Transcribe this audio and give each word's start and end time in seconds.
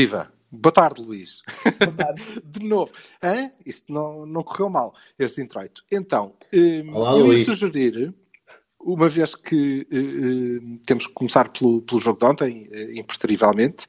Viva! 0.00 0.32
Boa 0.50 0.72
tarde, 0.72 1.02
Luís. 1.02 1.42
Boa 1.78 1.92
tarde. 1.92 2.22
De 2.42 2.64
novo. 2.66 2.90
Hã? 3.22 3.50
Isto 3.66 3.92
não, 3.92 4.24
não 4.24 4.42
correu 4.42 4.70
mal, 4.70 4.94
este 5.18 5.42
introito. 5.42 5.84
Então, 5.92 6.32
hum, 6.50 6.94
Olá, 6.94 7.10
eu 7.18 7.18
ia 7.18 7.24
Luís. 7.24 7.44
sugerir, 7.44 8.14
uma 8.80 9.10
vez 9.10 9.34
que 9.34 9.86
eh, 9.92 9.98
eh, 9.98 10.78
temos 10.86 11.06
que 11.06 11.12
começar 11.12 11.50
pelo, 11.50 11.82
pelo 11.82 12.00
jogo 12.00 12.18
de 12.18 12.24
ontem, 12.24 12.70
impreterivelmente, 12.94 13.86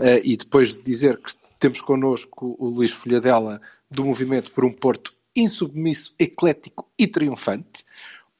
eh, 0.00 0.20
e 0.24 0.36
depois 0.36 0.74
de 0.74 0.82
dizer 0.82 1.16
que 1.18 1.32
temos 1.60 1.80
connosco 1.80 2.56
o 2.58 2.68
Luís 2.68 2.90
Folhadela 2.90 3.60
do 3.88 4.04
Movimento 4.04 4.50
por 4.50 4.64
um 4.64 4.72
Porto 4.72 5.14
insubmisso, 5.36 6.12
eclético 6.18 6.90
e 6.98 7.06
triunfante. 7.06 7.84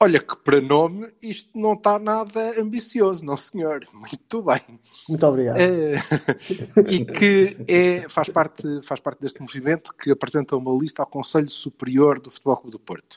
Olha 0.02 0.18
que 0.18 0.36
para 0.38 0.60
nome 0.60 1.12
isto 1.22 1.56
não 1.56 1.74
está 1.74 1.96
nada 1.96 2.60
ambicioso, 2.60 3.24
não 3.24 3.36
senhor. 3.36 3.86
Muito 3.94 4.42
bem. 4.42 4.80
Muito 5.08 5.24
obrigado. 5.24 5.58
É, 5.58 5.94
e 6.90 7.04
que 7.04 7.56
é, 7.68 8.08
faz, 8.08 8.28
parte, 8.28 8.82
faz 8.82 8.98
parte 8.98 9.20
deste 9.20 9.40
movimento 9.40 9.94
que 9.94 10.10
apresenta 10.10 10.56
uma 10.56 10.76
lista 10.76 11.02
ao 11.02 11.06
Conselho 11.06 11.48
Superior 11.48 12.18
do 12.18 12.32
Futebol 12.32 12.56
Clube 12.56 12.72
do 12.72 12.80
Porto. 12.80 13.16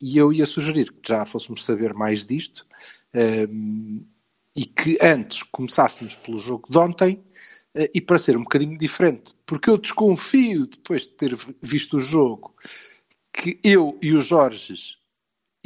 E 0.00 0.16
eu 0.16 0.32
ia 0.32 0.46
sugerir 0.46 0.92
que 0.92 1.08
já 1.08 1.24
fôssemos 1.24 1.64
saber 1.64 1.92
mais 1.92 2.24
disto 2.24 2.64
ehm, 3.12 4.02
e 4.54 4.64
que 4.64 4.96
antes 5.02 5.42
começássemos 5.42 6.14
pelo 6.14 6.38
jogo 6.38 6.68
de 6.70 6.78
ontem 6.78 7.24
eh, 7.74 7.90
e 7.92 8.00
para 8.00 8.18
ser 8.18 8.36
um 8.36 8.44
bocadinho 8.44 8.78
diferente, 8.78 9.34
porque 9.44 9.68
eu 9.68 9.76
desconfio, 9.76 10.68
depois 10.68 11.02
de 11.02 11.14
ter 11.14 11.36
visto 11.60 11.96
o 11.96 12.00
jogo, 12.00 12.54
que 13.32 13.58
eu 13.64 13.98
e 14.00 14.12
o 14.12 14.20
Jorge 14.20 14.96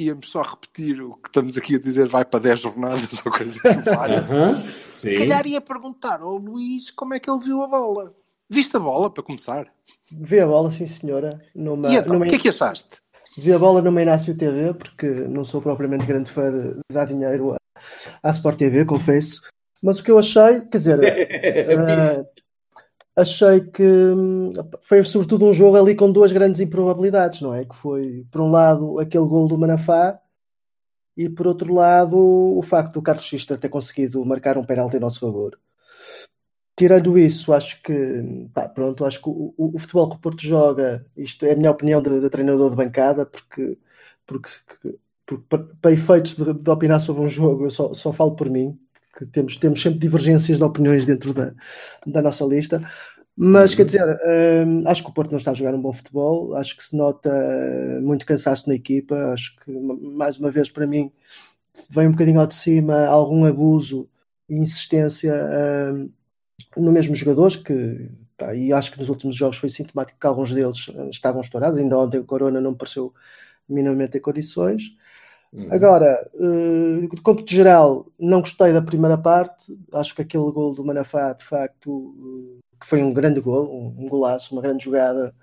íamos 0.04 0.30
só 0.30 0.42
repetir 0.42 1.00
o 1.02 1.14
que 1.14 1.28
estamos 1.28 1.56
aqui 1.56 1.76
a 1.76 1.78
dizer 1.78 2.08
vai 2.08 2.24
para 2.24 2.40
10 2.40 2.60
jornadas 2.60 3.24
ou 3.24 3.32
coisa 3.32 3.60
que 3.60 3.90
valha. 3.90 4.26
Se 4.94 5.16
calhar 5.16 5.46
ia 5.46 5.60
perguntar 5.60 6.20
ao 6.20 6.36
Luís 6.36 6.90
como 6.90 7.14
é 7.14 7.20
que 7.20 7.30
ele 7.30 7.40
viu 7.40 7.62
a 7.62 7.66
bola. 7.66 8.14
Viste 8.48 8.76
a 8.76 8.80
bola, 8.80 9.08
para 9.10 9.22
começar? 9.22 9.66
Vi 10.10 10.40
a 10.40 10.46
bola, 10.46 10.70
sim 10.72 10.86
senhora. 10.86 11.40
Numa, 11.54 11.88
E 11.90 11.96
então, 11.96 12.14
numa- 12.14 12.26
o 12.26 12.28
que 12.28 12.34
é 12.34 12.38
que 12.38 12.48
achaste? 12.48 12.98
Vi 13.38 13.52
a 13.52 13.58
bola 13.58 13.80
numa 13.80 14.02
Inácio 14.02 14.36
TV, 14.36 14.74
porque 14.74 15.06
não 15.06 15.44
sou 15.44 15.62
propriamente 15.62 16.04
grande 16.04 16.30
fã 16.30 16.50
de, 16.50 16.76
dar 16.92 17.06
dinheiro 17.06 17.52
à, 17.52 17.58
à 18.22 18.30
Sport 18.30 18.58
TV, 18.58 18.84
confesso. 18.84 19.40
Mas 19.82 19.98
o 19.98 20.04
que 20.04 20.10
eu 20.10 20.18
achei, 20.18 20.60
quer 20.62 20.78
dizer, 20.78 20.98
eh, 21.04 22.24
achei 23.16 23.60
que 23.60 23.82
hum, 23.82 24.52
foi 24.82 25.04
sobretudo 25.04 25.46
um 25.46 25.54
jogo 25.54 25.76
ali 25.76 25.94
com 25.94 26.10
duas 26.12 26.32
grandes 26.32 26.60
improbabilidades, 26.60 27.40
não 27.40 27.54
é? 27.54 27.64
Que 27.64 27.74
foi, 27.76 28.26
por 28.30 28.40
um 28.40 28.50
lado, 28.50 28.98
aquele 28.98 29.26
gol 29.26 29.48
do 29.48 29.58
Manafá 29.58 30.20
e, 31.16 31.28
por 31.28 31.46
outro 31.46 31.72
lado, 31.74 32.16
o 32.18 32.62
facto 32.62 32.94
do 32.94 33.02
Carlos 33.02 33.24
Xista 33.24 33.58
ter 33.58 33.68
conseguido 33.68 34.24
marcar 34.24 34.58
um 34.58 34.64
penalti 34.64 34.96
em 34.96 35.00
nosso 35.00 35.20
favor. 35.20 35.58
Tirando 36.76 37.18
isso, 37.18 37.52
acho 37.52 37.82
que, 37.82 37.92
pá, 38.54 38.66
pronto, 38.68 39.04
acho 39.04 39.20
que 39.20 39.28
o, 39.28 39.52
o- 39.56 39.76
o 39.76 39.78
futebol 39.78 40.08
que 40.08 40.16
o 40.16 40.18
Porto 40.18 40.42
joga, 40.42 41.06
isto 41.16 41.44
é 41.44 41.52
a 41.52 41.56
minha 41.56 41.70
opinião 41.70 42.00
de, 42.00 42.20
de 42.20 42.30
treinador 42.30 42.70
de 42.70 42.76
bancada, 42.76 43.26
porque, 43.26 43.78
porque, 44.26 44.48
porque 45.26 45.44
para, 45.80 45.92
efeitos 45.92 46.36
de, 46.36 46.54
de 46.54 46.70
opinar 46.70 46.98
sobre 47.00 47.22
um 47.22 47.28
jogo, 47.28 47.66
eu 47.66 47.70
só, 47.70 47.92
só 47.92 48.12
falo 48.12 48.34
por 48.34 48.48
mim, 48.48 48.78
temos, 49.26 49.56
temos 49.56 49.80
sempre 49.82 49.98
divergências 49.98 50.58
de 50.58 50.64
opiniões 50.64 51.04
dentro 51.04 51.32
da, 51.34 51.52
da 52.06 52.22
nossa 52.22 52.44
lista. 52.44 52.80
Mas 53.36 53.74
quer 53.74 53.84
dizer, 53.86 54.04
hum, 54.66 54.84
acho 54.86 55.02
que 55.02 55.10
o 55.10 55.12
Porto 55.14 55.30
não 55.30 55.38
está 55.38 55.52
a 55.52 55.54
jogar 55.54 55.74
um 55.74 55.80
bom 55.80 55.92
futebol, 55.92 56.54
acho 56.56 56.76
que 56.76 56.84
se 56.84 56.96
nota 56.96 57.30
eh, 57.30 58.00
muito 58.00 58.26
cansaço 58.26 58.68
na 58.68 58.74
equipa, 58.74 59.32
acho 59.32 59.56
que 59.56 59.70
ma- 59.72 59.96
mais 59.96 60.36
uma 60.38 60.50
vez 60.50 60.68
para 60.70 60.86
mim 60.86 61.10
vem 61.90 62.08
um 62.08 62.12
bocadinho 62.12 62.40
ao 62.40 62.46
de 62.46 62.54
cima 62.54 63.06
algum 63.06 63.44
abuso 63.44 64.08
e 64.48 64.56
insistência 64.56 65.34
hum, 65.94 66.10
no 66.76 66.92
mesmo 66.92 67.14
jogadores 67.14 67.56
que 67.56 68.10
pá, 68.36 68.54
e 68.54 68.72
acho 68.72 68.92
que 68.92 68.98
nos 68.98 69.08
últimos 69.08 69.36
jogos 69.36 69.58
foi 69.58 69.68
sintomático 69.68 70.18
que 70.20 70.26
alguns 70.26 70.52
deles 70.52 70.90
eh, 70.94 71.10
estavam 71.10 71.40
estourados, 71.40 71.78
ainda 71.78 71.98
ontem 71.98 72.18
o 72.20 72.24
Corona 72.24 72.60
não 72.60 72.72
me 72.72 72.78
pareceu 72.78 73.12
minimamente 73.68 74.18
em 74.18 74.20
condições. 74.20 74.84
Uhum. 75.52 75.68
Agora, 75.70 76.30
eh, 76.34 77.06
de 77.12 77.22
cômputo 77.22 77.52
geral, 77.52 78.06
não 78.18 78.40
gostei 78.40 78.72
da 78.72 78.80
primeira 78.80 79.18
parte. 79.18 79.76
Acho 79.92 80.14
que 80.14 80.22
aquele 80.22 80.50
gol 80.52 80.74
do 80.74 80.84
Manafá, 80.84 81.32
de 81.32 81.44
facto, 81.44 82.14
eh, 82.58 82.60
que 82.80 82.86
foi 82.86 83.02
um 83.02 83.12
grande 83.12 83.40
gol, 83.40 83.68
um, 83.68 84.04
um 84.04 84.08
golaço, 84.08 84.54
uma 84.54 84.62
grande 84.62 84.84
jogada 84.84 85.34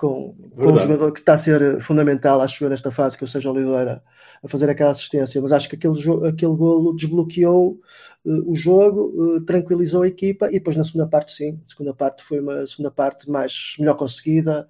com, 0.00 0.34
com 0.56 0.72
um 0.72 0.78
jogador 0.78 1.12
que 1.12 1.20
está 1.20 1.34
a 1.34 1.38
ser 1.38 1.80
fundamental, 1.82 2.40
acho 2.40 2.64
eu, 2.64 2.70
nesta 2.70 2.90
fase, 2.90 3.18
que 3.18 3.24
é 3.24 3.26
o 3.26 3.28
Sérgio 3.28 3.52
Oliveira, 3.52 4.02
a 4.42 4.48
fazer 4.48 4.70
aquela 4.70 4.90
assistência. 4.90 5.42
Mas 5.42 5.52
acho 5.52 5.68
que 5.68 5.76
aquele, 5.76 5.94
aquele 6.26 6.56
golo 6.56 6.96
desbloqueou 6.96 7.78
eh, 8.26 8.30
o 8.46 8.54
jogo, 8.54 9.36
eh, 9.36 9.40
tranquilizou 9.46 10.02
a 10.02 10.08
equipa 10.08 10.48
e 10.48 10.52
depois 10.54 10.74
na 10.74 10.84
segunda 10.84 11.06
parte, 11.06 11.32
sim. 11.32 11.60
A 11.62 11.68
segunda 11.68 11.92
parte 11.92 12.24
foi 12.24 12.40
uma 12.40 12.66
segunda 12.66 12.90
parte 12.90 13.30
mais 13.30 13.74
melhor 13.78 13.94
conseguida 13.94 14.66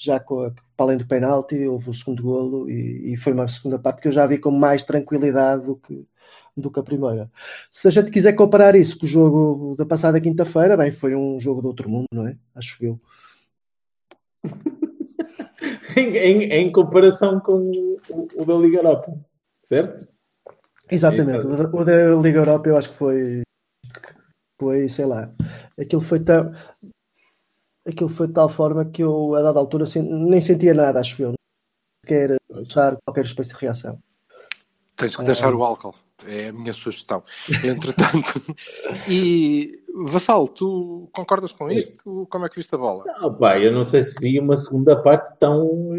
já 0.00 0.18
com 0.18 0.50
para 0.76 0.86
além 0.86 0.96
do 0.96 1.06
penalti, 1.06 1.66
houve 1.66 1.90
o 1.90 1.94
segundo 1.94 2.22
golo 2.22 2.70
e, 2.70 3.12
e 3.12 3.16
foi 3.16 3.34
uma 3.34 3.46
segunda 3.48 3.78
parte 3.78 4.00
que 4.00 4.08
eu 4.08 4.12
já 4.12 4.26
vi 4.26 4.38
com 4.38 4.50
mais 4.50 4.82
tranquilidade 4.82 5.66
do 5.66 5.76
que, 5.76 6.06
do 6.56 6.70
que 6.70 6.80
a 6.80 6.82
primeira. 6.82 7.30
Se 7.70 7.86
a 7.86 7.90
gente 7.90 8.10
quiser 8.10 8.32
comparar 8.32 8.74
isso 8.74 8.98
com 8.98 9.04
o 9.04 9.08
jogo 9.08 9.74
da 9.76 9.84
passada 9.84 10.20
quinta-feira, 10.20 10.76
bem, 10.76 10.90
foi 10.90 11.14
um 11.14 11.38
jogo 11.38 11.60
de 11.60 11.66
outro 11.66 11.90
mundo, 11.90 12.06
não 12.12 12.26
é? 12.26 12.36
Acho 12.54 12.82
eu. 12.82 13.00
em, 15.94 16.16
em, 16.16 16.42
em 16.44 16.72
comparação 16.72 17.38
com 17.38 17.70
o, 17.70 17.96
o 18.36 18.44
da 18.46 18.54
Liga 18.54 18.78
Europa, 18.78 19.14
certo? 19.66 20.08
Exatamente. 20.90 21.46
O 21.46 21.56
da, 21.56 21.68
o 21.68 21.84
da 21.84 22.14
Liga 22.22 22.38
Europa 22.38 22.68
eu 22.70 22.76
acho 22.76 22.90
que 22.90 22.96
foi, 22.96 23.42
foi, 24.58 24.88
sei 24.88 25.04
lá, 25.04 25.30
aquilo 25.78 26.00
foi 26.00 26.20
tão. 26.20 26.52
Aquilo 27.90 28.08
foi 28.08 28.26
de 28.26 28.34
tal 28.34 28.48
forma 28.48 28.84
que 28.84 29.02
eu, 29.02 29.34
a 29.34 29.42
dada 29.42 29.58
altura, 29.58 29.84
nem 29.96 30.40
sentia 30.40 30.72
nada, 30.72 31.00
acho 31.00 31.22
eu. 31.22 31.34
Quer 32.06 32.36
usar 32.48 32.96
qualquer 33.04 33.24
espécie 33.24 33.54
de 33.54 33.60
reação. 33.60 33.98
Tens 34.96 35.16
que 35.16 35.24
deixar 35.24 35.54
o 35.54 35.62
álcool. 35.62 35.94
É 36.26 36.48
a 36.48 36.52
minha 36.52 36.72
sugestão. 36.72 37.22
Entretanto, 37.64 38.42
e 39.08 39.82
Vassal, 40.04 40.46
tu 40.48 41.08
concordas 41.12 41.52
com 41.52 41.70
isto? 41.70 42.26
Como 42.28 42.44
é 42.44 42.48
que 42.48 42.56
viste 42.56 42.74
a 42.74 42.78
bola? 42.78 43.04
Ah, 43.16 43.30
pá, 43.30 43.58
eu 43.58 43.72
não 43.72 43.84
sei 43.84 44.02
se 44.02 44.18
vi 44.20 44.38
uma 44.38 44.56
segunda 44.56 45.00
parte 45.00 45.38
tão 45.38 45.90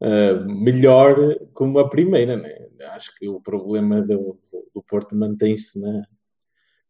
eh, 0.00 0.34
melhor 0.44 1.16
como 1.54 1.78
a 1.78 1.88
primeira, 1.88 2.36
né? 2.36 2.68
Acho 2.92 3.14
que 3.16 3.28
o 3.28 3.40
problema 3.40 4.02
do, 4.02 4.38
do 4.74 4.82
Porto 4.82 5.16
mantém-se 5.16 5.78
na, 5.78 6.02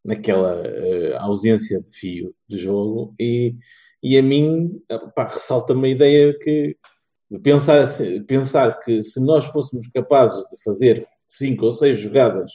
naquela 0.04 0.62
eh, 0.64 1.16
ausência 1.18 1.80
de 1.80 1.96
fio 1.96 2.34
de 2.48 2.58
jogo 2.58 3.14
e, 3.18 3.56
e 4.02 4.18
a 4.18 4.22
mim 4.22 4.82
ressalta-me 5.16 5.88
a 5.88 5.90
ideia 5.90 6.38
que 6.38 6.76
de 7.30 7.38
pensar, 7.40 7.80
assim- 7.80 8.22
pensar 8.22 8.78
que 8.80 9.02
se 9.02 9.20
nós 9.20 9.44
fôssemos 9.46 9.88
capazes 9.88 10.44
de 10.48 10.62
fazer 10.62 11.08
cinco 11.28 11.66
ou 11.66 11.72
seis 11.72 11.98
jogadas 11.98 12.52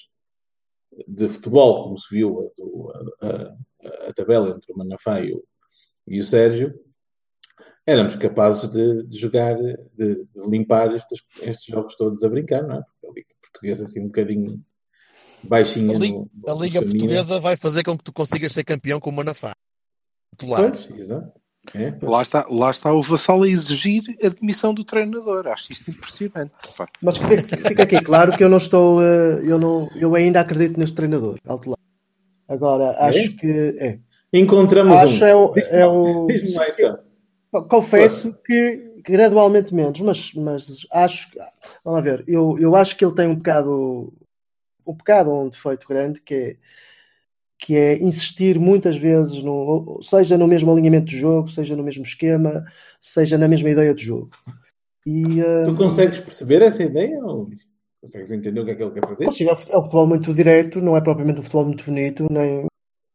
de 1.08 1.28
futebol, 1.28 1.84
como 1.84 1.98
se 1.98 2.14
viu 2.16 2.52
a, 3.22 3.28
a- 3.28 3.56
a- 4.08 4.14
tabela 4.14 4.50
entre 4.56 4.72
o 4.72 4.78
Manafá 4.78 5.20
e 5.22 5.34
o, 5.34 5.44
e 6.08 6.20
o 6.20 6.24
Sérgio, 6.24 6.74
éramos 7.86 8.16
capazes 8.16 8.70
de, 8.72 9.04
de 9.08 9.20
jogar, 9.20 9.56
de, 9.58 9.78
de 10.26 10.50
limpar 10.50 10.96
estes, 10.96 11.20
estes 11.42 11.66
jogos 11.66 11.96
todos 11.96 12.24
a 12.24 12.30
brincar, 12.30 12.64
não 12.64 12.76
é? 12.78 12.82
Porque 12.84 13.08
a 13.08 13.12
Liga 13.14 13.36
Portuguesa 13.42 13.84
assim 13.84 14.00
um 14.00 14.06
bocadinho 14.08 14.64
baixinha 15.44 15.96
A, 15.98 16.00
Li- 16.00 16.12
no, 16.12 16.30
a 16.48 16.54
Liga. 16.54 16.80
Portuguesa 16.82 17.40
vai 17.40 17.58
fazer 17.58 17.84
com 17.84 17.98
que 17.98 18.04
tu 18.04 18.14
consigas 18.14 18.54
ser 18.54 18.64
campeão 18.64 19.00
com 19.00 19.10
o 19.10 19.14
Manafá. 19.14 19.54
Pois, 20.38 20.90
exato. 20.98 21.32
É. 21.76 21.94
Lá 22.02 22.22
está, 22.24 22.46
lá 22.50 22.72
está 22.72 22.92
o 22.92 23.02
Vassal 23.04 23.44
a 23.44 23.48
exigir 23.48 24.02
a 24.24 24.30
demissão 24.30 24.74
do 24.74 24.84
treinador. 24.84 25.48
Acho 25.48 25.72
isto 25.72 25.92
impressionante. 25.92 26.52
pá. 26.76 26.88
Mas 27.02 27.18
fica, 27.20 27.38
fica 27.68 27.84
aqui 27.84 28.02
claro 28.02 28.36
que 28.36 28.44
eu 28.44 28.50
não 28.50 28.58
estou, 28.58 29.02
eh, 29.04 29.42
eu, 29.44 29.60
não, 29.60 29.88
eu 29.96 30.16
ainda 30.16 30.40
acredito 30.40 30.80
neste 30.80 30.96
treinador, 30.96 31.38
alto 31.46 31.70
lá. 31.70 31.78
Agora, 32.48 32.98
acho 33.00 33.36
que 33.38 33.78
é. 33.80 34.00
Encontramos 34.34 34.94
Acho 34.98 35.24
um. 35.24 35.28
é, 35.28 35.36
o- 35.36 35.54
é 35.58 35.88
o. 35.88 36.28
então. 36.32 37.00
Confesso 37.70 38.34
que, 38.46 38.94
gradualmente 39.06 39.76
menos, 39.76 40.00
mas, 40.02 40.34
mas 40.34 40.86
acho 40.92 41.30
que. 41.32 41.38
Vamos 41.84 42.00
lá 42.00 42.02
ver, 42.02 42.24
eu, 42.28 42.58
eu 42.60 42.76
acho 42.76 42.96
que 42.98 43.06
ele 43.06 43.14
tem 43.16 43.28
um 43.28 43.36
bocado. 43.36 44.12
Um 44.88 44.94
bocado, 44.94 45.32
um 45.32 45.48
defeito 45.48 45.88
grande 45.88 46.20
que 46.22 46.34
é 46.34 46.56
que 47.62 47.76
é 47.78 48.02
insistir 48.02 48.60
muitas 48.60 48.98
vezes, 48.98 49.44
no, 49.44 50.00
seja 50.02 50.36
no 50.36 50.48
mesmo 50.48 50.72
alinhamento 50.72 51.06
de 51.06 51.20
jogo, 51.20 51.48
seja 51.48 51.76
no 51.76 51.84
mesmo 51.84 52.02
esquema, 52.02 52.66
seja 53.00 53.38
na 53.38 53.48
mesma 53.48 53.70
ideia 53.70 53.94
de 53.94 54.04
jogo. 54.04 54.32
E, 55.06 55.40
uh, 55.42 55.66
Tu 55.66 55.76
consegues 55.76 56.20
perceber 56.20 56.64
essa 56.64 56.82
ideia? 56.82 57.24
Ou 57.24 57.52
consegues 58.02 58.32
entender 58.32 58.62
o 58.62 58.66
que 58.66 58.72
é 58.72 58.76
que 58.76 58.82
ele 58.82 58.92
quer 58.92 59.08
fazer? 59.08 59.26
consigo, 59.26 59.52
é 59.52 59.78
um 59.78 59.84
futebol 59.84 60.08
muito 60.08 60.34
direto, 60.34 60.82
não 60.82 60.98
é 60.98 61.02
propriamente 61.02 61.40
um 61.40 61.44
futebol 61.44 61.66
muito 61.66 61.86
bonito, 61.86 62.28
nem 62.32 62.66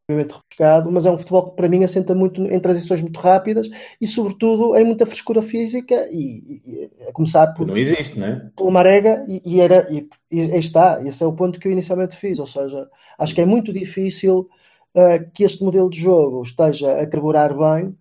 propriamente 0.06 0.34
rebuscado, 0.34 0.90
mas 0.92 1.04
é 1.04 1.10
um 1.10 1.18
futebol 1.18 1.50
que 1.50 1.56
para 1.56 1.68
mim 1.68 1.82
assenta 1.84 2.14
muito 2.14 2.42
em 2.46 2.60
transições 2.60 3.02
muito 3.02 3.18
rápidas 3.18 3.68
e, 4.00 4.06
sobretudo, 4.06 4.76
em 4.76 4.84
muita 4.84 5.04
frescura 5.04 5.42
física 5.42 6.08
e, 6.10 6.60
e- 6.64 6.90
e 7.02 7.08
a 7.08 7.12
começar 7.12 7.48
por, 7.48 7.66
não 7.66 7.76
existe, 7.76 8.18
não 8.18 8.26
é? 8.26 8.50
pelo 8.56 8.70
Marega 8.70 9.24
e, 9.28 9.42
e 9.44 9.60
era 9.60 9.86
e, 9.92 10.08
está, 10.30 11.02
esse 11.04 11.22
é 11.22 11.26
o 11.26 11.32
ponto 11.32 11.58
que 11.58 11.66
eu 11.68 11.72
inicialmente 11.72 12.16
fiz, 12.16 12.38
ou 12.38 12.46
seja, 12.46 12.88
acho 13.18 13.34
que 13.34 13.40
é 13.40 13.46
muito 13.46 13.72
difícil 13.72 14.48
ah, 14.94 15.18
que 15.18 15.42
este 15.44 15.62
modelo 15.64 15.90
de 15.90 15.98
jogo 15.98 16.42
esteja 16.42 17.00
a 17.00 17.06
carburar 17.06 17.56
bem 17.56 17.96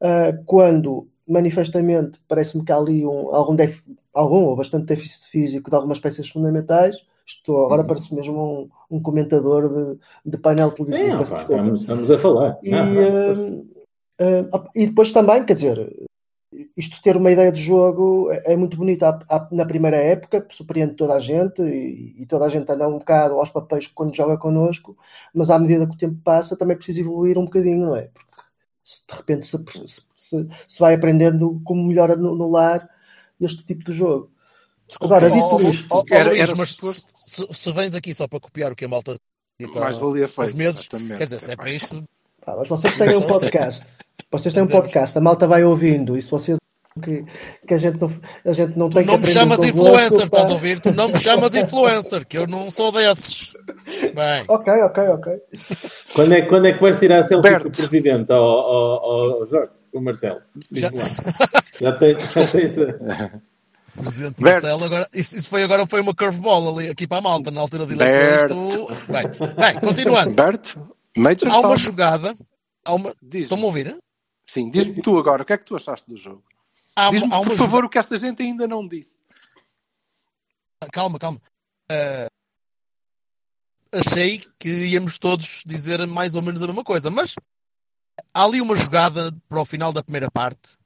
ah, 0.00 0.32
quando 0.46 1.08
manifestamente 1.28 2.20
parece-me 2.28 2.64
que 2.64 2.72
há 2.72 2.76
ali 2.76 3.04
um, 3.06 3.34
algum, 3.34 3.56
algum 4.14 4.44
ou 4.44 4.56
bastante 4.56 4.86
déficit 4.86 5.28
físico 5.30 5.70
de 5.70 5.76
algumas 5.76 5.98
peças 6.00 6.28
fundamentais. 6.28 6.96
Estou 7.26 7.64
agora 7.66 7.82
Uhum. 7.82 7.88
parece 7.88 8.14
mesmo 8.14 8.40
um, 8.62 8.70
um 8.90 9.00
comentador 9.00 9.68
de, 9.68 10.30
de 10.30 10.38
painel 10.38 10.70
televisivo. 10.72 11.18
peço 11.18 11.32
opa, 11.34 11.42
estamos, 11.42 11.80
estamos 11.80 12.10
a 12.10 12.18
falar. 12.18 12.58
E, 12.62 12.70
Não, 12.70 12.86
não, 12.86 13.64
ah, 14.18 14.48
ah, 14.52 14.70
e 14.74 14.86
depois 14.86 15.12
também, 15.12 15.44
quer 15.44 15.52
dizer, 15.54 16.08
isto 16.76 17.02
ter 17.02 17.16
uma 17.16 17.30
ideia 17.30 17.52
de 17.52 17.60
jogo 17.60 18.30
é, 18.30 18.52
é 18.52 18.56
muito 18.56 18.76
bonito 18.76 19.04
na 19.52 19.64
primeira 19.66 19.96
época, 19.96 20.46
surpreende 20.50 20.94
toda 20.94 21.14
a 21.14 21.18
gente 21.18 21.60
e, 21.62 22.14
e 22.22 22.26
toda 22.26 22.44
a 22.44 22.48
gente 22.48 22.70
anda 22.70 22.88
um 22.88 22.98
bocado 22.98 23.34
aos 23.34 23.50
papéis 23.50 23.86
quando 23.88 24.14
joga 24.16 24.38
connosco, 24.38 24.96
mas 25.34 25.50
à 25.50 25.58
medida 25.58 25.86
que 25.86 25.94
o 25.94 25.98
tempo 25.98 26.16
passa 26.24 26.56
também 26.56 26.74
é 26.74 26.76
preciso 26.76 27.00
evoluir 27.00 27.36
um 27.38 27.44
bocadinho, 27.44 27.86
não 27.86 27.96
é? 27.96 28.08
Porque 28.14 28.30
se 28.84 29.02
de 29.06 29.14
repente 29.16 29.44
se, 29.46 29.58
se- 29.84 30.02
se- 30.14 30.48
se 30.66 30.80
vai 30.80 30.94
aprendendo 30.94 31.60
como 31.64 31.82
melhor 31.84 32.10
anular 32.10 32.88
este 33.40 33.66
tipo 33.66 33.84
de 33.84 33.92
jogo. 33.92 34.30
Desculpa, 34.88 35.16
Agora, 35.16 35.30
dito 35.32 35.44
ó, 35.44 35.60
isto, 35.70 36.04
Era- 36.12 36.38
era 36.38 36.54
mas 36.56 36.70
se, 36.70 37.02
se- 37.14 37.46
se 37.50 37.72
vens 37.72 37.94
aqui 37.94 38.14
só 38.14 38.28
para 38.28 38.38
copiar 38.40 38.70
o 38.72 38.76
que 38.76 38.84
a 38.84 38.88
malta 38.88 39.16
dita 39.58 39.80
Mais 39.80 39.98
valia 39.98 40.24
aos 40.24 40.32
feito. 40.34 40.56
meses, 40.56 40.80
exatamente. 40.82 41.18
quer 41.18 41.24
dizer, 41.24 41.40
se 41.40 41.52
é 41.52 41.56
para 41.56 41.70
isto, 41.70 42.04
Ah, 42.46 42.54
mas 42.56 42.68
vocês 42.68 42.96
têm 42.96 43.16
um 43.16 43.22
podcast. 43.22 43.84
Vocês 44.30 44.54
têm 44.54 44.62
um 44.62 44.66
podcast, 44.68 45.18
a 45.18 45.20
malta 45.20 45.46
vai 45.48 45.64
ouvindo, 45.64 46.16
e 46.16 46.22
se 46.22 46.30
vocês 46.30 46.58
que, 47.02 47.24
que 47.68 47.74
a 47.74 47.76
gente 47.78 48.00
não, 48.00 48.10
a 48.46 48.52
gente 48.54 48.78
não 48.78 48.88
tu 48.88 48.94
tem 48.94 49.04
que 49.04 49.10
não 49.12 49.18
me 49.18 49.26
chamas 49.26 49.62
influencer, 49.64 50.24
estás 50.24 50.50
a 50.50 50.54
ouvir? 50.54 50.80
Tu 50.80 50.92
não 50.94 51.08
me 51.08 51.18
chamas 51.18 51.54
influencer, 51.54 52.26
que 52.26 52.38
eu 52.38 52.46
não 52.46 52.70
sou 52.70 52.90
desses. 52.90 53.52
Bem, 54.14 54.44
Ok, 54.48 54.72
ok, 54.72 55.08
ok. 55.08 55.32
Quando 56.14 56.32
é, 56.32 56.42
quando 56.42 56.66
é 56.68 56.72
que 56.72 56.80
vais 56.80 56.98
tirar 56.98 57.20
a 57.20 57.24
selfie 57.24 57.42
Berto. 57.50 57.64
com 57.64 57.68
o 57.68 57.72
presidente, 57.72 58.32
ao, 58.32 58.42
ao, 58.42 59.04
ao 59.40 59.46
Jorge, 59.46 59.72
o 59.92 60.00
Marcelo? 60.00 60.40
Diz 60.70 60.80
Já- 60.82 60.90
lá. 60.94 61.04
Já 61.80 61.92
tens. 61.98 62.18
Presidente. 63.96 64.42
Marcelo, 64.42 64.84
agora, 64.84 65.08
isso, 65.12 65.36
isso 65.36 65.48
foi 65.48 65.62
agora 65.62 65.86
foi 65.86 66.00
uma 66.00 66.14
curveball 66.14 66.78
ali 66.78 66.88
aqui 66.90 67.06
para 67.06 67.18
a 67.18 67.22
malta, 67.22 67.50
na 67.50 67.60
altura 67.60 67.86
de 67.86 67.94
eleições. 67.94 68.44
Bem, 69.08 69.54
bem, 69.56 69.80
continuando. 69.80 70.34
Bert, 70.34 70.76
Major 71.16 71.50
Há 71.50 71.60
uma 71.60 71.76
jogada. 71.76 72.34
Há 72.84 72.94
uma... 72.94 73.14
Estão-me 73.32 73.62
a 73.64 73.66
ouvir? 73.66 73.98
Sim, 74.46 74.70
diz-me 74.70 75.02
tu 75.02 75.18
agora, 75.18 75.42
o 75.42 75.46
que 75.46 75.52
é 75.52 75.58
que 75.58 75.64
tu 75.64 75.74
achaste 75.74 76.08
do 76.08 76.16
jogo? 76.16 76.44
Há, 76.94 77.10
Diz-me, 77.10 77.26
há 77.26 77.38
por 77.38 77.44
jogada- 77.44 77.58
favor, 77.58 77.84
o 77.84 77.88
que 77.88 77.98
esta 77.98 78.16
gente 78.16 78.42
ainda 78.42 78.66
não 78.68 78.86
disse. 78.86 79.16
Calma, 80.92 81.18
calma. 81.18 81.40
Ah, 81.90 82.26
achei 83.94 84.42
que 84.58 84.68
íamos 84.68 85.18
todos 85.18 85.62
dizer 85.66 86.06
mais 86.06 86.34
ou 86.36 86.42
menos 86.42 86.62
a 86.62 86.66
mesma 86.66 86.84
coisa, 86.84 87.10
mas 87.10 87.34
há 88.34 88.44
ali 88.44 88.60
uma 88.60 88.76
jogada 88.76 89.34
para 89.48 89.60
o 89.60 89.64
final 89.64 89.92
da 89.92 90.02
primeira 90.02 90.30
parte 90.30 90.76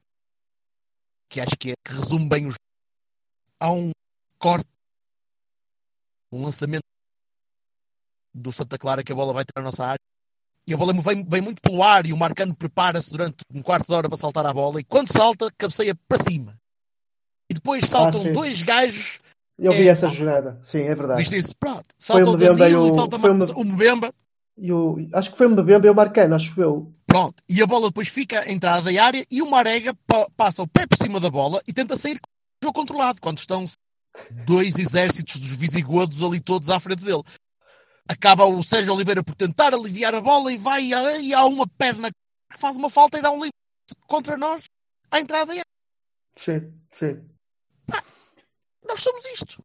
que 1.28 1.40
acho 1.40 1.56
que, 1.58 1.70
é, 1.72 1.74
que 1.84 1.92
resume 1.92 2.28
bem 2.28 2.46
o 2.46 2.50
jogo. 2.50 2.58
Há 3.60 3.70
um 3.70 3.90
corte, 4.38 4.66
um 6.32 6.44
lançamento 6.44 6.82
do 8.34 8.50
Santa 8.52 8.78
Clara 8.78 9.02
que 9.02 9.12
a 9.12 9.14
bola 9.14 9.32
vai 9.32 9.44
ter 9.44 9.52
na 9.56 9.62
nossa 9.62 9.84
área 9.84 9.98
e 10.66 10.72
a 10.72 10.76
bola 10.76 10.92
vem, 10.94 11.24
vem 11.28 11.40
muito 11.40 11.60
pelo 11.60 11.82
ar 11.82 12.06
e 12.06 12.12
o 12.12 12.16
Marcano 12.16 12.54
prepara-se 12.54 13.10
durante 13.10 13.38
um 13.52 13.60
quarto 13.62 13.86
de 13.88 13.92
hora 13.94 14.08
para 14.08 14.16
saltar 14.16 14.46
a 14.46 14.52
bola 14.52 14.80
e 14.80 14.84
quando 14.84 15.12
salta, 15.12 15.50
cabeceia 15.58 15.94
para 16.08 16.22
cima. 16.22 16.54
E 17.50 17.54
depois 17.54 17.84
saltam 17.86 18.22
sim. 18.22 18.32
dois 18.32 18.62
gajos 18.62 19.20
Eu 19.58 19.72
vi 19.72 19.82
É, 19.88 19.90
essa 19.90 20.08
jogada, 20.08 20.58
sim, 20.62 20.78
é 20.82 20.94
verdade. 20.94 21.20
Viste 21.20 21.36
isso? 21.36 21.54
Pronto. 21.58 21.84
Salta 21.98 22.30
o 22.30 22.34
e 22.34 22.38
Danilo 22.56 22.86
e 22.86 22.90
o- 22.90 22.94
salta 22.94 23.18
foi 23.18 23.30
o 23.30 23.64
Mbemba. 23.64 24.14
E 24.56 24.72
o, 24.72 24.96
acho 25.14 25.30
que 25.32 25.36
foi 25.36 25.46
o 25.46 25.50
Mbemba 25.50 25.86
e 25.86 25.90
o 25.90 25.94
Marcano, 25.94 26.34
acho 26.34 26.58
eu. 26.60 26.94
Pronto. 27.06 27.42
E 27.48 27.60
a 27.60 27.66
bola 27.66 27.88
depois 27.88 28.08
fica 28.08 28.40
à 28.40 28.52
entrada 28.52 28.90
da 28.92 29.02
área 29.04 29.26
e 29.30 29.42
o 29.42 29.50
Marega 29.50 29.92
pa- 30.06 30.28
passa 30.36 30.62
o 30.62 30.68
pé 30.68 30.86
por 30.86 30.96
cima 30.96 31.18
da 31.18 31.28
bola 31.28 31.60
e 31.66 31.72
tenta 31.72 31.96
sair 31.96 32.20
jogo 32.62 32.74
controlado, 32.74 33.20
quando 33.20 33.38
estão 33.38 33.64
dois 34.46 34.78
exércitos 34.78 35.38
dos 35.38 35.54
visigodos 35.54 36.22
ali 36.22 36.40
todos 36.40 36.70
à 36.70 36.78
frente 36.78 37.04
dele. 37.04 37.22
Acaba 38.08 38.44
o 38.44 38.62
Sérgio 38.62 38.92
Oliveira 38.92 39.22
por 39.22 39.34
tentar 39.34 39.72
aliviar 39.72 40.14
a 40.14 40.20
bola 40.20 40.52
e 40.52 40.58
vai 40.58 40.82
e 40.82 41.34
há 41.34 41.44
uma 41.46 41.66
perna 41.78 42.08
que 42.10 42.58
faz 42.58 42.76
uma 42.76 42.90
falta 42.90 43.18
e 43.18 43.22
dá 43.22 43.30
um 43.30 43.36
livre 43.36 43.50
contra 44.06 44.36
nós 44.36 44.64
à 45.10 45.20
entrada 45.20 45.46
da 45.46 45.52
área. 45.52 45.64
Sim, 46.36 46.72
sim. 46.90 47.30
Nós 48.86 49.00
somos 49.00 49.24
isto. 49.26 49.64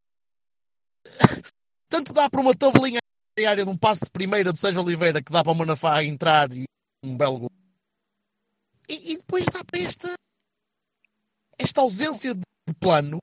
Tanto 1.89 2.13
dá 2.13 2.29
para 2.29 2.41
uma 2.41 2.55
tabelinha 2.55 2.99
área 3.47 3.65
de 3.65 3.69
um 3.69 3.77
passe 3.77 4.05
de 4.05 4.11
primeira 4.11 4.51
do 4.51 4.57
Sérgio 4.57 4.81
Oliveira 4.81 5.21
que 5.21 5.31
dá 5.31 5.43
para 5.43 5.51
o 5.51 5.55
Manafá 5.55 6.03
entrar 6.03 6.51
e 6.53 6.65
um 7.03 7.17
belo 7.17 7.39
gol. 7.39 7.51
E, 8.87 9.13
e 9.13 9.17
depois 9.17 9.45
dá 9.45 9.63
para 9.63 9.79
esta, 9.79 10.13
esta 11.57 11.81
ausência 11.81 12.33
de, 12.35 12.41
de 12.67 12.73
plano. 12.73 13.19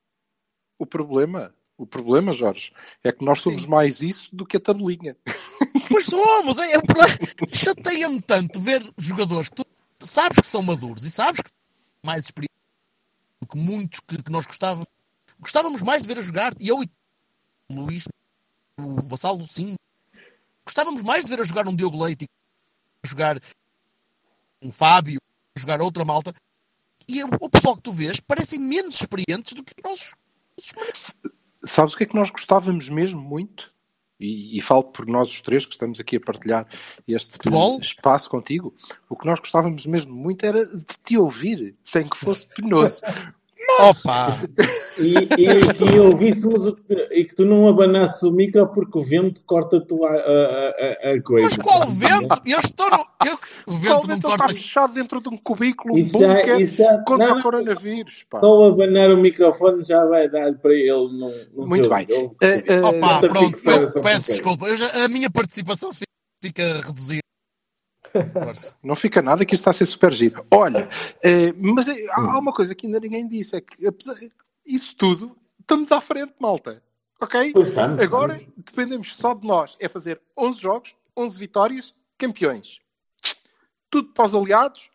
O 0.79 0.87
problema, 0.87 1.55
o 1.77 1.87
problema, 1.87 2.33
Jorge, 2.33 2.73
é 3.03 3.13
que 3.13 3.25
nós 3.25 3.41
somos 3.41 3.63
Sim. 3.63 3.69
mais 3.69 4.03
isso 4.03 4.35
do 4.35 4.47
que 4.47 4.57
a 4.57 4.61
tabelinha. 4.61 5.17
Pois 5.89 6.07
somos! 6.07 6.59
É, 6.59 6.73
é 6.73 6.79
o 6.79 6.83
problema. 6.87 7.19
Chateia-me 7.53 8.23
tanto 8.23 8.59
ver 8.61 8.83
jogadores 8.97 9.51
que 9.51 9.57
tu 9.57 9.67
sabes 10.01 10.39
que 10.39 10.47
são 10.47 10.63
maduros 10.63 11.05
e 11.05 11.11
sabes 11.11 11.43
que 11.43 11.51
têm 11.51 11.59
mais 12.07 12.25
experiência 12.25 12.57
do 13.41 13.47
que 13.47 13.59
muitos 13.59 14.01
que, 14.01 14.23
que 14.23 14.33
nós 14.33 14.47
gostávamos. 14.47 14.87
Gostávamos 15.39 15.83
mais 15.83 16.03
de 16.03 16.09
ver 16.09 16.19
a 16.19 16.23
jogar. 16.23 16.55
E 16.59 16.69
eu 16.69 16.83
e 16.83 16.91
o 17.69 17.75
Luís, 17.75 18.09
o 18.79 19.03
Vassalo, 19.03 19.47
sim. 19.47 19.75
Gostávamos 20.65 21.03
mais 21.03 21.25
de 21.25 21.31
ver 21.31 21.43
a 21.43 21.45
jogar 21.45 21.69
um 21.69 21.77
Diogo 21.77 22.03
Leite, 22.03 22.27
a 23.05 23.09
jogar 23.09 23.39
um 24.63 24.73
Fábio, 24.73 25.19
a 25.57 25.61
jogar 25.61 25.83
outra 25.83 26.05
malta. 26.05 26.33
E 27.09 27.23
o, 27.25 27.51
pessoal 27.51 27.77
que 27.77 27.83
tu 27.83 27.93
vês 27.93 28.21
parecem 28.21 28.59
menos 28.59 29.01
experientes 29.01 29.53
do 29.55 29.63
que 29.63 29.75
nós. 29.85 30.15
Sabes 31.65 31.95
o 31.95 31.97
que 31.97 32.05
é 32.05 32.07
que 32.07 32.15
nós 32.15 32.31
gostávamos 32.31 32.89
mesmo 32.89 33.21
muito? 33.21 33.73
E, 34.19 34.57
e 34.57 34.61
falo 34.61 34.85
por 34.85 35.07
nós 35.07 35.29
os 35.29 35.41
três 35.41 35.67
que 35.67 35.73
estamos 35.73 35.99
aqui 35.99 36.17
a 36.17 36.21
partilhar 36.21 36.67
este 37.09 37.33
Futebol? 37.33 37.81
espaço 37.81 38.31
contigo. 38.31 38.75
O 39.09 39.17
que 39.17 39.27
nós 39.27 39.41
gostávamos 39.41 39.85
mesmo 39.85 40.15
muito 40.15 40.47
era 40.47 40.65
de 40.65 40.85
te 41.05 41.19
ouvir, 41.19 41.75
sem 41.83 42.09
que 42.09 42.17
fosse 42.17 42.47
penoso. 42.47 43.01
Opa! 43.81 44.39
E, 44.99 45.15
e, 45.41 45.95
e 45.95 45.99
ouvíssemos 45.99 46.67
o 46.67 46.75
que 46.77 46.83
tu- 46.83 47.13
e 47.13 47.25
que 47.25 47.35
tu 47.35 47.45
não 47.47 47.67
abanasses 47.69 48.23
o 48.23 48.31
micro 48.31 48.67
porque 48.69 48.99
o 48.99 49.03
vento 49.03 49.41
corta-te 49.47 49.93
a, 49.95 50.07
a, 50.09 51.11
a, 51.11 51.13
a 51.15 51.23
coisa. 51.23 51.47
Mas 51.49 51.57
qual 51.57 51.89
vento? 51.91 52.43
Eu 52.47 52.59
estou 52.59 52.91
no. 52.91 52.99
Eu, 53.27 53.35
o 53.67 53.73
vento 53.73 54.09
não 54.09 54.09
Provavelmente 54.09 54.13
ele 54.13 54.21
corta. 54.23 54.45
está 54.45 54.49
fechado 54.55 54.95
dentro 54.95 55.21
de 55.21 55.29
um 55.31 55.37
cubículo, 55.39 55.95
um 55.97 56.05
bunker 56.05 57.05
contra 57.07 57.27
não, 57.29 57.33
o 57.33 57.37
não, 57.37 57.43
coronavírus. 57.43 58.25
Pá. 58.29 58.41
Só 58.41 58.65
abanar 58.65 59.11
o 59.11 59.17
microfone 59.17 59.85
já 59.85 60.05
vai 60.05 60.29
dar 60.29 60.53
para 60.55 60.75
ele. 60.75 60.89
Não, 60.91 61.33
não 61.57 61.67
Muito 61.67 61.89
bem. 61.89 62.07
ouve. 62.11 62.35
Eh, 62.43 62.65
eh, 62.67 62.81
Opa, 62.81 63.21
Tenta 63.21 63.29
pronto, 63.29 63.63
peço, 63.63 64.01
peço 64.01 64.33
desculpa. 64.33 64.67
Eu 64.67 64.77
já- 64.77 65.05
a 65.05 65.09
minha 65.09 65.31
participação 65.31 65.93
fi- 65.95 66.05
fica 66.43 66.63
reduzida. 66.85 67.23
Não 68.83 68.95
fica 68.95 69.23
nada 69.23 69.45
que 69.45 69.55
isto 69.55 69.63
está 69.63 69.71
a 69.71 69.75
ser 69.75 69.87
super 69.87 70.13
giro. 70.13 70.45
Olha, 70.51 70.89
eh, 71.23 71.53
mas 71.57 71.89
eh, 71.89 72.07
há 72.11 72.21
há 72.21 72.39
uma 72.39 72.53
coisa 72.53 72.75
que 72.75 72.87
ainda 72.87 73.01
ninguém 73.01 73.27
disse: 73.27 73.57
é 73.57 73.61
que 73.61 73.87
apesar 73.87 74.17
isso 74.65 74.97
tudo, 74.97 75.37
estamos 75.61 75.91
à 75.93 76.01
frente, 76.01 76.35
malta. 76.39 76.83
Ok? 77.21 77.53
Agora 78.03 78.41
dependemos 78.57 79.15
só 79.15 79.33
de 79.35 79.47
nós. 79.47 79.77
É 79.81 79.89
fazer 79.89 80.21
11 80.37 80.61
jogos, 80.61 80.95
11 81.17 81.39
vitórias, 81.39 81.95
campeões. 82.19 82.81
Tudo 83.89 84.13
para 84.13 84.25
os 84.25 84.35
aliados 84.35 84.91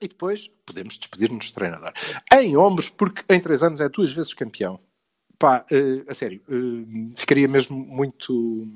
e 0.00 0.08
depois 0.08 0.48
podemos 0.66 0.96
despedir-nos 0.96 1.50
do 1.50 1.54
treinador. 1.54 1.92
Em 2.32 2.56
ombros, 2.56 2.88
porque 2.88 3.22
em 3.32 3.40
3 3.40 3.62
anos 3.62 3.80
é 3.80 3.88
duas 3.88 4.12
vezes 4.12 4.34
campeão. 4.34 4.80
Pá, 5.38 5.64
eh, 5.70 6.04
a 6.08 6.14
sério, 6.14 6.42
eh, 6.48 7.14
ficaria 7.16 7.46
mesmo 7.46 7.76
muito 7.78 8.66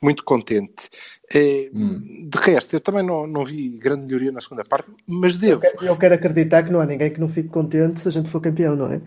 muito 0.00 0.22
contente. 0.24 0.88
Eh, 1.34 1.70
Hum. 1.74 2.28
De 2.30 2.38
resto, 2.38 2.74
eu 2.74 2.80
também 2.80 3.02
não, 3.04 3.26
não 3.26 3.44
vi 3.44 3.68
grande 3.70 4.06
melhoria 4.06 4.32
na 4.32 4.40
segunda 4.40 4.64
parte, 4.64 4.90
mas 5.06 5.34
Eu 5.34 5.40
devo. 5.40 5.60
quero, 5.60 5.84
eu 5.86 5.96
quero 5.96 6.14
acreditar 6.14 6.62
que 6.62 6.70
não 6.70 6.80
há 6.80 6.86
ninguém 6.86 7.10
que 7.12 7.20
não 7.20 7.28
fique 7.28 7.48
contente 7.48 8.00
se 8.00 8.08
a 8.08 8.10
gente 8.10 8.28
for 8.30 8.40
campeão, 8.40 8.74
não 8.76 8.90
é? 8.92 9.00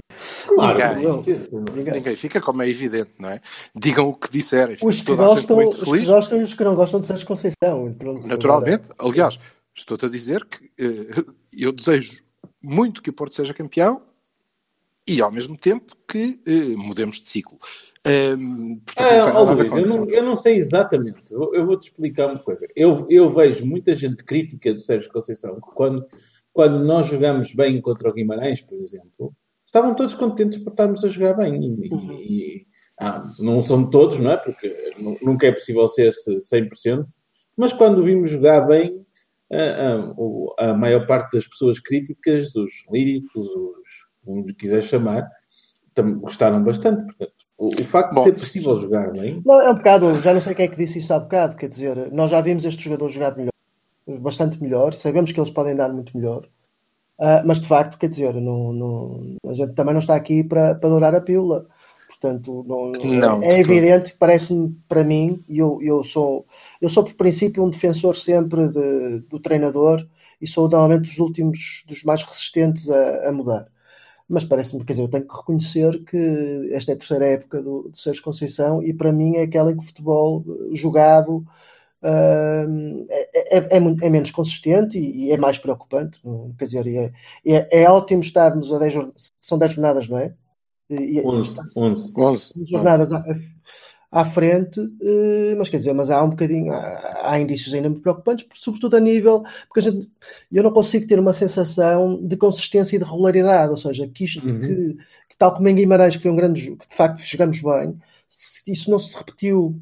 Claro, 0.48 0.96
Ninguém. 0.96 1.24
certeza. 1.24 1.50
Ninguém. 1.76 1.94
Ninguém 1.94 2.16
fica, 2.16 2.42
como 2.42 2.62
é 2.62 2.70
evidente, 2.70 3.12
não 3.18 3.30
é? 3.30 3.42
Digam 3.76 4.08
o 4.10 4.14
que 4.14 4.30
disserem, 4.32 4.76
Os 4.82 5.02
que, 5.02 5.16
gostam, 5.16 5.56
muito 5.56 5.74
os 5.78 5.84
que 5.84 6.06
gostam 6.06 6.40
e 6.40 6.44
os 6.44 6.54
que 6.54 6.64
não 6.64 6.76
gostam 6.76 7.00
de 7.02 7.08
Sérgio 7.08 7.26
Conceição. 7.28 7.94
pronto, 7.98 8.28
Naturalmente, 8.28 8.90
aliás, 9.00 9.40
estou-te 9.76 10.06
a 10.06 10.10
dizer 10.10 10.46
que 10.46 10.70
eh, 10.78 11.24
eu 11.54 11.72
desejo 11.72 12.22
muito 12.62 13.02
que 13.02 13.10
o 13.10 13.14
Porto 13.14 13.34
seja 13.36 13.54
campeão 13.54 14.02
e 15.08 15.22
ao 15.22 15.32
mesmo 15.32 15.58
tempo 15.58 15.96
que 16.08 16.40
eh, 16.46 16.76
mudemos 16.76 17.20
de 17.22 17.30
ciclo. 17.30 17.58
Não 18.06 18.82
Ah, 18.98 19.42
Luís, 19.54 19.72
eu 19.76 19.86
não, 19.86 20.10
eu 20.10 20.24
não 20.24 20.36
sei 20.36 20.56
exatamente. 20.56 21.32
Eu, 21.32 21.54
eu 21.54 21.66
vou-te 21.66 21.86
explicar 21.90 22.28
uma 22.28 22.40
coisa. 22.40 22.66
Eu, 22.76 23.06
eu 23.10 23.30
vejo 23.30 23.66
muita 23.66 23.94
gente 23.94 24.24
crítica 24.24 24.74
do 24.74 24.80
Sérgio 24.80 25.12
Conceição 25.12 25.56
que 25.56 25.72
quando, 25.76 26.06
quando 26.52 26.80
nós 26.84 27.06
jogamos 27.08 27.54
bem 27.54 27.80
contra 27.80 28.10
o 28.10 28.14
Guimarães, 28.14 28.60
por 28.62 28.80
exemplo, 28.80 29.34
estavam 29.66 29.94
todos 29.94 30.16
contentes 30.16 30.58
por 30.60 30.72
estarmos 30.72 31.04
a 31.06 31.08
jogar 31.10 31.34
bem. 31.36 31.56
E, 31.64 31.94
Uhum. 31.94 32.12
e- 32.20 32.68
ah, 33.00 33.24
não 33.40 33.64
são 33.64 33.88
todos, 33.90 34.18
não 34.20 34.32
é? 34.32 34.38
Porque 34.38 34.72
nu- 35.00 35.18
nunca 35.22 35.48
é 35.48 35.52
possível 35.52 35.88
ser 35.88 36.08
esse 36.10 36.40
100%. 36.42 37.08
Mas 37.56 37.72
quando 37.74 38.04
vimos 38.04 38.30
jogar 38.30 38.62
bem, 38.62 39.06
a, 39.52 39.58
a- 39.94 40.14
o- 40.18 40.56
a 40.58 40.74
maior 40.74 41.06
parte 41.06 41.34
das 41.34 41.48
pessoas 41.48 41.80
críticas, 41.80 42.52
dos 42.54 42.72
líricos, 42.92 43.46
os, 43.46 43.90
como 44.26 44.46
quiser 44.56 44.82
chamar, 44.84 45.28
gostaram 46.20 46.64
bastante. 46.64 47.04
Portanto, 47.06 47.34
o, 47.62 47.82
o 47.82 47.86
facto 47.86 48.14
Bom. 48.14 48.18
de 48.18 48.22
ser 48.24 48.34
possível 48.34 48.76
jogar 48.78 49.12
bem 49.14 49.46
Não, 49.46 49.60
é 49.62 49.70
um 49.72 49.76
bocado, 49.76 50.22
já 50.22 50.34
não 50.34 50.42
sei 50.42 50.54
quem 50.56 50.66
é 50.66 50.68
que 50.68 50.78
disse 50.78 51.00
isso 51.00 51.14
há 51.14 51.20
bocado, 51.20 51.56
quer 51.56 51.68
dizer, 51.68 52.12
nós 52.12 52.32
já 52.32 52.42
vimos 52.42 52.66
estes 52.66 52.84
jogadores 52.84 53.14
jogar 53.16 53.36
melhor, 53.36 53.52
bastante 54.22 54.62
melhor, 54.62 54.94
sabemos 54.94 55.32
que 55.32 55.40
eles 55.40 55.52
podem 55.52 55.76
dar 55.76 55.90
muito 55.94 56.16
melhor, 56.18 56.48
Ah, 57.20 57.44
mas 57.46 57.62
de 57.62 57.68
facto, 57.68 57.98
quer 58.00 58.10
dizer, 58.10 58.34
não, 58.36 58.74
não- 58.74 59.38
a 59.48 59.54
gente 59.54 59.74
também 59.76 59.94
não 59.94 60.02
está 60.02 60.16
aqui 60.16 60.44
para, 60.44 60.76
para 60.76 60.90
dourar 60.90 61.16
a 61.16 61.22
pílula. 61.22 61.68
Portanto, 62.08 62.64
não, 62.68 63.12
Não, 63.22 63.40
é 63.42 63.60
de 63.60 63.62
todo. 63.62 63.86
evidente, 63.86 64.16
parece-me 64.20 64.76
para 64.88 65.04
mim, 65.04 65.44
e 65.50 65.60
eu, 65.60 65.80
eu, 65.82 66.04
sou, 66.04 66.46
eu 66.82 66.90
sou 66.90 67.04
por 67.06 67.14
princípio 67.16 67.64
um 67.64 67.70
defensor 67.72 68.16
sempre 68.16 68.68
de- 68.70 69.22
do 69.30 69.40
treinador 69.40 70.08
e 70.42 70.48
sou 70.48 70.70
normalmente 70.70 71.04
dos 71.10 71.20
últimos, 71.20 71.84
dos 71.88 72.04
mais 72.04 72.24
resistentes 72.24 72.90
a, 72.90 73.30
a 73.30 73.32
mudar. 73.32 73.68
Mas 74.32 74.46
parece-me, 74.46 74.84
quer 74.86 74.94
dizer, 74.94 75.04
eu 75.04 75.10
tenho 75.10 75.28
que 75.28 75.36
reconhecer 75.36 76.04
que 76.06 76.70
esta 76.72 76.92
é 76.92 76.96
a 76.96 76.98
terceira 76.98 77.26
época 77.26 77.62
do, 77.62 77.90
do 77.90 77.98
Sérgio 77.98 78.24
Conceição 78.24 78.82
e 78.82 78.94
para 78.94 79.12
mim 79.12 79.36
é 79.36 79.42
aquela 79.44 79.72
em 79.72 79.76
que 79.76 79.84
o 79.84 79.86
futebol 79.86 80.44
eh, 80.48 80.76
jogado 80.76 81.46
hum, 82.02 83.06
é, 83.10 83.58
é- 83.58 83.78
é 83.78 83.78
é 83.78 84.10
menos 84.10 84.32
consistente 84.32 84.98
e, 84.98 85.26
e 85.26 85.32
é 85.32 85.38
mais 85.38 85.58
preocupante. 85.60 86.20
não- 86.24 86.54
Quer 86.58 86.66
dizer, 86.66 86.88
é, 86.88 87.12
é, 87.46 87.82
é 87.84 87.90
ótimo 87.90 88.22
estarmos 88.22 88.72
a 88.72 88.80
10 88.80 88.94
jornadas, 88.94 89.32
são 89.38 89.58
10 89.58 89.74
jornadas, 89.74 90.08
não 90.08 90.18
é? 90.18 90.34
E, 90.90 91.20
e- 91.20 91.26
11, 91.26 91.60
11. 91.76 92.14
11. 92.16 92.54
jornadas 92.66 93.12
à, 93.14 93.24
à 94.12 94.26
frente, 94.26 94.80
eh, 95.02 95.56
mas 95.58 95.70
quer 95.70 95.78
dizer, 95.78 95.94
mas 95.94 96.12
há 96.12 96.22
um 96.24 96.30
bocadinho, 96.32 96.74
há, 96.74 97.32
há 97.32 97.40
indícios 97.42 97.74
ainda 97.74 97.90
muito 97.90 98.02
preocupantes, 98.02 98.46
sobretudo 98.56 98.98
a 98.98 99.00
nível, 99.00 99.44
porque 99.68 99.80
a 99.80 99.84
gente, 99.92 100.12
eu 100.52 100.64
não 100.64 100.72
consigo 100.74 101.08
ter 101.08 101.20
uma 101.20 101.34
sensação 101.34 102.22
de 102.22 102.36
consistência 102.38 102.96
e 102.96 103.00
de 103.00 103.06
regularidade, 103.06 103.72
ou 103.72 103.78
seja, 103.78 104.08
que 104.08 104.26
isto 104.26 104.42
Uhum. 104.44 104.62
que, 104.62 104.96
que 105.30 105.38
tal 105.38 105.54
como 105.56 105.68
em 105.70 105.76
Guimarães, 105.76 106.16
que 106.16 106.22
foi 106.22 106.32
um 106.32 106.36
grande 106.36 106.62
jogo, 106.62 106.78
que 106.80 106.90
de 106.90 106.96
facto 106.96 107.20
jogamos 107.22 107.62
bem, 107.62 107.98
isso 108.68 108.90
não 108.92 109.00
se 109.00 109.18
repetiu. 109.18 109.80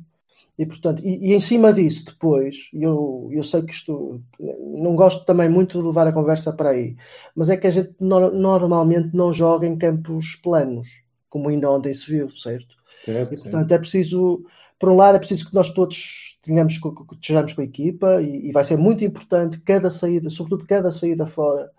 E, 0.57 0.65
portanto, 0.65 1.01
e, 1.05 1.29
e 1.31 1.33
em 1.33 1.39
cima 1.39 1.71
disso, 1.73 2.05
depois, 2.05 2.69
eu, 2.73 3.29
eu 3.31 3.43
sei 3.43 3.61
que 3.63 3.73
isto 3.73 4.21
não 4.39 4.95
gosto 4.95 5.25
também 5.25 5.49
muito 5.49 5.79
de 5.79 5.87
levar 5.87 6.07
a 6.07 6.11
conversa 6.13 6.51
para 6.53 6.71
aí, 6.71 6.95
mas 7.35 7.49
é 7.49 7.57
que 7.57 7.67
a 7.67 7.69
gente 7.69 7.95
no- 7.99 8.31
normalmente 8.31 9.15
não 9.15 9.31
joga 9.31 9.65
em 9.67 9.77
campos 9.77 10.35
planos, 10.35 10.89
como 11.29 11.49
ainda 11.49 11.71
ontem 11.71 11.93
se 11.93 12.11
viu, 12.11 12.29
certo? 12.35 12.75
Certo, 13.03 13.33
E, 13.33 13.37
portanto, 13.37 13.71
é 13.73 13.77
preciso, 13.79 14.43
por 14.79 14.89
um 14.89 14.95
lado, 14.95 15.15
é 15.15 15.19
preciso 15.19 15.47
que 15.49 15.55
nós 15.55 15.69
todos 15.69 16.37
tenhamos, 16.41 16.77
co- 16.77 17.05
estejamos 17.13 17.53
com 17.53 17.61
a 17.61 17.63
equipa 17.65 18.21
e, 18.21 18.49
e 18.49 18.51
vai 18.51 18.63
ser 18.63 18.77
muito 18.77 19.03
importante 19.03 19.59
cada 19.61 19.89
saída, 19.89 20.29
sobretudo 20.29 20.65
cada 20.67 20.91
saída 20.91 21.25
fora, 21.27 21.71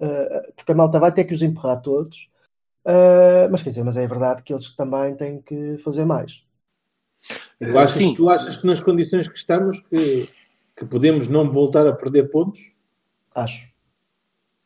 eh, 0.00 0.52
porque 0.56 0.72
a 0.72 0.74
malta 0.74 1.00
vai 1.00 1.12
ter 1.12 1.24
que 1.24 1.34
os 1.34 1.42
empurrar 1.42 1.80
todos. 1.82 2.28
Eh, 2.86 3.48
mas 3.50 3.62
quer 3.62 3.70
dizer, 3.70 3.84
mas 3.84 3.96
é 3.96 4.06
verdade 4.06 4.42
que 4.42 4.52
eles 4.54 4.74
também 4.76 5.16
têm 5.16 5.40
que 5.42 5.78
fazer 5.78 6.04
mais. 6.04 6.44
Tu 7.58 7.78
achas, 7.78 7.94
Sim. 7.94 8.14
tu 8.14 8.28
achas 8.28 8.56
que 8.56 8.66
nas 8.66 8.80
condições 8.80 9.28
que 9.28 9.38
estamos 9.38 9.80
que, 9.88 10.28
que 10.76 10.84
podemos 10.84 11.28
não 11.28 11.50
voltar 11.50 11.86
a 11.86 11.92
perder 11.92 12.30
pontos? 12.30 12.60
Acho. 13.34 13.66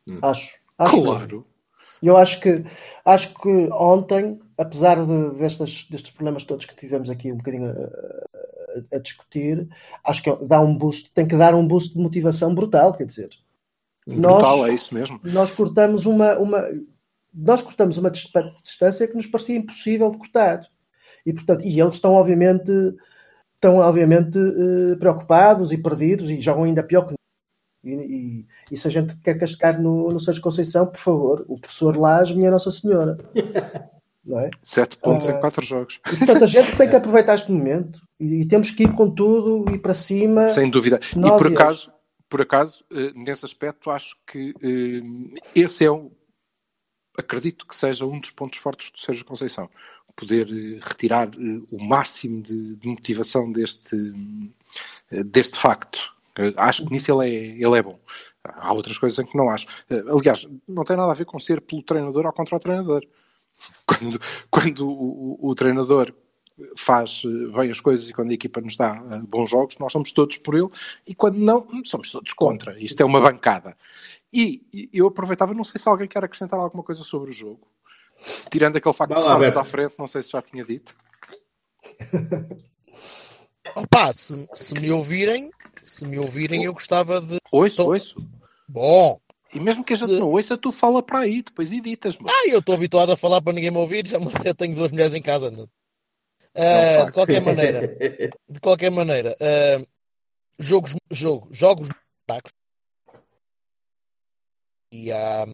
Hum. 0.06 0.18
Acho. 0.22 0.56
acho. 0.78 1.02
Claro. 1.02 1.46
E 2.02 2.06
eu 2.06 2.16
acho 2.16 2.40
que 2.40 2.64
acho 3.04 3.34
que 3.34 3.48
ontem, 3.72 4.40
apesar 4.58 4.96
de, 5.06 5.38
destas, 5.38 5.86
destes 5.88 6.10
problemas 6.10 6.44
todos 6.44 6.66
que 6.66 6.74
tivemos 6.76 7.08
aqui 7.08 7.32
um 7.32 7.36
bocadinho 7.36 7.70
a, 7.70 7.72
a- 7.72 8.96
a 8.96 8.98
discutir, 8.98 9.66
acho 10.04 10.22
que 10.22 10.30
dá 10.46 10.60
um 10.60 10.76
boost, 10.76 11.10
tem 11.12 11.26
que 11.26 11.36
dar 11.36 11.54
um 11.54 11.66
boost 11.66 11.94
de 11.94 11.98
motivação 12.00 12.54
brutal, 12.54 12.92
quer 12.94 13.04
dizer. 13.06 13.30
Nós- 14.06 14.34
Brutal, 14.34 14.66
é 14.66 14.72
isso 14.74 14.94
mesmo. 14.94 15.20
Nós 15.22 15.50
cortamos 15.50 16.04
uma, 16.06 16.36
uma 16.38 16.64
nós 17.32 17.60
cortamos 17.62 17.96
uma 17.98 18.10
dis- 18.10 18.30
distância 18.62 19.06
que 19.06 19.14
nos 19.14 19.26
parecia 19.26 19.56
impossível 19.56 20.10
de 20.10 20.18
cortar. 20.18 20.66
E 21.24 21.32
portanto, 21.32 21.64
e 21.64 21.80
eles 21.80 21.94
estão 21.94 22.12
obviamente 22.12 22.72
estão 23.54 23.78
obviamente 23.78 24.38
eh, 24.38 24.96
preocupados 24.96 25.72
e 25.72 25.78
perdidos 25.78 26.30
e 26.30 26.40
jogam 26.40 26.64
ainda 26.64 26.82
pior 26.82 27.02
que 27.02 27.10
nós. 27.12 27.18
E, 27.84 27.90
e, 27.94 28.46
e 28.72 28.76
se 28.76 28.88
a 28.88 28.90
gente 28.90 29.16
quer 29.18 29.34
cascar 29.38 29.80
no, 29.80 30.10
no 30.10 30.18
Sérgio 30.20 30.42
Conceição, 30.42 30.86
por 30.86 30.98
favor, 30.98 31.44
o 31.48 31.58
professor 31.58 31.96
Lage, 31.96 32.34
minha 32.36 32.50
Nossa 32.50 32.70
Senhora. 32.70 33.16
Não 34.24 34.40
é? 34.40 34.50
7 34.62 34.98
pontos 34.98 35.28
Ah. 35.28 35.32
em 35.32 35.40
4 35.40 35.64
jogos. 35.64 36.00
E, 36.12 36.16
portanto, 36.16 36.42
a 36.44 36.46
gente 36.46 36.76
tem 36.76 36.88
que 36.88 36.96
aproveitar 36.96 37.34
este 37.34 37.50
momento 37.50 38.00
e, 38.20 38.42
e 38.42 38.48
temos 38.48 38.70
que 38.70 38.82
ir 38.84 38.92
com 38.94 39.10
tudo 39.10 39.72
e 39.74 39.78
para 39.78 39.94
cima. 39.94 40.48
Sem 40.50 40.68
dúvida. 40.70 40.98
E 41.16 41.38
por 41.38 41.46
acaso, 41.46 41.90
por 42.28 42.42
acaso, 42.42 42.84
eh, 42.92 43.12
nesse 43.14 43.44
aspecto, 43.46 43.90
acho 43.90 44.16
que 44.26 44.54
eh, 44.62 45.40
esse 45.54 45.84
é 45.84 45.90
um. 45.90 46.10
Acredito 47.16 47.66
que 47.66 47.74
seja 47.74 48.04
um 48.06 48.20
dos 48.20 48.30
pontos 48.30 48.58
fortes 48.58 48.90
do 48.90 49.00
Sérgio 49.00 49.24
Conceição. 49.24 49.68
Poder 50.14 50.48
eh, 50.50 50.78
retirar 50.82 51.30
o 51.70 51.82
máximo 51.82 52.42
de, 52.42 52.76
de 52.76 52.88
motivação 52.88 53.50
deste, 53.50 53.96
deste 55.26 55.56
facto. 55.56 56.14
Acho 56.56 56.84
que 56.86 56.92
nisso 56.92 57.10
ele 57.10 57.28
é, 57.30 57.46
ele 57.66 57.78
é 57.78 57.82
bom. 57.82 57.98
Há 58.44 58.72
outras 58.72 58.96
coisas 58.98 59.18
em 59.18 59.26
que 59.26 59.36
não 59.36 59.48
acho. 59.50 59.66
Aliás, 59.90 60.46
não 60.68 60.84
tem 60.84 60.96
nada 60.96 61.10
a 61.10 61.14
ver 61.14 61.24
com 61.24 61.40
ser 61.40 61.60
pelo 61.60 61.82
treinador 61.82 62.26
ou 62.26 62.32
contra 62.32 62.56
o 62.56 62.60
treinador. 62.60 63.04
Quando, 63.86 64.20
quando 64.50 64.88
o, 64.88 65.38
o- 65.40 65.48
o 65.50 65.54
treinador 65.54 66.12
faz 66.76 67.22
eh, 67.24 67.56
bem 67.56 67.70
as 67.70 67.80
coisas 67.80 68.08
e 68.08 68.12
quando 68.12 68.30
a 68.30 68.34
equipa 68.34 68.60
nos 68.60 68.76
dá 68.76 69.02
eh, 69.12 69.20
bons 69.26 69.48
jogos, 69.50 69.78
nós 69.78 69.92
somos 69.92 70.12
todos 70.12 70.36
por 70.38 70.54
ele 70.54 70.68
e 71.06 71.14
quando 71.14 71.36
não, 71.38 71.66
somos 71.84 72.10
todos 72.10 72.32
contra. 72.32 72.78
Isto 72.80 73.00
é 73.00 73.04
uma 73.04 73.20
bancada. 73.20 73.76
E, 74.32 74.88
eu 74.92 75.06
aproveitava, 75.06 75.54
não 75.54 75.64
sei 75.64 75.80
se 75.80 75.88
alguém 75.88 76.06
quer 76.08 76.22
acrescentar 76.24 76.58
alguma 76.60 76.82
coisa 76.82 77.02
sobre 77.02 77.30
o 77.30 77.32
jogo, 77.32 77.66
tirando 78.50 78.76
aquele 78.76 78.94
facto 78.94 79.14
de 79.14 79.20
estarmos 79.20 79.56
à 79.56 79.64
frente, 79.64 79.94
não 79.98 80.06
sei 80.06 80.22
se 80.22 80.30
já 80.32 80.42
tinha 80.42 80.64
dito. 80.64 80.94
Opa, 83.76 84.12
se, 84.12 84.48
se 84.54 84.74
me 84.80 84.90
ouvirem, 84.90 85.50
se 85.82 86.06
me 86.06 86.18
ouvirem, 86.18 86.64
eu 86.64 86.72
gostava 86.72 87.20
de. 87.20 87.38
Ouço, 87.50 87.74
Então- 87.74 87.86
ouço. 87.86 88.26
Bom, 88.68 89.18
E 89.54 89.60
mesmo 89.60 89.82
que 89.82 89.94
a 89.94 89.96
gente 89.96 90.14
Se- 90.14 90.20
não 90.20 90.28
ouça, 90.28 90.58
tu 90.58 90.70
fala 90.70 91.02
para 91.02 91.20
aí, 91.20 91.42
depois 91.42 91.72
editas. 91.72 92.16
Mas... 92.18 92.30
ah, 92.32 92.48
eu 92.48 92.58
estou 92.58 92.74
habituado 92.74 93.12
a 93.12 93.16
falar 93.16 93.40
para 93.40 93.52
ninguém 93.52 93.70
me 93.70 93.78
ouvir, 93.78 94.06
já, 94.06 94.18
eu 94.44 94.54
tenho 94.54 94.74
duas 94.74 94.90
mulheres 94.92 95.14
em 95.14 95.22
casa. 95.22 95.50
não? 95.50 95.66
É 96.54 96.76
um 96.76 96.80
Ah, 96.82 96.94
facto. 96.96 97.06
de 97.06 97.12
qualquer 97.14 97.40
maneira, 97.40 97.80
de 98.48 98.60
qualquer 98.60 98.90
maneira, 98.90 99.36
ah, 99.40 99.86
jogos, 100.58 100.94
jogo, 101.10 101.48
jogos 101.50 101.88
fracos 102.26 102.52
e 104.92 105.10
há 105.12 105.46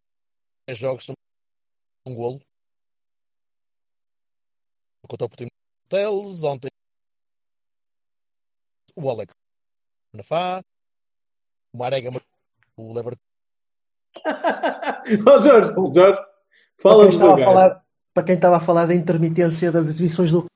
jogos 0.71 1.11
um 2.07 2.15
golo 2.15 2.41
contra 5.09 5.27
o 5.27 5.29
Portimonense 5.29 5.55
Teles, 5.89 6.43
ontem 6.45 6.69
o 8.97 9.11
Alex 9.11 9.35
Nafá, 10.13 10.63
o 11.73 11.79
Marega 11.79 12.11
o 12.77 12.93
Lever 12.93 13.17
Ó 15.27 15.43
Jorge, 15.43 15.73
Jorge, 15.95 16.21
para, 16.83 16.93
fala 16.93 17.03
quem 17.05 17.09
estava 17.11 17.33
a 17.33 17.37
devagar. 17.37 17.45
falar, 17.45 17.81
para 18.15 18.23
quem 18.23 18.35
estava 18.35 18.57
a 18.57 18.61
falar 18.61 18.87
da 18.87 18.95
intermitência 18.95 19.73
das 19.73 19.89
exibições 19.89 20.31
do. 20.33 20.47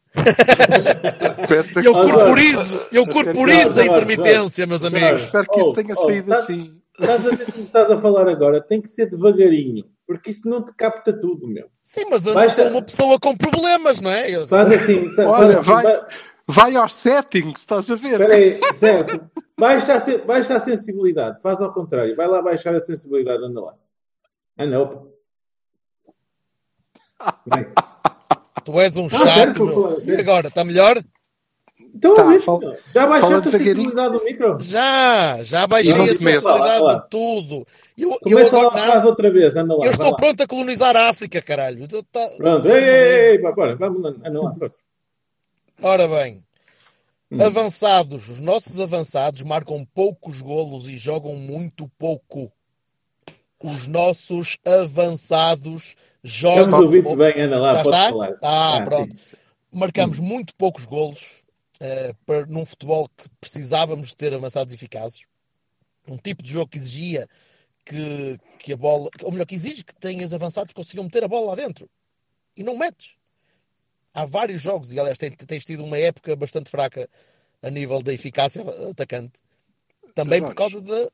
Eu 1.85 1.93
corporizo, 1.95 2.81
eu 2.93 3.07
corporizo 3.07 3.81
a 3.81 3.85
intermitência, 3.87 4.67
meus 4.67 4.85
amigos. 4.85 5.23
Espero 5.23 5.47
que 5.51 5.61
isso 5.61 5.71
Oh, 5.71 5.75
tenha 5.75 5.95
oh, 5.97 6.05
saído 6.07 6.33
assim. 6.35 6.73
Estás 6.99 7.27
a 7.27 7.31
ver 7.31 7.53
como 7.53 7.65
estás 7.65 7.91
a 7.93 8.01
falar 8.01 8.29
agora? 8.29 8.61
Tem 8.61 8.81
que 8.81 8.89
ser 8.89 9.07
devagarinho, 9.07 9.85
porque 10.07 10.31
isso 10.31 10.49
não 10.49 10.65
te 10.65 10.73
capta 10.75 11.13
tudo, 11.13 11.47
meu. 11.47 11.67
Sim, 11.83 12.07
mas 12.11 12.27
eu 12.27 12.35
não 12.35 12.51
sou 12.51 12.67
uma 12.69 12.83
pessoa 12.83 13.19
com 13.21 13.37
problemas, 13.37 14.01
não 14.01 14.11
é? 14.11 14.35
Eu- 14.35 14.47
Faz 14.49 14.67
assim, 14.67 15.09
faz 15.15 15.31
Olha, 15.31 15.59
assim, 15.61 15.71
vai- 15.71 15.83
vai- 15.85 16.01
Vai 16.51 16.75
aos 16.77 16.95
settings, 16.95 17.61
estás 17.61 17.91
a 17.91 17.95
ver? 17.97 18.13
Espera 18.21 18.35
aí, 18.35 18.61
certo. 18.79 19.31
Baixa 19.59 19.95
a, 19.97 20.19
baixa 20.25 20.57
a 20.57 20.61
sensibilidade. 20.61 21.41
Faz 21.43 21.61
ao 21.61 21.73
contrário. 21.75 22.17
Vai 22.17 22.27
lá 22.27 22.41
baixar 22.41 22.75
a 22.75 22.81
sensibilidade. 22.81 23.45
Anda 23.45 23.61
lá. 23.61 23.75
Anda, 24.59 24.81
opa. 24.81 25.07
Tu 28.65 28.81
és 28.81 28.97
um 28.97 29.07
Ah, 29.07 29.09
chato, 29.11 29.65
meu. 29.65 29.75
favor, 29.75 30.03
E 30.05 30.15
agora, 30.21 30.49
está 30.49 30.65
melhor? 30.65 31.03
Então, 31.95 32.15
Tá, 32.15 32.39
fala- 32.41 32.79
já 32.95 33.07
baixaste 33.07 33.49
a 33.49 33.51
sensibilidade 33.51 34.19
do 34.19 34.25
micro? 34.25 34.61
Já, 34.61 35.43
já 35.43 35.67
baixei 35.67 35.95
Não 35.95 36.05
a 36.05 36.09
sensibilidade 36.09 36.81
lá, 36.81 36.81
lá. 36.81 36.95
de 37.01 37.09
tudo. 37.11 37.65
Eu, 37.97 38.19
eu 38.27 38.39
lá, 38.39 38.47
agora, 38.47 38.71
faz 38.71 39.01
não, 39.03 39.07
outra 39.11 39.31
vez. 39.31 39.57
Anda 39.57 39.75
lá. 39.77 39.85
eu 39.85 39.91
estou 39.91 40.11
lá. 40.11 40.17
pronto 40.17 40.43
a 40.43 40.47
colonizar 40.47 40.95
a 40.97 41.09
África, 41.09 41.43
caralho. 41.43 41.87
Tá- 41.89 42.29
Pronto. 42.37 42.69
Ei, 42.69 42.75
ei, 42.79 42.89
ei, 42.89 43.31
ei, 43.33 43.39
bora. 43.39 43.75
Vamos 43.77 44.03
lá. 44.03 44.11
Anda 44.25 44.41
lá, 44.43 44.55
força. 44.55 44.77
Ora 45.83 46.09
bem, 46.09 46.45
Hum. 47.31 47.43
avançados, 47.43 48.29
os 48.31 48.41
nossos 48.41 48.81
avançados 48.81 49.43
marcam 49.43 49.85
poucos 49.95 50.41
golos 50.41 50.89
e 50.89 50.97
jogam 50.97 51.37
muito 51.37 51.87
pouco. 51.99 52.51
Os 53.63 53.87
nossos 53.87 54.57
avançados 54.67 55.95
jogam 56.25 56.65
Estamos 56.65 57.03
pouco. 57.03 57.17
bem. 57.19 57.43
Anda 57.43 57.59
lá, 57.59 57.75
Já 57.75 57.83
está? 57.83 58.09
falar. 58.09 58.35
Ah, 58.43 58.75
sim. 58.79 58.85
pronto. 58.85 59.17
Marcamos 59.73 60.19
muito 60.21 60.55
poucos 60.57 60.87
golos 60.87 61.45
eh, 61.81 62.15
para, 62.25 62.47
num 62.47 62.65
futebol 62.65 63.07
que 63.15 63.29
precisávamos 63.41 64.09
de 64.09 64.17
ter 64.17 64.33
avançados 64.33 64.73
eficazes. 64.73 65.27
Um 66.09 66.17
tipo 66.17 66.43
de 66.43 66.51
jogo 66.51 66.71
que 66.71 66.79
exigia 66.79 67.29
que, 67.85 68.39
que 68.59 68.73
a 68.73 68.77
bola, 68.77 69.11
ou 69.23 69.33
melhor, 69.33 69.45
que 69.45 69.55
exige 69.55 69.85
que 69.85 69.95
tenhas 69.97 70.33
avançados 70.33 70.69
que 70.69 70.75
consigam 70.75 71.05
meter 71.05 71.25
a 71.25 71.29
bola 71.29 71.49
lá 71.49 71.55
dentro. 71.57 71.91
E 72.57 72.63
não 72.63 72.79
metes. 72.79 73.17
Há 74.19 74.25
vários 74.27 74.61
jogos, 74.61 74.93
e 74.93 74.99
aliás, 74.99 75.17
tens, 75.17 75.37
tens 75.37 75.65
tido 75.65 75.85
uma 75.85 75.97
época 75.97 76.35
bastante 76.35 76.69
fraca 76.69 77.09
a 77.63 77.71
nível 77.71 78.03
da 78.03 78.13
eficácia 78.13 78.65
atacante. 78.91 79.41
Também 80.13 80.43
por 80.43 80.55
causa 80.57 80.81
da. 80.81 81.09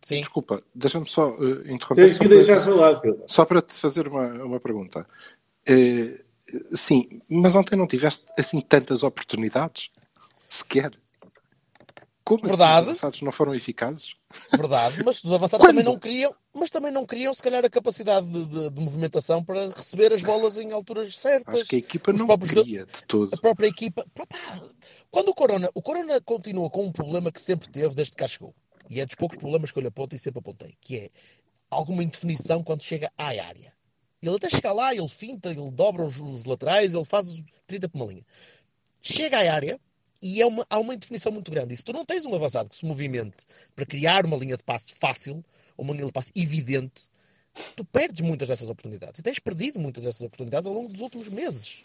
Sim, 0.00 0.20
Desculpa, 0.20 0.62
deixa-me 0.74 1.06
só 1.06 1.30
eh, 1.30 1.70
interromper. 1.70 2.06
Tens 2.06 2.12
Só 2.16 2.22
que 2.22 2.28
para, 2.28 2.36
deixar 2.38 2.60
falar, 2.60 3.00
só 3.26 3.44
para 3.44 3.60
te 3.60 3.74
fazer 3.74 4.08
uma, 4.08 4.26
uma 4.44 4.58
pergunta. 4.60 5.06
Eh, 5.66 6.18
sim, 6.72 7.20
mas 7.28 7.54
ontem 7.54 7.76
não 7.76 7.86
tiveste 7.86 8.24
assim 8.38 8.58
tantas 8.58 9.02
oportunidades? 9.02 9.90
Sequer. 10.48 10.92
Como 12.24 12.40
assim 12.40 12.48
Verdade. 12.56 12.80
os 12.82 12.88
avançados 12.88 13.20
não 13.22 13.30
foram 13.32 13.54
eficazes? 13.54 14.14
verdade, 14.50 15.02
mas 15.04 15.22
os 15.22 15.32
avançados 15.32 15.66
também 15.66 15.84
não 15.84 15.98
queriam, 15.98 16.34
mas 16.56 16.70
também 16.70 16.90
não 16.90 17.04
queriam, 17.06 17.32
se 17.34 17.42
calhar, 17.42 17.64
a 17.64 17.68
capacidade 17.70 18.26
de, 18.28 18.44
de- 18.46 18.70
de 18.70 18.80
movimentação 18.82 19.44
para 19.44 19.68
receber 19.68 20.12
as 20.12 20.22
bolas 20.22 20.58
em 20.58 20.72
alturas 20.72 21.14
certas. 21.16 21.54
Acho 21.60 21.68
que 21.70 21.76
a 21.76 21.78
equipa 21.80 22.12
Os 22.12 22.18
não 22.20 22.26
próprios 22.26 22.52
queria 22.52 22.86
de 22.86 23.02
todo. 23.06 23.34
a 23.34 23.40
própria 23.40 23.66
equipa. 23.68 24.04
Quando 25.10 25.28
o 25.28 25.34
Corona, 25.34 25.70
o 25.74 25.82
Corona 25.82 26.20
continua 26.22 26.70
com 26.70 26.84
um 26.86 26.92
problema 26.92 27.30
que 27.30 27.40
sempre 27.40 27.68
teve 27.68 27.94
desde 27.94 28.12
que 28.14 28.18
cá 28.18 28.26
chegou. 28.28 28.54
E 28.90 29.00
é 29.00 29.06
dos 29.06 29.14
poucos 29.14 29.36
problemas 29.38 29.70
que 29.70 29.78
eu 29.78 29.82
lhe 29.82 29.88
aponto 29.88 30.14
e 30.16 30.18
sempre 30.18 30.38
apontei, 30.40 30.74
que 30.80 30.96
é 30.96 31.10
alguma 31.70 32.02
indefinição 32.02 32.62
quando 32.62 32.82
chega 32.82 33.10
à 33.18 33.26
área. 33.26 33.72
Ele 34.22 34.34
até 34.36 34.48
chega 34.48 34.72
lá, 34.72 34.94
ele 34.94 35.08
finta, 35.08 35.50
ele 35.50 35.70
dobra 35.70 36.02
os, 36.04 36.18
os 36.18 36.44
laterais, 36.44 36.94
ele 36.94 37.04
faz 37.04 37.42
30 37.66 37.88
por 37.90 37.98
uma 38.02 38.10
linha. 38.10 38.24
Chega 39.02 39.38
à 39.38 39.54
área 39.54 39.78
e 40.24 40.40
é 40.40 40.46
uma, 40.46 40.66
há 40.70 40.78
uma 40.78 40.94
indefinição 40.94 41.30
muito 41.30 41.50
grande. 41.50 41.74
E 41.74 41.76
se 41.76 41.84
tu 41.84 41.92
não 41.92 42.02
tens 42.02 42.24
um 42.24 42.34
avançado 42.34 42.70
que 42.70 42.74
se 42.74 42.86
movimente 42.86 43.44
para 43.76 43.84
criar 43.84 44.24
uma 44.24 44.38
linha 44.38 44.56
de 44.56 44.64
passe 44.64 44.94
fácil, 44.94 45.44
ou 45.76 45.84
uma 45.84 45.92
linha 45.92 46.06
de 46.06 46.12
passe 46.12 46.32
evidente, 46.34 47.10
tu 47.76 47.84
perdes 47.84 48.22
muitas 48.22 48.48
dessas 48.48 48.70
oportunidades. 48.70 49.20
E 49.20 49.22
tens 49.22 49.38
perdido 49.38 49.78
muitas 49.78 50.02
dessas 50.02 50.22
oportunidades 50.22 50.66
ao 50.66 50.72
longo 50.72 50.88
dos 50.90 51.02
últimos 51.02 51.28
meses. 51.28 51.82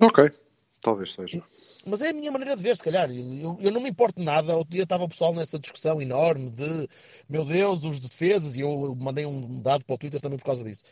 Ok, 0.00 0.32
talvez 0.80 1.12
seja. 1.12 1.40
Mas 1.86 2.02
é 2.02 2.10
a 2.10 2.12
minha 2.12 2.32
maneira 2.32 2.56
de 2.56 2.62
ver, 2.62 2.76
se 2.76 2.82
calhar. 2.82 3.08
Eu, 3.08 3.56
eu 3.60 3.70
não 3.70 3.80
me 3.80 3.88
importo 3.88 4.20
nada. 4.20 4.56
Outro 4.56 4.72
dia 4.72 4.82
estava 4.82 5.04
o 5.04 5.08
pessoal 5.08 5.32
nessa 5.32 5.60
discussão 5.60 6.02
enorme 6.02 6.50
de 6.50 6.88
meu 7.28 7.44
Deus, 7.44 7.84
os 7.84 8.00
de 8.00 8.08
defesas, 8.08 8.56
e 8.56 8.62
eu 8.62 8.96
mandei 9.00 9.24
um 9.24 9.62
dado 9.62 9.84
para 9.84 9.94
o 9.94 9.98
Twitter 9.98 10.20
também 10.20 10.38
por 10.38 10.44
causa 10.44 10.64
disso. 10.64 10.82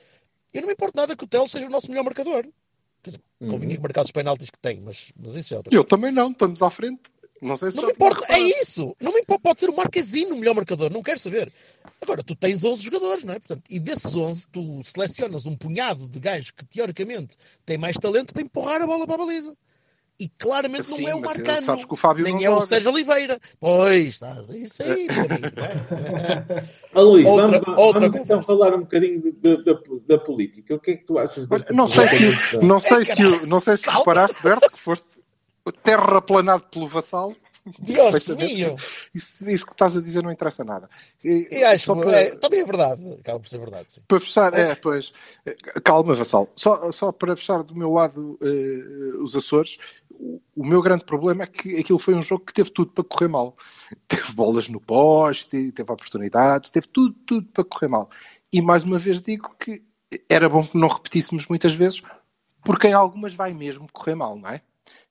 Eu 0.54 0.60
não 0.60 0.68
me 0.68 0.74
importo 0.74 0.96
nada 0.96 1.16
que 1.16 1.24
o 1.24 1.26
Teles 1.26 1.50
seja 1.50 1.66
o 1.66 1.70
nosso 1.70 1.90
melhor 1.90 2.04
marcador. 2.04 2.46
Quer 3.06 3.10
dizer, 3.10 3.22
convinha 3.48 3.76
que 3.76 3.82
marcar 3.82 4.02
os 4.02 4.10
penaltis 4.10 4.50
que 4.50 4.58
tem, 4.58 4.80
mas, 4.80 5.12
mas 5.16 5.36
isso 5.36 5.54
é 5.54 5.56
outra 5.58 5.72
Eu 5.72 5.84
também 5.84 6.10
não, 6.10 6.32
estamos 6.32 6.60
à 6.60 6.70
frente. 6.70 7.02
Não 7.40 7.56
sei 7.56 7.70
se 7.70 7.76
Não 7.76 7.86
me 7.86 7.92
importa, 7.92 8.26
é 8.30 8.38
isso. 8.60 8.96
Não 9.00 9.12
me 9.12 9.20
importa, 9.20 9.42
pode 9.42 9.60
ser 9.60 9.70
o 9.70 9.76
Marquezine 9.76 10.32
o 10.32 10.36
melhor 10.36 10.56
marcador, 10.56 10.92
não 10.92 11.02
quero 11.02 11.20
saber. 11.20 11.52
Agora, 12.02 12.20
tu 12.22 12.34
tens 12.34 12.64
11 12.64 12.82
jogadores, 12.82 13.22
não 13.22 13.34
é? 13.34 13.38
Portanto, 13.38 13.62
e 13.70 13.78
desses 13.78 14.16
11, 14.16 14.48
tu 14.48 14.80
selecionas 14.82 15.46
um 15.46 15.54
punhado 15.54 16.08
de 16.08 16.18
gajos 16.18 16.50
que 16.50 16.64
teoricamente 16.64 17.36
têm 17.64 17.78
mais 17.78 17.96
talento 17.96 18.32
para 18.32 18.42
empurrar 18.42 18.82
a 18.82 18.86
bola 18.86 19.06
para 19.06 19.14
a 19.14 19.18
baliza. 19.26 19.56
E 20.18 20.30
claramente 20.30 20.84
Sim, 20.84 21.02
não 21.02 21.10
é 21.10 21.14
o 21.14 21.20
Marcano, 21.20 21.62
sabes 21.62 21.84
que 21.84 21.92
o 21.92 21.96
Fábio 21.96 22.24
nem 22.24 22.42
é 22.42 22.48
o 22.48 22.54
joga. 22.54 22.66
Sérgio 22.66 22.90
Oliveira. 22.90 23.38
Pois, 23.60 24.04
está, 24.14 24.34
isso 24.50 24.82
aí, 24.84 25.06
meu 25.06 25.24
amigo. 25.24 25.46
é. 26.94 27.00
Luís, 27.00 27.26
Outra- 27.28 27.60
vamos, 27.60 27.78
outra 27.80 28.00
vamos 28.08 28.16
então 28.20 28.38
conversa. 28.40 28.42
falar 28.52 28.74
um 28.74 28.80
bocadinho 28.80 29.20
de- 29.20 29.32
de- 29.32 29.62
da, 29.64 29.78
da 30.08 30.18
política. 30.18 30.74
O 30.74 30.80
que 30.80 30.92
é 30.92 30.96
que 30.96 31.04
tu 31.04 31.18
achas 31.18 31.46
Olha, 31.50 31.66
não 31.70 31.86
sei 31.86 32.06
política? 32.08 32.60
se, 32.60 32.66
não 32.66 32.80
sei 32.80 32.96
Ei, 32.98 33.04
se, 33.04 33.24
o- 33.26 33.46
não 33.46 33.60
sei 33.60 33.76
se 33.76 33.90
reparaste, 33.90 34.42
Berto, 34.42 34.70
que 34.70 34.80
foste 34.80 35.06
terraplanado 35.82 36.64
pelo 36.70 36.88
vassal. 36.88 37.34
Perfeitamente. 37.84 38.54
mío. 38.54 38.74
Isso, 39.14 39.48
isso 39.48 39.66
que 39.66 39.72
estás 39.72 39.96
a 39.96 40.00
dizer 40.00 40.22
não 40.22 40.30
interessa 40.30 40.64
nada. 40.64 40.88
E, 41.24 41.48
E 41.50 41.64
acho 41.64 41.92
que 41.92 42.00
para, 42.00 42.20
é, 42.20 42.36
também 42.36 42.60
é 42.60 42.64
verdade. 42.64 43.12
Acaba 43.14 43.40
por 43.40 43.48
ser 43.48 43.58
verdade, 43.58 43.92
sim. 43.92 44.02
para 44.06 44.20
fechar, 44.20 44.54
é, 44.54 44.74
pois, 44.74 45.12
calma, 45.82 46.14
vassal. 46.14 46.48
Só, 46.54 46.90
só 46.92 47.12
para 47.12 47.36
fechar 47.36 47.62
do 47.62 47.74
meu 47.74 47.92
lado 47.92 48.38
eh, 48.40 49.16
os 49.18 49.34
Açores, 49.34 49.78
o, 50.10 50.40
o 50.54 50.64
meu 50.64 50.80
grande 50.80 51.04
problema 51.04 51.42
é 51.44 51.46
que 51.46 51.76
aquilo 51.76 51.98
foi 51.98 52.14
um 52.14 52.22
jogo 52.22 52.44
que 52.44 52.54
teve 52.54 52.70
tudo 52.70 52.92
para 52.92 53.04
correr 53.04 53.28
mal. 53.28 53.56
Teve 54.08 54.32
bolas 54.32 54.68
no 54.68 54.80
poste, 54.80 55.70
teve 55.72 55.92
oportunidades, 55.92 56.70
teve 56.70 56.88
tudo, 56.88 57.14
tudo 57.26 57.46
para 57.52 57.64
correr 57.64 57.88
mal. 57.88 58.10
E 58.52 58.60
mais 58.60 58.82
uma 58.82 58.98
vez 58.98 59.20
digo 59.20 59.54
que 59.58 59.82
era 60.28 60.48
bom 60.48 60.66
que 60.66 60.78
não 60.78 60.88
repetíssemos 60.88 61.46
muitas 61.46 61.74
vezes, 61.74 62.02
porque 62.64 62.88
em 62.88 62.92
algumas 62.92 63.34
vai 63.34 63.52
mesmo 63.52 63.86
correr 63.92 64.14
mal, 64.14 64.36
não 64.36 64.48
é? 64.48 64.62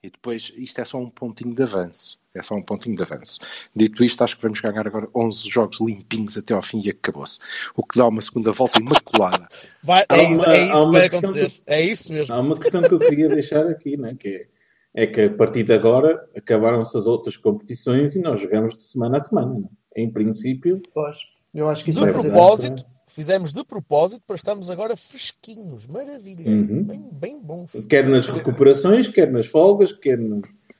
E 0.02 0.10
depois, 0.10 0.52
isto 0.56 0.80
é 0.82 0.86
só 0.86 0.98
um 0.98 1.10
pontinho 1.10 1.54
de 1.54 1.63
avanço. 1.63 2.20
É 2.36 2.43
só 2.43 2.54
um 2.56 2.62
pontinho 2.62 2.95
de 2.95 3.04
avanço. 3.04 3.39
Dito 3.76 4.04
isto, 4.04 4.24
acho 4.24 4.36
que 4.36 4.43
vamos 4.43 4.60
ganhar 4.60 4.86
agora 4.86 5.08
11 5.15 5.50
jogos 5.50 5.80
limpinhos 5.80 6.38
até 6.38 6.54
ao 6.54 6.62
fim 6.62 6.82
e 6.84 6.89
acabou-se. 6.89 7.39
O 7.76 7.84
que 7.86 7.98
dá 7.98 8.08
uma 8.08 8.19
segunda 8.21 8.52
volta 8.52 8.80
imaculada. 8.80 9.48
Vai, 9.82 10.04
é, 10.10 10.15
uma- 10.15 10.24
isso, 10.24 10.50
é 10.50 10.63
isso 10.63 10.82
que 10.86 10.91
vai 10.91 11.06
acontecer. 11.06 11.50
que- 11.50 11.62
É 11.65 11.82
isso 11.82 12.13
mesmo. 12.13 12.36
Há 12.36 12.39
uma 12.39 12.60
questão 12.60 12.82
que 12.82 12.93
eu 12.93 13.00
queria 13.00 13.28
deixar 13.30 13.65
aqui, 13.67 13.95
né? 13.95 14.15
que 14.19 14.48
é, 14.93 15.04
é 15.04 15.08
que 15.08 15.21
a 15.21 15.30
partir 15.34 15.63
de 15.63 15.74
agora 15.74 16.28
acabaram-se 16.36 16.98
as 16.98 17.06
outras 17.08 17.38
competições 17.38 18.15
e 18.15 18.19
nós 18.19 18.41
jogamos 18.41 18.76
de 18.76 18.84
semana 18.84 19.17
a 19.17 19.19
semana. 19.21 19.54
Né? 19.60 19.67
Em 19.95 20.12
princípio, 20.12 20.82
Pois, 20.93 21.15
eu 21.54 21.69
acho 21.69 21.84
que 21.86 21.91
isso 21.91 22.06
De 22.06 22.12
propósito, 22.12 22.84
fizemos 23.08 23.54
de 23.54 23.63
propósito 23.63 24.24
para 24.28 24.36
estarmos 24.36 24.69
agora 24.69 24.95
fresquinhos. 24.98 25.88
Maravilha. 25.88 26.45
Uhum. 26.50 26.84
Bem, 26.84 27.10
bem 27.13 27.41
bons. 27.41 27.71
quer 27.88 28.06
nas 28.08 28.26
recuperações, 28.28 29.08
quer 29.08 29.32
nas 29.32 29.45
folgas, 29.45 29.93
quer 29.93 30.17
no, 30.17 30.36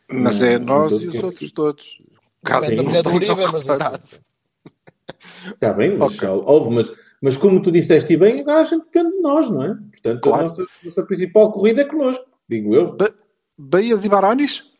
Mas 0.10 0.41
é 0.41 0.60
no 0.60 0.65
nós 0.65 1.02
e 1.02 1.08
os 1.08 1.24
outros 1.24 1.52
todos. 1.52 2.02
Caso 2.44 2.76
da 2.76 2.84
não 2.84 2.91
Uribe, 3.13 3.32
mas. 3.52 3.68
Está 3.68 5.74
bem, 5.74 5.98
mas, 5.98 6.13
Ok. 6.13 6.28
houve, 6.28 6.76
mas, 6.76 6.91
mas 7.22 7.38
como 7.38 7.62
tu 7.62 7.72
disseste 7.72 8.13
e 8.13 8.18
bem, 8.18 8.41
agora 8.41 8.62
a 8.62 8.63
gente 8.63 8.86
depende 8.86 9.12
de 9.15 9.22
nós, 9.22 9.50
não 9.50 9.63
é? 9.63 9.76
Portanto, 9.91 10.22
Claro. 10.22 10.46
a 10.46 10.50
nossa, 10.50 10.62
a 10.62 10.86
nossa 10.86 11.04
principal 11.04 11.52
corrida 11.52 11.82
é 11.82 11.86
connosco, 11.86 12.26
digo 12.48 12.76
eu. 12.76 12.96
Ba 12.96 13.12
Bahias 13.58 14.04
e 14.04 14.10
Barões? 14.10 14.74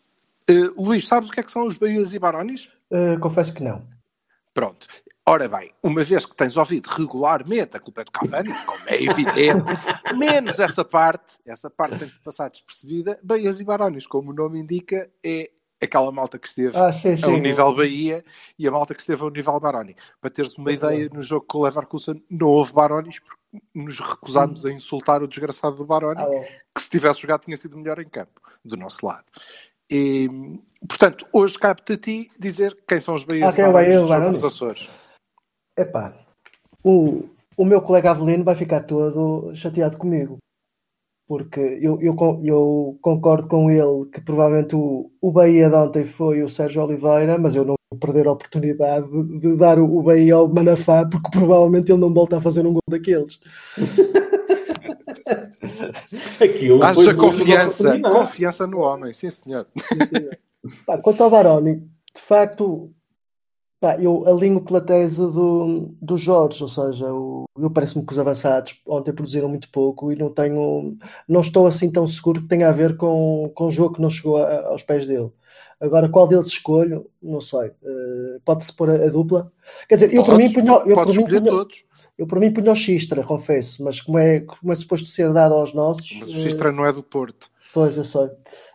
Eh, 0.48 0.70
Luís, 0.78 1.08
sabes 1.08 1.30
o 1.30 1.32
que 1.32 1.40
é 1.40 1.44
que 1.44 1.52
são 1.52 1.66
os 1.66 1.78
Bahias 1.78 2.14
e 2.14 2.20
Barões? 2.20 2.70
Uh, 2.92 3.18
confesso 3.20 3.54
que 3.54 3.64
não. 3.64 3.84
Pronto. 4.54 4.88
Ora 5.28 5.48
bem, 5.50 5.72
uma 5.82 6.04
vez 6.04 6.24
que 6.24 6.36
tens 6.36 6.56
ouvido 6.56 6.86
regularmente 6.88 7.76
a 7.76 7.80
culpa 7.80 8.02
é 8.02 8.04
do 8.04 8.12
Cavani, 8.12 8.54
como 8.66 8.80
é 8.86 9.02
evidente, 9.04 9.72
menos 10.16 10.60
essa 10.60 10.86
parte, 10.86 11.38
essa 11.48 11.68
parte 11.68 11.98
tem 11.98 12.08
de 12.08 12.20
passar 12.20 12.48
despercebida, 12.52 13.20
Bahias 13.24 13.60
e 13.60 13.64
Barões, 13.66 14.06
como 14.06 14.30
o 14.30 14.34
nome 14.36 14.60
indica, 14.60 15.10
é 15.26 15.50
aquela 15.82 16.12
malta 16.12 16.38
que 16.38 16.48
esteve 16.48 16.78
Ah, 16.78 16.94
sim, 16.94 17.18
sim. 17.18 17.26
ao 17.26 17.38
nível 17.38 17.76
Bahia 17.76 18.24
e 18.58 18.68
a 18.68 18.72
malta 18.72 18.94
que 18.94 19.02
esteve 19.02 19.24
ao 19.24 19.32
nível 19.32 19.60
Baroni. 19.60 19.96
Para 20.22 20.30
teres 20.30 20.56
uma 20.60 20.72
ideia, 20.72 21.10
no 21.12 21.24
jogo 21.24 21.46
com 21.48 21.58
o 21.58 21.64
Leverkusen 21.64 22.24
não 22.30 22.48
houve 22.48 22.72
Baronis, 22.72 23.20
porque 23.20 23.36
nos 23.74 24.00
recusámos 24.00 24.64
a 24.64 24.72
insultar 24.72 25.24
o 25.24 25.28
desgraçado 25.28 25.76
do 25.76 25.86
Baroni, 25.88 26.22
Ah, 26.22 26.26
bom. 26.26 26.46
que 26.74 26.82
se 26.84 26.90
tivesse 26.90 27.22
jogado 27.22 27.42
tinha 27.42 27.58
sido 27.58 27.76
melhor 27.78 27.98
em 28.00 28.08
campo, 28.08 28.40
do 28.64 28.78
nosso 28.78 29.04
lado. 29.04 29.26
E, 29.90 30.30
portanto, 30.88 31.26
hoje 31.34 31.58
cabe-te 31.58 31.94
a 31.94 31.98
ti 31.98 32.32
dizer 32.38 32.78
quem 32.88 33.00
são 33.00 33.16
os 33.16 33.24
Bahias 33.24 33.58
Ah, 33.58 33.62
e 33.62 33.92
é 33.92 34.00
Barões 34.06 34.34
dos 34.34 34.46
Açores. 34.46 34.88
Epá, 35.78 36.16
o, 36.84 37.24
o 37.58 37.66
meu 37.66 37.82
colega 37.82 38.12
Avelino 38.12 38.44
vai 38.44 38.56
ficar 38.56 38.82
todo 38.82 39.56
chateado 39.56 39.98
comigo. 39.98 40.38
Porque 41.28 41.60
eu, 41.82 42.00
eu, 42.02 42.16
eu 42.44 43.00
concordo 43.02 43.48
com 43.48 43.72
ele 43.72 44.06
que 44.14 44.22
provavelmente 44.22 44.76
o, 44.76 45.12
o 45.20 45.32
Bahia 45.32 45.70
de 45.70 45.76
ontem 45.76 46.06
foi 46.06 46.44
o 46.44 46.50
Sérgio 46.50 46.84
Oliveira, 46.84 47.40
mas 47.40 47.56
eu 47.56 47.66
não 47.66 47.74
vou 47.90 48.00
perder 48.00 48.28
a 48.28 48.32
oportunidade 48.32 49.10
de, 49.10 49.40
de 49.40 49.56
dar 49.56 49.80
o, 49.80 49.98
o 49.98 50.04
Bahia 50.04 50.36
ao 50.36 50.48
Manafá, 50.48 51.04
porque 51.04 51.32
provavelmente 51.32 51.92
ele 51.92 52.00
não 52.00 52.14
volta 52.14 52.38
a 52.38 52.42
fazer 52.42 52.64
um 52.66 52.74
gol 52.74 52.84
daqueles. 52.88 53.40
Aquilo 56.40 56.84
Haja 56.84 57.16
confiança, 57.16 58.00
confiança 58.00 58.68
no 58.68 58.80
homem, 58.80 59.12
sim 59.12 59.32
senhor. 59.32 59.66
Pá, 60.86 61.00
quanto 61.00 61.24
ao 61.24 61.30
Baroni, 61.30 61.78
de 62.14 62.22
facto, 62.22 62.92
pá, 63.80 63.98
eu 64.00 64.28
alinho 64.28 64.62
pela 64.62 64.82
tese 64.82 65.18
do, 65.22 65.90
do 66.02 66.18
Jorge, 66.18 66.62
ou 66.64 66.70
seja, 66.70 67.14
o- 67.14 67.46
eu 67.58 67.70
parece-me 67.70 68.06
que 68.06 68.14
os 68.14 68.20
avançados 68.20 68.80
ontem 68.86 69.14
produziram 69.14 69.48
muito 69.50 69.70
pouco 69.72 70.12
e 70.12 70.16
não 70.16 70.30
tenho, 70.30 70.98
não 71.28 71.42
estou 71.42 71.68
assim 71.68 71.90
tão 71.92 72.06
seguro 72.08 72.42
que 72.42 72.48
tenha 72.48 72.70
a 72.70 72.72
ver 72.72 72.98
com, 72.98 73.52
com 73.56 73.66
o 73.68 73.72
jogo 73.72 73.96
que 73.96 74.02
não 74.02 74.10
chegou 74.10 74.38
a- 74.38 74.68
aos 74.68 74.84
pés 74.84 75.08
dele. 75.08 75.32
Agora, 75.80 76.10
qual 76.10 76.28
deles 76.28 76.48
escolho? 76.48 77.06
Não 77.22 77.42
sei. 77.42 77.72
Eh, 77.84 78.40
Pode-se 78.46 78.74
pôr 78.74 78.90
a, 78.90 78.94
a 78.96 79.10
dupla? 79.10 79.50
Quer 79.88 79.96
dizer, 79.96 80.14
eu 80.14 80.24
por 80.24 80.38
mim 80.38 80.52
punho, 80.54 80.74
eu 80.86 80.96
por 80.96 81.08
mim 81.08 81.26
punho, 81.26 81.46
todos, 81.52 81.84
eu 82.18 82.28
por 82.28 82.40
mim 82.40 82.52
punho 82.52 82.72
o 82.72 82.76
Xistra, 82.76 83.24
confesso, 83.24 83.84
mas 83.84 84.00
como 84.02 84.18
é, 84.18 84.40
como 84.42 84.72
é 84.72 84.76
suposto 84.76 85.06
ser 85.08 85.32
dado 85.34 85.54
aos 85.54 85.74
nossos, 85.74 86.10
mas 86.20 86.30
o 86.30 86.34
Xistra 86.34 86.72
não 86.72 86.86
é 86.86 86.92
do 86.94 87.04
Porto. 87.04 87.50
Pois, 87.76 87.98
eu 87.98 88.06
sei. 88.06 88.30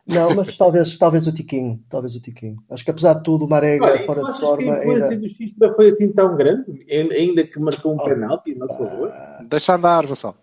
Não, 0.07 0.35
mas 0.37 0.59
talvez, 0.59 0.99
talvez 0.99 1.27
o 1.27 1.33
Tiquinho. 1.33 1.83
Talvez 1.89 2.15
o 2.15 2.21
Tiquinho. 2.21 2.57
Acho 2.69 2.85
que 2.85 2.91
apesar 2.91 3.15
de 3.15 3.23
tudo, 3.23 3.47
o 3.47 3.49
Marega 3.49 3.83
Olha, 3.87 4.01
fora 4.01 4.23
de 4.23 4.31
a 4.31 4.35
forma 4.35 4.79
influência 4.79 5.09
ainda. 5.09 5.29
do 5.69 5.75
foi 5.75 5.89
assim 5.89 6.13
tão 6.13 6.37
grande? 6.37 6.85
Ainda 6.91 7.43
que 7.47 7.59
marcou 7.59 7.95
um 7.95 7.97
Oh, 7.97 8.05
penalti 8.05 8.53
a 8.53 8.59
nosso 8.59 8.77
favor? 8.77 9.11
Deixa 9.49 9.75
andar, 9.75 10.05
Vassal. 10.07 10.37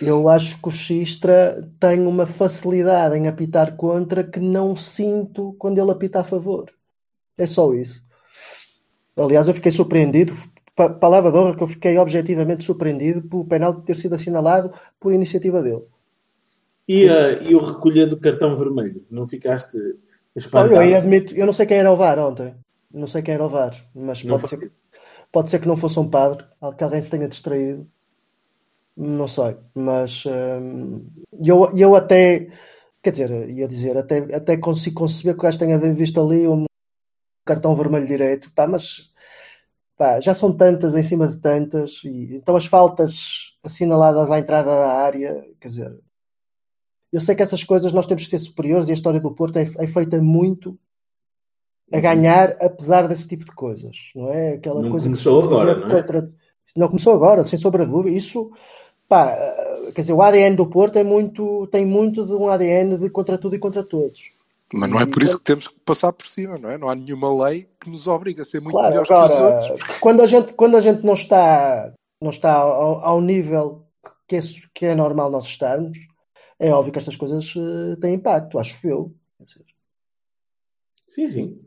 Eu 0.00 0.26
acho 0.30 0.58
que 0.62 0.68
o 0.68 0.70
Xistra 0.70 1.70
tem 1.78 2.06
uma 2.06 2.26
facilidade 2.26 3.14
em 3.18 3.28
apitar 3.28 3.76
contra 3.76 4.24
que 4.24 4.40
não 4.40 4.74
sinto 4.74 5.54
quando 5.58 5.78
ele 5.78 5.90
apita 5.90 6.20
a 6.20 6.24
favor. 6.24 6.72
É 7.36 7.44
só 7.44 7.74
isso. 7.74 8.02
Aliás, 9.16 9.46
eu 9.48 9.54
fiquei 9.54 9.70
surpreendido. 9.70 10.32
Pa- 10.74 10.88
Palavra 10.88 11.30
de 11.30 11.36
honra 11.36 11.54
que 11.54 11.62
eu 11.62 11.68
fiquei 11.68 11.98
objetivamente 11.98 12.64
surpreendido 12.64 13.20
pelo 13.22 13.44
penalti 13.44 13.82
ter 13.82 13.96
sido 13.96 14.14
assinalado 14.14 14.72
por 14.98 15.12
iniciativa 15.12 15.62
dele. 15.62 15.82
E, 16.88 17.08
a- 17.08 17.32
e 17.42 17.54
o 17.54 17.58
recolher 17.64 18.06
do 18.06 18.20
cartão 18.20 18.56
vermelho? 18.56 19.04
Não 19.10 19.26
ficaste 19.26 19.76
Olha, 19.76 19.94
espantado? 20.36 20.74
eu 20.74 20.80
aí 20.80 20.94
admito, 20.94 21.34
eu 21.34 21.46
não 21.46 21.52
sei 21.52 21.66
quem 21.66 21.78
era 21.78 21.90
o 21.92 21.96
VAR 21.96 22.18
ontem. 22.18 22.54
Não 22.92 23.06
sei 23.06 23.22
quem 23.22 23.34
era 23.34 23.44
o 23.44 23.48
VAR, 23.48 23.74
mas 23.94 24.22
Não 24.22 24.36
pode 24.36 24.48
ser, 24.48 24.58
que- 24.58 24.70
pode 25.32 25.50
ser 25.50 25.58
que 25.60 25.68
não 25.68 25.76
fosse 25.76 25.98
um 25.98 26.08
padre, 26.08 26.44
que 26.76 26.84
alguém 26.84 27.02
se 27.02 27.10
tenha 27.10 27.28
distraído. 27.28 27.86
Não 28.96 29.26
sei, 29.26 29.56
mas 29.74 30.24
hum, 30.26 31.02
eu, 31.44 31.68
eu 31.76 31.96
até, 31.96 32.48
quer 33.02 33.10
dizer, 33.10 33.50
ia 33.50 33.66
dizer, 33.66 33.96
até, 33.98 34.18
até 34.34 34.56
consigo 34.56 35.00
conceber 35.00 35.34
que 35.34 35.40
o 35.40 35.42
gajo 35.42 35.58
tenha 35.58 35.78
visto 35.94 36.20
ali 36.20 36.46
um 36.46 36.64
cartão 37.44 37.76
vermelho 37.76 38.06
direito, 38.06 38.52
pá, 38.54 38.66
mas 38.66 39.12
pá, 39.96 40.20
já 40.20 40.34
são 40.34 40.56
tantas 40.56 40.94
em 40.96 41.02
cima 41.02 41.28
de 41.28 41.38
tantas, 41.38 42.02
e 42.04 42.36
então 42.36 42.56
as 42.56 42.66
faltas 42.66 43.54
assinaladas 43.64 44.30
à 44.30 44.38
entrada 44.40 44.70
da 44.70 44.92
área, 44.92 45.44
quer 45.60 45.68
dizer, 45.68 46.00
eu 47.14 47.20
sei 47.20 47.34
que 47.34 47.42
essas 47.42 47.62
coisas 47.64 47.92
nós 47.92 48.06
temos 48.06 48.24
que 48.24 48.30
ser 48.30 48.38
superiores 48.38 48.88
e 48.88 48.90
a 48.90 48.94
história 48.94 49.20
do 49.20 49.30
Porto 49.30 49.56
é, 49.56 49.62
é 49.62 49.86
feita 49.86 50.20
muito 50.20 50.76
a 51.92 52.00
ganhar 52.00 52.56
apesar 52.60 53.06
desse 53.06 53.28
tipo 53.28 53.44
de 53.44 53.52
coisas, 53.52 54.10
não 54.14 54.28
é? 54.30 54.54
Aquela 54.54 54.82
Não 54.82 54.90
coisa 54.90 55.04
que 55.08 55.12
começou 55.12 55.42
costuma 55.42 55.62
agora, 55.62 55.76
não 55.78 55.86
é? 55.96 56.02
contra- 56.02 56.30
Não 56.76 56.88
começou 56.88 57.12
agora, 57.14 57.44
sem 57.44 57.58
sombra 57.58 57.84
de 57.86 57.92
dúvida. 57.92 58.16
Isso, 58.16 58.50
pá, 59.08 59.36
quer 59.94 60.00
dizer, 60.00 60.12
o 60.12 60.22
ADN 60.22 60.56
do 60.56 60.66
Porto 60.66 60.96
é 60.96 61.04
muito, 61.04 61.66
tem 61.68 61.86
muito 61.86 62.26
de 62.26 62.32
um 62.32 62.48
ADN 62.48 62.98
de 62.98 63.08
contra 63.10 63.38
tudo 63.38 63.54
e 63.54 63.58
contra 63.58 63.84
todos. 63.84 64.30
Mas 64.72 64.90
não 64.90 64.98
é 64.98 65.06
por 65.06 65.22
isso 65.22 65.38
que 65.38 65.44
temos 65.44 65.68
que 65.68 65.78
passar 65.84 66.12
por 66.12 66.26
cima, 66.26 66.58
não 66.58 66.68
é? 66.70 66.76
Não 66.76 66.88
há 66.88 66.94
nenhuma 66.96 67.44
lei 67.46 67.68
que 67.80 67.88
nos 67.88 68.08
obrigue 68.08 68.40
a 68.40 68.44
ser 68.44 68.60
muito 68.60 68.72
Claro, 68.72 68.88
melhores 68.88 69.08
que 69.08 69.14
os 69.14 69.30
agora, 69.30 69.54
outros. 69.54 69.82
quando 70.00 70.20
a 70.22 70.26
gente, 70.26 70.52
quando 70.54 70.76
a 70.76 70.80
gente 70.80 71.04
não 71.04 71.14
está, 71.14 71.92
não 72.20 72.30
está 72.30 72.54
ao, 72.54 73.04
ao 73.04 73.20
nível 73.20 73.82
que 74.26 74.34
é, 74.36 74.40
que 74.74 74.86
é 74.86 74.94
normal 74.96 75.30
nós 75.30 75.44
estarmos, 75.44 75.96
é 76.58 76.70
óbvio 76.72 76.92
que 76.92 76.98
estas 76.98 77.16
coisas 77.16 77.52
eh, 77.56 77.96
têm 78.00 78.14
impacto, 78.14 78.58
acho 78.58 78.86
eu. 78.86 79.14
Sim, 81.08 81.28
sim. 81.28 81.60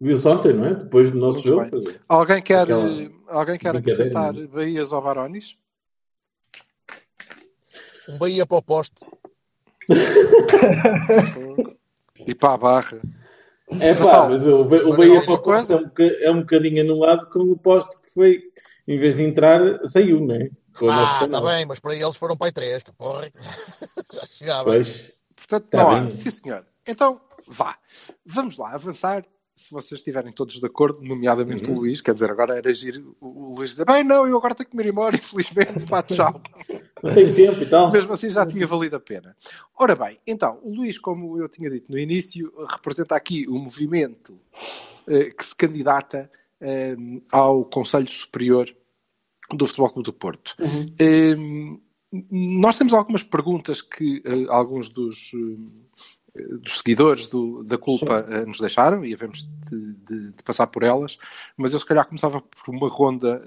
Viu-se 0.00 0.26
ontem, 0.26 0.52
não 0.54 0.64
é? 0.66 0.74
Depois 0.74 1.10
do 1.10 1.18
nosso 1.18 1.46
Muito 1.46 1.48
jogo. 1.48 1.70
bem. 1.90 1.96
Alguém 2.08 2.42
quer, 2.42 2.62
Aquela 2.62 3.10
alguém 3.28 3.58
quer 3.58 3.72
brincadeira, 3.72 3.78
acrescentar 3.78 4.32
não 4.34 4.42
é? 4.42 4.46
Bahias 4.46 4.92
ou 4.92 5.02
Barones? 5.02 5.56
Um 8.08 8.18
Bahia 8.18 8.46
para 8.46 8.56
o 8.56 8.62
poste. 8.62 9.04
E 12.26 12.34
para 12.34 12.54
a 12.54 12.58
barra. 12.58 13.00
É 13.80 13.94
pá, 13.94 14.28
mas 14.28 14.44
o, 14.44 14.60
o 14.62 14.96
Bahia 14.96 15.24
para 15.24 15.38
coisa? 15.38 15.74
é 15.74 15.76
um, 15.76 15.84
boca- 15.84 16.02
é 16.20 16.30
um 16.30 16.40
bocadinho 16.40 16.82
anulado 16.82 17.30
com 17.30 17.40
o 17.40 17.56
poste 17.56 17.96
que 18.02 18.12
foi, 18.12 18.42
em 18.86 18.98
vez 18.98 19.16
de 19.16 19.22
entrar, 19.22 19.60
saiu, 19.88 20.20
não 20.20 20.34
é? 20.34 20.50
Ah, 20.90 21.20
está 21.24 21.40
bem, 21.40 21.66
mas 21.66 21.80
para 21.80 21.94
eles 21.94 22.16
foram 22.16 22.36
para 22.36 22.52
três, 22.52 22.82
que 22.82 22.92
porra. 22.92 23.28
Já 24.14 24.24
chegava. 24.26 24.64
Pois. 24.64 25.12
Portanto, 25.36 25.66
Tá 25.70 25.78
não 25.78 25.90
há. 25.90 26.10
Sim, 26.10 26.30
senhor. 26.30 26.64
Então, 26.86 27.20
vá. 27.46 27.76
Vamos 28.24 28.56
lá 28.56 28.72
avançar. 28.74 29.24
Se 29.54 29.72
vocês 29.72 30.00
estiverem 30.00 30.32
todos 30.32 30.58
de 30.58 30.64
acordo, 30.64 31.02
nomeadamente 31.02 31.68
Uhum. 31.68 31.76
o 31.76 31.80
Luís, 31.80 32.00
quer 32.00 32.14
dizer, 32.14 32.30
agora 32.30 32.56
era 32.56 32.72
giro 32.72 33.14
o 33.20 33.50
o 33.50 33.56
Luís 33.56 33.70
dizer: 33.70 33.84
bem, 33.84 34.02
não, 34.02 34.26
eu 34.26 34.34
agora 34.38 34.54
tenho 34.54 34.70
que 34.70 34.74
me 34.76 34.82
ir 34.82 34.88
embora, 34.88 35.14
infelizmente, 35.16 35.84
pá, 35.84 36.02
tchau. 36.02 36.40
Não 37.02 37.12
tem 37.12 37.34
tempo 37.34 37.60
e 37.62 37.66
tal. 37.68 37.90
Mesmo 37.92 38.10
assim 38.12 38.30
já 38.30 38.46
tinha 38.46 38.66
valido 38.66 38.96
a 38.96 39.00
pena. 39.00 39.36
Ora 39.78 39.94
bem, 39.94 40.18
então, 40.26 40.60
o 40.62 40.74
Luís, 40.74 40.98
como 40.98 41.38
eu 41.38 41.46
tinha 41.48 41.68
dito 41.68 41.90
no 41.92 41.98
início, 41.98 42.50
representa 42.70 43.14
aqui 43.14 43.46
o 43.48 43.58
movimento 43.58 44.40
eh, 45.06 45.30
que 45.30 45.44
se 45.44 45.54
candidata 45.54 46.30
eh, 46.58 46.96
ao 47.30 47.62
Conselho 47.66 48.10
Superior 48.10 48.74
do 49.58 49.66
Futebol 49.66 49.90
Clube 49.90 50.06
do 50.06 50.12
Porto. 50.12 50.54
Eh, 50.98 51.36
nós 52.30 52.76
temos 52.78 52.92
algumas 52.94 53.22
perguntas 53.22 53.80
que 53.82 54.22
eh, 54.24 54.46
alguns 54.48 54.88
dos, 54.88 55.30
eh, 56.34 56.42
dos 56.60 56.78
seguidores 56.78 57.26
do- 57.28 57.62
da 57.64 57.78
culpa 57.78 58.26
eh, 58.28 58.44
nos 58.46 58.58
deixaram 58.60 59.04
e 59.04 59.14
havemos 59.14 59.44
de, 59.44 59.94
de- 59.94 60.32
de 60.32 60.42
passar 60.42 60.66
por 60.66 60.82
elas, 60.82 61.16
mas 61.56 61.72
eu 61.72 61.80
se 61.80 61.86
calhar 61.86 62.06
começava 62.06 62.40
por 62.40 62.74
uma 62.74 62.88
ronda 62.88 63.44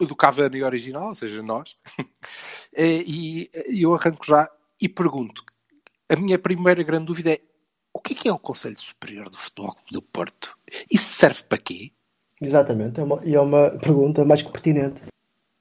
do 0.00 0.16
Cavani 0.16 0.62
original, 0.62 1.08
ou 1.08 1.14
seja, 1.14 1.42
nós, 1.42 1.76
e 2.76 3.50
e 3.68 3.82
eu 3.82 3.94
arranco 3.94 4.24
já 4.26 4.50
e 4.80 4.88
pergunto: 4.88 5.44
a 6.08 6.16
minha 6.16 6.38
primeira 6.38 6.82
grande 6.82 7.06
dúvida 7.06 7.32
é 7.32 7.40
o 7.92 8.00
que 8.00 8.12
é, 8.12 8.16
que 8.16 8.28
é 8.28 8.32
o 8.32 8.38
Conselho 8.38 8.78
Superior 8.78 9.30
do 9.30 9.38
Futebol 9.38 9.72
Clube 9.72 9.92
do 9.92 10.02
Porto? 10.02 10.58
Isso 10.90 11.12
serve 11.14 11.42
para 11.44 11.58
quê? 11.58 11.92
Exatamente, 12.40 13.00
é 13.00 13.02
uma, 13.02 13.24
e 13.24 13.34
é 13.34 13.40
uma 13.40 13.70
pergunta 13.70 14.24
mais 14.24 14.42
que 14.42 14.52
pertinente. 14.52 15.02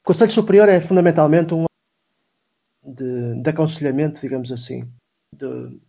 O 0.01 0.05
Conselho 0.05 0.31
Superior 0.31 0.67
é 0.69 0.79
fundamentalmente 0.79 1.53
um 1.53 1.65
de, 2.83 3.41
de 3.41 3.49
aconselhamento, 3.49 4.21
digamos 4.21 4.51
assim, 4.51 4.83
de, 5.33 5.79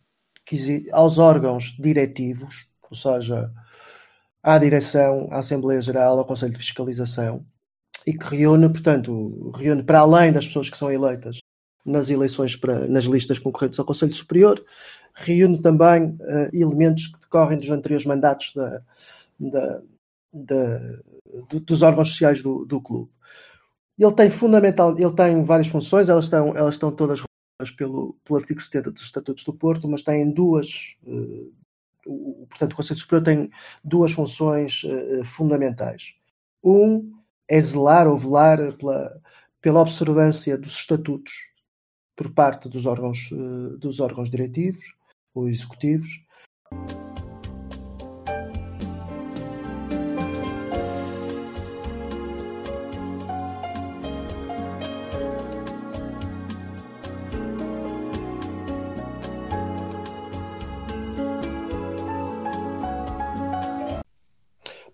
que 0.45 0.89
aos 0.93 1.19
órgãos 1.19 1.77
diretivos, 1.79 2.69
ou 2.89 2.97
seja, 2.97 3.51
à 4.43 4.59
direção, 4.59 5.29
à 5.31 5.39
Assembleia 5.39 5.83
Geral, 5.83 6.19
ao 6.19 6.25
Conselho 6.25 6.53
de 6.53 6.59
Fiscalização, 6.59 7.45
e 8.07 8.17
que 8.17 8.37
reúne, 8.37 8.69
portanto, 8.69 9.51
reúne 9.57 9.83
para 9.83 10.01
além 10.01 10.33
das 10.33 10.47
pessoas 10.47 10.71
que 10.71 10.79
são 10.79 10.91
eleitas 10.91 11.41
nas 11.85 12.11
eleições 12.11 12.57
para, 12.57 12.87
nas 12.89 13.05
listas 13.05 13.39
concorrentes 13.39 13.79
ao 13.79 13.85
Conselho 13.85 14.13
Superior, 14.13 14.65
reúne 15.15 15.61
também 15.61 16.17
eh, 16.21 16.51
elementos 16.53 17.07
que 17.07 17.21
decorrem 17.21 17.59
dos 17.59 17.71
anteriores 17.71 18.05
mandatos 18.05 18.53
da, 18.55 18.83
da, 19.39 19.83
da- 20.33 20.79
do- 21.49 21.61
dos 21.61 21.83
órgãos 21.83 22.11
sociais 22.11 22.43
do, 22.43 22.65
do 22.65 22.81
clube. 22.81 23.11
Ele 23.99 24.13
tem 24.13 24.29
fundamental, 24.31 24.97
ele 24.99 25.13
tem 25.15 25.43
várias 25.45 25.69
funções, 25.69 26.09
elas 26.09 26.25
estão, 26.25 26.57
elas 26.57 26.75
estão 26.75 26.91
todas 26.93 27.21
reguladas 27.21 27.77
pelo, 27.77 28.15
pelo 28.25 28.39
artigo 28.39 28.61
70 28.61 28.91
dos 28.91 29.03
Estatutos 29.03 29.45
do 29.45 29.55
Porto, 29.55 29.89
mas 29.89 30.03
tem 30.03 30.31
duas, 30.31 30.97
eh, 31.07 31.47
o, 32.07 32.47
portanto, 32.49 32.73
o 32.75 32.77
Conselho 32.77 33.01
Superior 33.01 33.25
tem 33.25 33.51
duas 33.83 34.13
funções 34.13 34.83
eh, 34.85 35.25
fundamentais. 35.25 36.15
Um 36.63 37.15
é 37.49 37.61
zelar 37.61 38.07
ou 38.07 38.19
velar 38.19 38.73
pela, 38.77 39.21
pela 39.63 39.81
observância 39.81 40.59
dos 40.59 40.73
estatutos 40.77 41.33
por 42.15 42.31
parte 42.33 42.69
dos 42.69 42.85
órgãos, 42.85 43.31
eh, 43.33 43.77
dos 43.79 43.99
órgãos 44.01 44.29
diretivos 44.31 44.95
ou 45.35 45.49
executivos, 45.49 46.23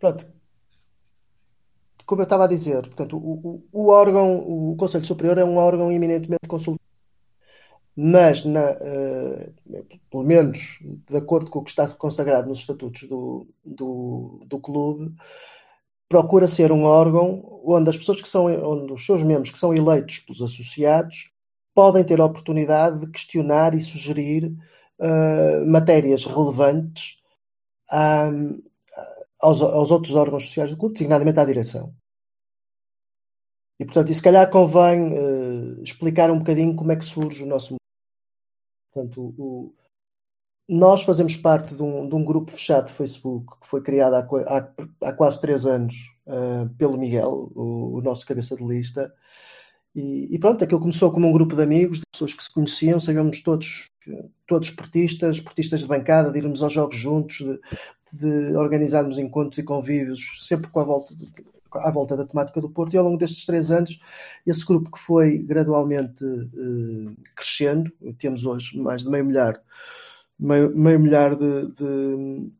Pronto. 0.02 0.26
Como 2.04 2.22
eu 2.22 2.24
estava 2.24 2.44
a 2.44 2.48
dizer, 2.48 2.82
portanto, 2.82 3.16
o, 3.16 3.62
o, 3.72 3.84
o 3.84 3.88
órgão, 3.88 4.36
o 4.36 4.74
Conselho 4.76 5.04
Superior 5.04 5.38
é 5.38 5.44
um 5.44 5.56
órgão 5.56 5.92
eminentemente 5.92 6.48
consultivo. 6.48 6.82
Mas, 7.94 8.44
na, 8.44 8.70
eh, 8.80 9.50
pelo 10.10 10.24
menos 10.24 10.80
de 11.08 11.16
acordo 11.16 11.48
com 11.50 11.60
o 11.60 11.62
que 11.62 11.70
está 11.70 11.86
consagrado 11.88 12.48
nos 12.48 12.58
estatutos 12.58 13.08
do, 13.08 13.46
do, 13.64 14.42
do 14.44 14.58
clube, 14.58 15.14
procura 16.08 16.48
ser 16.48 16.72
um 16.72 16.82
órgão 16.82 17.60
onde 17.64 17.88
as 17.88 17.96
pessoas 17.96 18.20
que 18.20 18.28
são, 18.28 18.46
onde 18.46 18.92
os 18.92 19.06
seus 19.06 19.22
membros 19.22 19.52
que 19.52 19.58
são 19.58 19.72
eleitos 19.72 20.18
pelos 20.18 20.42
associados 20.42 21.30
podem 21.72 22.02
ter 22.02 22.20
a 22.20 22.26
oportunidade 22.26 22.98
de 22.98 23.06
questionar 23.06 23.72
e 23.72 23.80
sugerir 23.80 24.52
uh, 24.98 25.64
matérias 25.64 26.24
relevantes 26.24 27.18
um, 27.92 28.71
aos, 29.42 29.60
aos, 29.60 29.90
outros 29.90 30.14
órgãos 30.14 30.46
sociais 30.46 30.70
do 30.70 30.76
clube, 30.76 30.94
designadamente 30.94 31.40
à 31.40 31.44
direção. 31.44 31.92
E, 33.78 33.84
portanto, 33.84 34.10
e 34.10 34.14
se 34.14 34.22
calhar 34.22 34.48
convém 34.48 35.12
uh, 35.12 35.82
explicar 35.82 36.30
um 36.30 36.38
bocadinho 36.38 36.76
como 36.76 36.92
é 36.92 36.96
que 36.96 37.04
surge 37.04 37.42
o 37.42 37.46
nosso. 37.46 37.74
Portanto, 38.92 39.34
o, 39.36 39.74
nós 40.68 41.02
fazemos 41.02 41.36
parte 41.36 41.74
de 41.74 41.82
um, 41.82 42.08
de 42.08 42.14
um, 42.14 42.24
grupo 42.24 42.52
fechado 42.52 42.86
de 42.86 42.92
Facebook 42.92 43.60
que 43.60 43.66
foi 43.66 43.82
criado 43.82 44.14
há, 44.14 44.20
há, 44.46 45.08
há 45.08 45.12
quase 45.12 45.40
três 45.40 45.66
anos 45.66 45.94
uh, 46.26 46.68
pelo 46.76 46.96
Miguel, 46.96 47.50
o, 47.54 47.98
o, 47.98 48.00
nosso 48.00 48.26
cabeça 48.26 48.54
de 48.54 48.64
lista. 48.64 49.12
E, 49.94 50.28
e, 50.34 50.38
pronto, 50.38 50.62
aquilo 50.62 50.80
começou 50.80 51.10
como 51.10 51.26
um 51.26 51.32
grupo 51.32 51.56
de 51.56 51.62
amigos, 51.62 51.98
de 51.98 52.04
pessoas 52.12 52.32
que 52.32 52.44
se 52.44 52.52
conheciam, 52.52 53.00
sabíamos 53.00 53.42
todos, 53.42 53.90
todos 54.46 54.68
esportistas, 54.68 55.36
esportistas 55.36 55.80
de 55.80 55.86
bancada, 55.86 56.30
de 56.30 56.38
irmos 56.38 56.62
aos 56.62 56.72
jogos 56.72 56.96
juntos, 56.96 57.38
de, 57.38 57.60
de 58.12 58.54
organizarmos 58.56 59.18
encontros 59.18 59.58
e 59.58 59.62
convívios, 59.62 60.46
sempre 60.46 60.70
com 60.70 60.80
a 60.80 60.84
volta 60.84 61.14
de, 61.14 61.26
à 61.72 61.90
volta 61.90 62.16
da 62.16 62.26
temática 62.26 62.60
do 62.60 62.68
Porto, 62.68 62.94
e 62.94 62.98
ao 62.98 63.04
longo 63.04 63.16
destes 63.16 63.46
três 63.46 63.70
anos, 63.70 63.98
esse 64.46 64.64
grupo 64.64 64.90
que 64.90 64.98
foi 64.98 65.38
gradualmente 65.38 66.22
uh, 66.24 67.16
crescendo, 67.34 67.90
temos 68.18 68.44
hoje 68.44 68.78
mais 68.78 69.02
de 69.02 69.08
meio 69.08 69.24
milhar 69.24 69.60
meio, 70.38 70.76
meio 70.76 71.00
milhar 71.00 71.36
de, 71.36 71.68
de, 71.68 72.52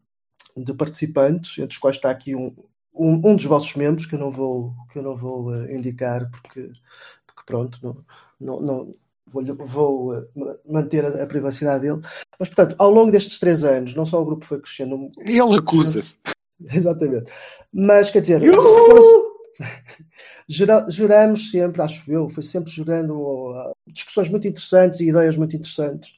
de, 0.65 0.75
participantes, 0.75 1.59
entre 1.59 1.75
os 1.75 1.79
quais 1.79 1.97
está 1.97 2.11
aqui 2.11 2.35
um, 2.35 2.55
um, 2.95 3.15
um, 3.15 3.37
dos 3.37 3.45
vossos 3.45 3.75
membros, 3.75 4.07
que 4.07 4.15
eu 4.15 4.19
não 4.19 4.31
vou, 4.31 4.75
que 4.93 4.99
eu 4.99 5.03
não 5.03 5.17
vou 5.17 5.49
uh, 5.51 5.71
indicar, 5.71 6.31
porque, 6.31 6.71
porque 7.27 7.43
pronto, 7.45 7.79
não, 7.83 8.61
não, 8.61 8.61
não 8.61 8.93
vou, 9.27 9.45
vou 9.67 10.15
uh, 10.15 10.27
manter 10.69 11.05
a, 11.05 11.23
a, 11.23 11.27
privacidade 11.27 11.83
dele. 11.83 12.01
Mas, 12.39 12.49
portanto, 12.49 12.75
ao 12.79 12.91
longo 12.91 13.11
destes 13.11 13.39
três 13.39 13.65
anos, 13.65 13.95
não 13.95 14.05
só 14.05 14.21
o 14.21 14.25
grupo 14.25 14.45
foi 14.45 14.61
crescendo. 14.61 15.11
Ele 15.21 15.41
acusa-se. 15.41 16.19
Exatamente. 16.73 17.31
Mas, 17.73 18.11
quer 18.11 18.21
dizer, 18.21 18.43
juramos 20.89 21.51
sempre, 21.51 21.83
acho 21.83 22.11
eu, 22.11 22.29
foi 22.29 22.43
sempre 22.43 22.71
jurando 22.71 23.15
uh, 23.15 23.73
discussões 23.89 24.29
muito 24.29 24.47
interessantes 24.47 25.01
e 25.01 25.09
ideias 25.09 25.37
muito 25.37 25.57
interessantes 25.57 26.15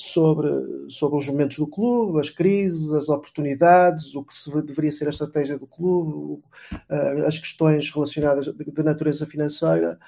sobre, 0.00 0.48
sobre 0.88 1.18
os 1.18 1.28
momentos 1.28 1.58
do 1.58 1.66
clube, 1.66 2.20
as 2.20 2.30
crises, 2.30 2.90
as 2.92 3.10
oportunidades, 3.10 4.14
o 4.14 4.24
que 4.24 4.34
se 4.34 4.50
deveria 4.62 4.90
ser 4.90 5.06
a 5.06 5.10
estratégia 5.10 5.58
do 5.58 5.66
clube, 5.66 6.42
eh, 6.88 7.26
as 7.26 7.38
questões 7.38 7.90
relacionadas 7.90 8.46
de 8.46 8.82
natureza 8.82 9.26
financeira. 9.26 9.98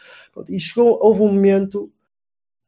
E 0.48 0.58
chegou, 0.58 0.98
houve 1.02 1.20
um 1.20 1.28
momento 1.28 1.92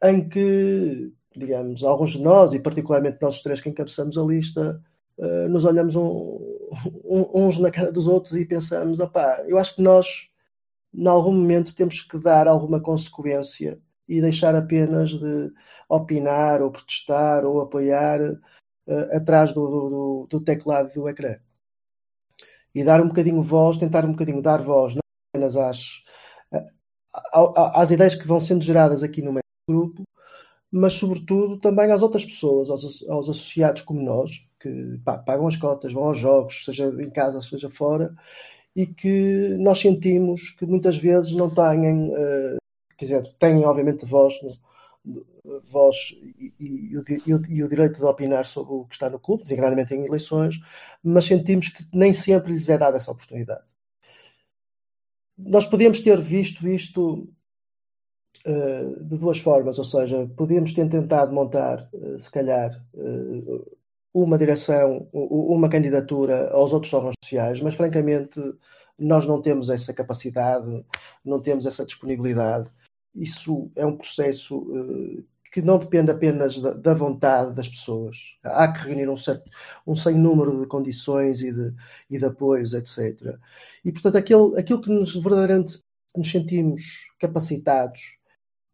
em 0.05 0.29
que, 0.29 1.13
digamos, 1.35 1.83
alguns 1.83 2.13
de 2.13 2.23
nós, 2.23 2.53
e 2.53 2.61
particularmente 2.61 3.19
nós 3.21 3.43
três 3.43 3.61
que 3.61 3.69
encabeçamos 3.69 4.19
a 4.19 4.23
lista, 4.23 4.83
eh, 5.19 5.49
nos 5.49 5.65
olhamos 5.65 5.95
um, 5.97 6.41
uns 7.05 7.59
na 7.59 7.71
cara 7.71 7.93
dos 7.93 8.07
outros 8.09 8.37
e 8.37 8.45
pensamos, 8.45 9.01
opá, 9.01 9.43
eu 9.47 9.59
acho 9.59 9.77
que 9.77 9.83
nós, 9.83 10.29
em 10.93 11.07
algum 11.09 11.33
momento, 11.33 11.75
temos 11.75 12.01
que 12.03 12.19
dar 12.19 12.49
alguma 12.49 12.81
consequência 12.81 13.81
e 14.09 14.21
deixar 14.21 14.55
apenas 14.55 15.11
de 15.11 15.53
opinar 15.89 16.63
ou 16.63 16.71
protestar 16.71 17.45
ou 17.45 17.61
apoiar 17.61 18.21
uh, 18.23 19.17
atrás 19.17 19.53
do, 19.53 19.67
do, 19.89 20.27
do, 20.31 20.41
teclado 20.41 20.93
do 20.93 21.09
ecrã. 21.09 21.37
E 22.75 22.85
dar 22.85 23.01
um 23.01 23.09
bocadinho 23.09 23.43
voz, 23.43 23.77
tentar 23.77 24.05
um 24.05 24.13
bocadinho 24.13 24.43
dar 24.43 24.63
voz, 24.63 24.95
não 24.95 25.01
apenas 25.33 25.57
às, 25.57 26.03
às 27.75 27.91
ideias 27.91 28.15
que 28.15 28.27
vão 28.27 28.41
sendo 28.41 28.65
geradas 28.65 29.03
aqui 29.03 29.23
no 29.23 29.33
meio 29.33 29.44
grupo, 29.69 30.03
mas 30.71 30.95
sobretudo 30.95 31.59
também 31.59 31.93
às 31.93 32.03
outras 32.03 32.25
pessoas, 32.25 32.71
aos, 32.71 33.09
aos 33.09 33.29
associados 33.29 33.83
como 33.83 34.03
nós, 34.03 34.45
que 34.61 34.99
pá, 35.05 35.19
pagam 35.19 35.47
as 35.47 35.57
cotas, 35.57 35.93
vão 35.93 36.05
aos 36.05 36.19
jogos, 36.19 36.65
seja 36.65 36.87
em 36.99 37.11
casa, 37.11 37.41
seja 37.41 37.71
fora, 37.71 38.15
e 38.75 38.87
que 38.87 39.57
nós 39.61 39.79
sentimos 39.79 40.51
que 40.51 40.67
muitas 40.67 40.97
vezes 40.97 41.33
não 41.33 41.49
têm 41.49 42.11
uh, 42.11 42.59
quer 42.97 43.05
dizer, 43.05 43.23
têm 43.39 43.65
obviamente 43.65 44.05
voz, 44.05 44.35
voz 45.65 45.97
e, 46.39 46.55
e, 46.59 46.97
e, 46.97 47.31
e, 47.49 47.63
o, 47.63 47.69
direito 47.69 47.99
de 47.99 48.05
opinar 48.05 48.45
sobre 48.47 48.73
o 48.75 48.85
que 48.85 48.95
está 48.95 49.11
no 49.11 49.19
clube, 49.19 49.43
designadamente 49.43 49.95
em 49.95 50.05
eleições, 50.05 50.57
mas 51.03 51.27
sentimos 51.27 51.69
que 51.69 51.85
nem 51.93 52.13
sempre 52.13 52.53
lhes 52.53 52.69
é 52.69 52.79
dada 52.79 52.97
essa 52.97 53.11
oportunidade. 53.11 53.65
Nós 55.37 55.67
podíamos 55.67 56.01
ter 56.01 56.21
visto 56.21 56.67
isto 56.69 57.29
de 58.45 59.17
duas 59.17 59.39
formas, 59.39 59.79
ou 59.79 59.85
seja, 59.85 60.29
podíamos 60.37 60.73
ter 60.73 60.89
tentado 60.89 61.33
montar, 61.33 61.89
uh, 61.95 62.19
se 62.19 62.31
calhar, 62.31 62.71
uh, 62.95 63.77
uma 64.13 64.39
direção, 64.39 65.09
uma 65.13 65.69
candidatura 65.69 66.51
aos 66.51 66.73
outros 66.73 66.93
órgãos 66.93 67.15
sociais, 67.25 67.61
mas 67.61 67.75
francamente 67.75 68.41
nós 68.99 69.27
não 69.27 69.43
temos 69.43 69.71
essa 69.71 69.93
capacidade, 69.93 70.85
não 71.25 71.41
temos 71.41 71.67
essa 71.67 71.85
disponibilidade 71.85 72.71
isso 73.15 73.71
é 73.77 73.87
um 73.87 73.97
processo 73.97 74.67
que 75.53 75.63
não 75.63 75.79
depende 75.79 76.11
apenas 76.11 76.61
da, 76.61 76.73
da, 76.73 76.95
vontade 76.95 77.55
das 77.55 77.69
pessoas. 77.69 78.37
Há 78.43 78.73
que 78.73 78.89
reunir 78.89 79.09
um, 79.09 79.17
certo, 79.17 79.49
um 79.87 79.95
sem 79.95 80.17
número 80.17 80.61
de 80.61 80.67
condições 80.67 81.41
e 81.43 81.53
de, 81.53 81.73
e 82.11 82.19
de 82.19 82.25
apoios, 82.25 82.75
etc. 82.75 83.39
E, 83.85 83.93
portanto, 83.93 84.17
aquilo, 84.17 84.57
aquilo 84.59 84.81
que 84.81 84.91
nos 84.91 85.15
verdadeiramente 85.15 85.79
nos 86.17 86.29
sentimos 86.29 86.83
capacitados 87.21 88.19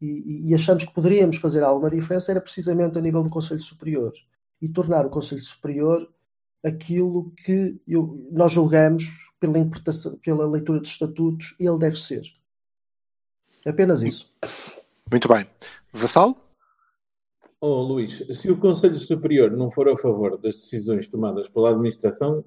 e, 0.01 0.49
e, 0.51 0.55
achamos 0.55 0.85
que 0.85 0.95
poderíamos 0.95 1.37
fazer 1.37 1.63
alguma 1.63 1.91
diferença 1.91 2.31
era 2.31 2.41
precisamente 2.41 2.97
a 2.97 3.01
nível 3.03 3.23
do 3.23 3.29
Conselho 3.29 3.61
Superior 3.61 4.13
e 4.61 4.69
tornar 4.69 5.05
o 5.05 5.11
Conselho 5.11 5.43
Superior 5.43 6.09
aquilo 6.65 7.33
que 7.45 7.81
eu, 7.87 8.29
nós 8.33 8.53
julgamos 8.53 9.05
pela, 9.39 9.57
pela 10.23 10.47
leitura 10.47 10.81
dos 10.81 10.91
estatutos 10.91 11.55
ele 11.59 11.79
deve 11.79 11.99
ser. 11.99 12.23
Apenas 13.67 14.03
isso. 14.03 14.33
Muito 15.11 15.29
bem. 15.29 15.47
Vassal? 15.93 16.37
Oh, 17.61 17.83
Luís, 17.83 18.23
se 18.33 18.51
o 18.51 18.59
Conselho 18.59 18.99
Superior 18.99 19.51
não 19.51 19.71
for 19.71 19.87
a 19.89 19.97
favor 19.97 20.39
das 20.39 20.57
decisões 20.57 21.09
tomadas 21.09 21.49
pela 21.51 21.71
administração, 21.71 22.43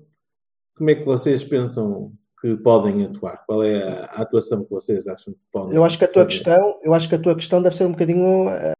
como 0.76 0.90
é 0.90 0.96
que 0.96 1.06
vocês 1.06 1.44
pensam 1.44 2.12
que 2.44 2.58
podem 2.58 3.06
atuar? 3.06 3.38
Qual 3.46 3.64
é 3.64 3.82
a, 3.82 4.22
atuação 4.22 4.66
que 4.66 4.70
vocês 4.70 5.08
acham 5.08 5.34
que 5.34 5.40
podem? 5.50 5.78
Eu 5.78 5.86
acho 5.86 5.98
que 5.98 6.04
a 6.04 6.10
tua 6.10 6.26
fazer? 6.26 6.36
questão, 6.36 6.80
eu 6.84 6.94
acho 6.94 7.08
que 7.08 7.16
a 7.16 7.20
tua 7.20 7.36
questão 7.36 7.62
deve 7.62 7.78
ser 7.78 7.86
um 7.86 7.92
bocadinho 7.92 8.50
uh, 8.50 8.74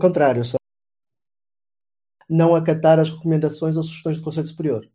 contrário, 0.00 0.44
só 0.44 0.56
não 2.28 2.54
acatar 2.54 3.00
as 3.00 3.10
recomendações 3.10 3.76
ou 3.76 3.82
sugestões 3.82 4.18
do 4.18 4.22
Conselho 4.22 4.46
Superior. 4.46 4.88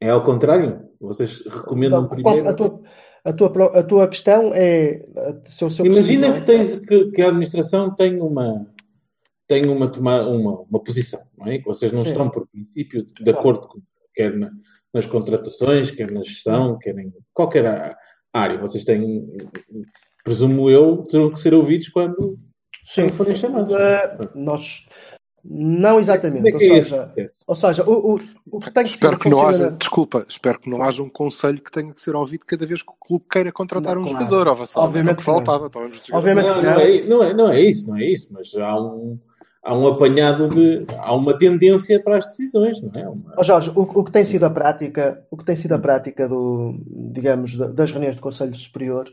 É 0.00 0.08
ao 0.08 0.24
contrário? 0.24 0.88
Vocês 0.98 1.42
recomendam 1.42 2.00
não, 2.00 2.08
primeiro? 2.08 2.48
A 2.48 2.54
tua, 2.54 2.82
a 3.22 3.32
tua, 3.34 3.78
a 3.78 3.82
tua 3.82 4.08
questão 4.08 4.52
é. 4.54 5.04
Se 5.44 5.68
se 5.68 5.82
Imagina 5.82 6.40
que, 6.40 6.46
tens, 6.46 6.76
que, 6.76 7.10
que, 7.10 7.20
a 7.20 7.28
administração 7.28 7.94
tem 7.94 8.18
uma, 8.18 8.66
tem 9.46 9.66
uma, 9.66 9.92
uma, 9.92 10.22
uma 10.62 10.80
posição, 10.82 11.20
não 11.36 11.48
é? 11.48 11.58
Que 11.58 11.66
vocês 11.66 11.92
não 11.92 12.04
Sim. 12.04 12.12
estão, 12.12 12.30
por 12.30 12.48
princípio, 12.48 13.04
de 13.04 13.24
claro. 13.24 13.38
acordo 13.38 13.68
com, 13.68 13.82
quer 14.14 14.34
na, 14.34 14.50
nas 14.98 15.06
contratações, 15.06 15.92
quer 15.92 16.10
na 16.10 16.22
gestão, 16.24 16.76
quer 16.78 16.98
em 16.98 17.12
qualquer 17.32 17.96
área. 18.32 18.58
Vocês 18.58 18.84
têm, 18.84 19.28
presumo 20.24 20.68
eu, 20.68 21.04
terão 21.08 21.30
que 21.30 21.38
ser 21.38 21.54
ouvidos 21.54 21.88
quando, 21.88 22.36
Sim. 22.84 23.08
forem 23.08 23.36
chamados. 23.36 23.72
Uh, 23.72 24.28
nós 24.34 24.88
não 25.44 26.00
exatamente. 26.00 26.48
É 26.48 26.52
ou, 26.52 26.56
é 26.56 26.82
seja, 26.82 27.12
ou 27.46 27.54
seja, 27.54 27.84
o, 27.88 28.14
o, 28.14 28.20
o 28.50 28.58
que 28.58 28.72
tem 28.72 28.82
que 28.82 28.90
espero 28.90 29.16
que 29.16 29.28
não 29.28 29.46
haja, 29.46 29.70
Desculpa, 29.70 30.26
espero 30.28 30.58
que 30.58 30.68
não 30.68 30.82
haja 30.82 31.00
um 31.00 31.08
conselho 31.08 31.62
que 31.62 31.70
tenha 31.70 31.94
que 31.94 32.00
ser 32.00 32.16
ouvido 32.16 32.44
cada 32.44 32.66
vez 32.66 32.82
que 32.82 32.90
o 32.90 32.96
clube 32.98 33.24
queira 33.30 33.52
contratar 33.52 33.94
não, 33.94 34.02
um 34.02 34.04
claro. 34.04 34.26
jogador. 34.26 34.48
Ou 34.48 34.84
Obviamente 34.84 35.18
que 35.18 35.22
faltava. 35.22 35.70
Obviamente 36.12 36.44
não, 36.44 36.62
não, 36.62 36.80
é, 36.80 37.02
não, 37.02 37.22
é, 37.22 37.34
não 37.34 37.52
é 37.52 37.60
isso, 37.60 37.88
não 37.88 37.96
é 37.96 38.04
isso, 38.04 38.26
mas 38.32 38.52
há 38.56 38.80
um, 38.80 39.16
há 39.68 39.74
um 39.74 39.86
apanhado 39.86 40.48
de. 40.48 40.86
há 40.96 41.14
uma 41.14 41.36
tendência 41.36 42.02
para 42.02 42.18
as 42.18 42.26
decisões, 42.26 42.80
não 42.80 42.90
é? 42.96 43.08
Uma... 43.08 43.34
Oh 43.36 43.42
Jorge, 43.42 43.70
o, 43.70 43.82
o, 43.82 44.04
que 44.04 44.10
tem 44.10 44.24
sido 44.24 44.44
a 44.44 44.50
prática, 44.50 45.24
o 45.30 45.36
que 45.36 45.44
tem 45.44 45.54
sido 45.54 45.72
a 45.72 45.78
prática 45.78 46.26
do, 46.26 46.80
digamos, 47.12 47.56
das 47.74 47.90
reuniões 47.90 48.16
do 48.16 48.22
Conselho 48.22 48.54
Superior 48.54 49.12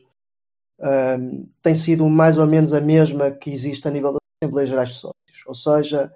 um, 0.79 1.47
tem 1.61 1.75
sido 1.75 2.07
mais 2.09 2.37
ou 2.37 2.47
menos 2.47 2.73
a 2.73 2.79
mesma 2.79 3.31
que 3.31 3.51
existe 3.51 3.87
a 3.87 3.91
nível 3.91 4.13
das 4.13 4.21
Assembleias 4.41 4.69
Gerais 4.69 4.89
de 4.89 4.95
Sócios. 4.95 5.45
Ou 5.45 5.55
seja, 5.55 6.11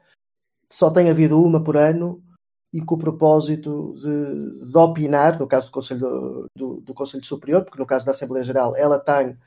só 0.66 0.90
tem 0.90 1.10
havido 1.10 1.42
uma 1.42 1.62
por 1.62 1.76
ano 1.76 2.24
e 2.72 2.82
com 2.82 2.96
o 2.96 3.00
propósito 3.00 3.96
de, 3.98 4.72
de 4.72 4.78
opinar, 4.78 5.40
no 5.40 5.48
caso 5.48 5.68
do 5.68 5.72
Conselho, 5.72 6.48
do, 6.56 6.82
do, 6.82 6.94
Conselho 6.94 7.26
Superior, 7.26 7.64
porque 7.64 7.80
no 7.80 7.86
caso 7.86 8.06
da 8.06 8.12
Assembleia 8.12 8.46
Geral 8.46 8.76
ela 8.78 9.00
tem 9.00 9.38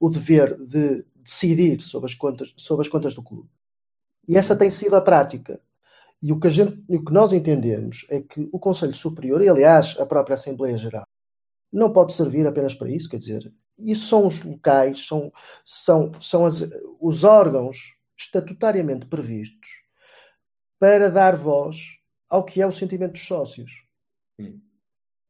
o 0.00 0.10
dever 0.10 0.58
de 0.58 1.04
decidir 1.16 1.80
sobre 1.80 2.10
as 2.10 2.14
contas, 2.14 2.52
sobre 2.56 2.84
as 2.84 2.90
contas 2.90 3.14
do 3.14 3.22
clube. 3.22 3.48
E 4.28 4.36
essa 4.36 4.56
tem 4.56 4.70
sido 4.70 4.94
a 4.96 5.00
prática. 5.00 5.60
E 6.22 6.32
o 6.32 6.38
que, 6.38 6.46
a 6.46 6.50
gente, 6.50 6.82
o 6.88 7.04
que 7.04 7.12
nós 7.12 7.32
entendemos 7.32 8.06
é 8.08 8.20
que 8.20 8.48
o 8.52 8.58
Conselho 8.58 8.94
Superior, 8.94 9.42
e 9.42 9.48
aliás 9.48 9.96
a 9.98 10.06
própria 10.06 10.34
Assembleia 10.34 10.78
Geral, 10.78 11.06
não 11.72 11.92
pode 11.92 12.12
servir 12.12 12.46
apenas 12.46 12.74
para 12.74 12.90
isso, 12.90 13.08
quer 13.08 13.16
dizer, 13.16 13.52
isso 13.78 14.06
são 14.06 14.28
os 14.28 14.42
locais, 14.42 15.04
são, 15.06 15.32
são, 15.64 16.12
são 16.20 16.44
as, 16.44 16.64
os 17.00 17.24
órgãos 17.24 17.96
estatutariamente 18.16 19.06
previstos 19.06 19.68
para 20.78 21.10
dar 21.10 21.34
voz 21.34 21.76
ao 22.28 22.44
que 22.44 22.62
é 22.62 22.66
o 22.66 22.72
sentimento 22.72 23.12
dos 23.12 23.26
sócios. 23.26 23.84
Hum. 24.38 24.60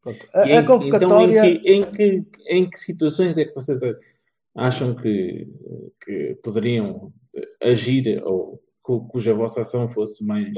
Pronto. 0.02 0.26
A, 0.34 0.46
E 0.46 0.52
a 0.52 0.60
em- 0.60 0.66
convocatória. 0.66 1.46
Então, 1.46 1.50
em 1.50 1.60
que, 1.60 1.72
em, 1.72 2.22
que, 2.24 2.26
em 2.48 2.70
que 2.70 2.78
situações 2.78 3.38
é 3.38 3.44
que 3.44 3.54
vocês 3.54 3.80
acham 4.54 4.94
que, 4.94 5.48
que 6.04 6.34
poderiam 6.42 7.12
agir 7.62 8.22
ou 8.24 8.60
cuja 8.82 9.34
vossa 9.34 9.62
ação 9.62 9.88
fosse 9.88 10.24
mais 10.24 10.52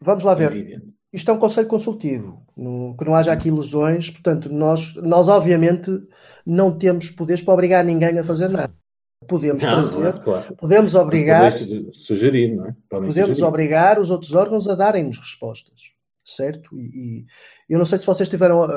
Vamos 0.00 0.24
lá 0.24 0.34
ver. 0.34 0.52
evidente? 0.52 0.92
Isto 1.12 1.30
é 1.30 1.34
um 1.34 1.38
conselho 1.38 1.66
consultivo, 1.68 2.46
no- 2.56 2.94
que 2.96 3.04
não 3.04 3.14
haja 3.14 3.32
aqui 3.32 3.48
ilusões. 3.48 4.10
Portanto, 4.10 4.50
nós, 4.50 4.94
nós 4.96 5.28
obviamente 5.28 5.90
não 6.44 6.76
temos 6.76 7.10
poderes 7.10 7.42
para 7.42 7.54
obrigar 7.54 7.84
ninguém 7.84 8.18
a 8.18 8.24
fazer 8.24 8.48
nada. 8.50 8.72
Podemos 9.26 9.62
Não, 9.62 9.70
trazer, 9.70 10.14
não 10.14 10.22
claro. 10.22 10.54
podemos 10.56 10.94
obrigar, 10.94 11.52
sugerir, 11.92 12.54
não 12.54 12.66
é? 12.66 12.76
Podem 12.88 13.08
podemos 13.08 13.30
sugerir. 13.30 13.44
obrigar 13.48 13.98
os 13.98 14.10
outros 14.10 14.32
órgãos 14.34 14.68
a 14.68 14.74
darem-nos 14.74 15.18
respostas, 15.18 15.80
certo? 16.24 16.78
E, 16.78 17.24
e 17.68 17.72
eu 17.72 17.78
não 17.78 17.84
sei 17.86 17.98
se 17.98 18.06
vocês 18.06 18.28
tiveram 18.28 18.60
uh, 18.64 18.68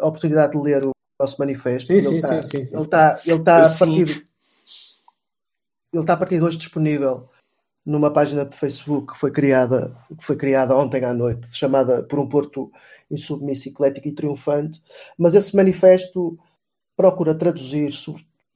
a 0.00 0.06
oportunidade 0.06 0.52
de 0.52 0.58
ler 0.58 0.84
o 0.86 0.90
nosso 1.20 1.36
manifesto. 1.38 1.88
Sim, 1.88 1.98
ele 1.98 2.08
sim, 2.08 2.14
está, 2.16 2.42
sim, 2.42 2.42
sim, 2.60 2.66
sim. 2.66 2.74
Ele 2.74 2.82
está, 2.84 3.20
ele 3.26 3.38
está 3.38 3.56
a 3.58 3.78
partir, 3.78 4.24
ele 5.92 6.02
está 6.02 6.12
a 6.12 6.16
partir 6.16 6.36
de 6.38 6.44
hoje 6.44 6.56
disponível 6.56 7.28
numa 7.84 8.12
página 8.12 8.44
de 8.44 8.54
Facebook 8.56 9.12
que 9.14 9.18
foi 9.18 9.30
criada, 9.30 9.96
que 10.18 10.24
foi 10.24 10.36
criada 10.36 10.76
ontem 10.76 11.04
à 11.04 11.12
noite, 11.14 11.48
chamada 11.56 12.02
Por 12.04 12.18
um 12.18 12.28
Porto 12.28 12.70
Insubmisso, 13.10 13.68
Eclético 13.68 14.08
e 14.08 14.12
Triunfante, 14.12 14.82
mas 15.18 15.34
esse 15.34 15.56
manifesto 15.56 16.38
procura 16.96 17.34
traduzir, 17.34 17.90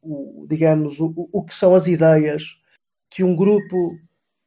o, 0.02 0.46
digamos, 0.48 1.00
o, 1.00 1.12
o- 1.32 1.42
que 1.44 1.54
são 1.54 1.74
as 1.74 1.86
ideias 1.86 2.42
que 3.10 3.24
um 3.24 3.34
grupo 3.34 3.98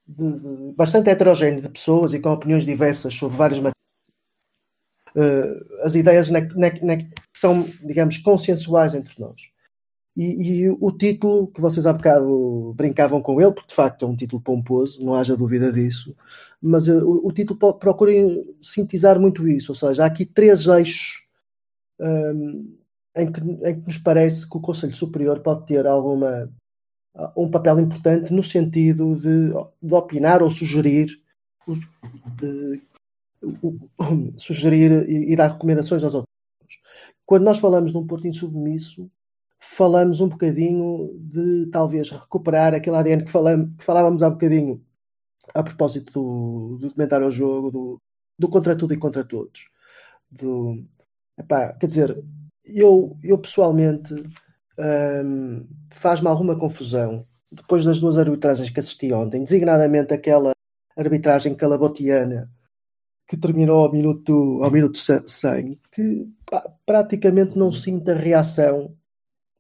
de- 0.08 0.40
de- 0.40 0.76
bastante 0.78 1.10
heterogéneo 1.10 1.62
de 1.62 1.70
pessoas 1.70 2.14
e 2.14 2.20
com 2.20 2.30
opiniões 2.32 2.66
diversas 2.66 3.14
sobre 3.14 3.36
várias 3.38 3.60
matérias, 3.60 3.78
eh, 5.16 5.84
as 5.84 5.96
ideias 5.96 6.30
que 6.30 7.40
são, 7.40 7.64
digamos, 7.84 8.18
consensuais 8.18 8.94
entre 8.94 9.20
nós. 9.20 9.42
E, 10.18 10.64
e 10.64 10.70
o 10.70 10.92
título, 10.92 11.48
que 11.48 11.62
vocês 11.62 11.86
há 11.86 11.94
bocado 11.94 12.74
brincavam 12.76 13.22
com 13.22 13.40
ele, 13.40 13.52
porque 13.52 13.68
de 13.68 13.76
facto 13.76 14.04
é 14.04 14.08
um 14.08 14.16
título 14.16 14.42
pomposo, 14.42 15.06
não 15.06 15.14
haja 15.14 15.38
dúvida 15.38 15.72
disso, 15.72 16.16
mas 16.60 16.88
eh, 16.90 16.96
o, 16.96 17.28
o 17.28 17.32
título 17.32 17.76
procura 17.76 18.12
sintetizar 18.60 19.20
muito 19.20 19.48
isso, 19.48 19.72
ou 19.72 19.76
seja, 19.76 20.04
há 20.04 20.08
aqui 20.08 20.26
três 20.26 20.66
eixos 20.66 21.24
hum, 22.00 22.76
em, 23.16 23.32
que, 23.32 23.40
em 23.42 23.80
que 23.80 23.86
nos 23.86 24.00
parece 24.00 24.50
que 24.50 24.58
o 24.58 24.62
Conselho 24.62 24.96
Superior 24.96 25.40
pode 25.42 25.68
ter 25.68 25.86
alguma 25.86 26.50
um 27.36 27.50
papel 27.50 27.80
importante 27.80 28.32
no 28.32 28.44
sentido 28.44 29.16
de, 29.16 29.50
de 29.82 29.94
opinar 29.94 30.42
ou 30.44 30.50
sugerir 30.50 31.08
de- 32.40 32.82
o- 33.62 33.78
sugerir 34.38 35.08
e, 35.10 35.34
e 35.34 35.36
dar 35.36 35.52
recomendações 35.52 36.04
aos 36.04 36.14
outros. 36.14 36.28
Quando 37.26 37.44
nós 37.44 37.60
falamos 37.60 37.92
de 37.92 37.98
um 37.98 38.08
Porto 38.08 38.28
insubmisso, 38.28 39.10
falamos 39.60 40.22
um 40.22 40.30
bocadinho 40.30 41.18
de 41.20 41.68
talvez 41.72 42.10
recuperar 42.10 42.74
aquele 42.74 42.96
ADN 42.96 43.24
que, 43.24 43.32
falam, 43.32 43.74
que 43.76 43.84
falávamos 43.84 44.24
há 44.24 44.30
bocadinho 44.30 44.84
a 45.54 45.64
propósito 45.64 46.14
do, 46.14 46.78
do 46.80 46.94
comentário 46.94 47.26
ao 47.26 47.32
jogo, 47.32 47.72
do, 47.72 48.02
do 48.38 48.50
contra 48.50 48.76
tudo 48.76 48.94
e 48.94 48.98
contra 48.98 49.24
todos. 49.24 49.70
Do, 50.30 50.84
epá, 51.38 51.74
quer 51.74 51.88
dizer, 51.88 52.24
eu, 52.66 53.18
eu 53.24 53.38
pessoalmente 53.38 54.14
hum, 55.24 55.66
faz-me 55.92 56.28
alguma 56.28 56.58
confusão 56.58 57.26
depois 57.52 57.86
das 57.86 58.02
duas 58.02 58.18
arbitragens 58.18 58.70
que 58.70 58.80
assisti 58.80 59.12
ontem, 59.14 59.44
designadamente 59.44 60.14
aquela 60.14 60.52
arbitragem 60.96 61.56
calabotiana 61.56 62.52
que 63.28 63.38
terminou 63.38 63.86
ao 63.86 63.92
minuto, 63.92 64.62
ao 64.64 64.72
minuto 64.72 64.98
100, 64.98 65.80
que 65.92 66.28
pá, 66.50 66.62
praticamente 66.86 67.58
não 67.58 67.72
sinto 67.72 68.12
a 68.12 68.16
reação 68.16 68.97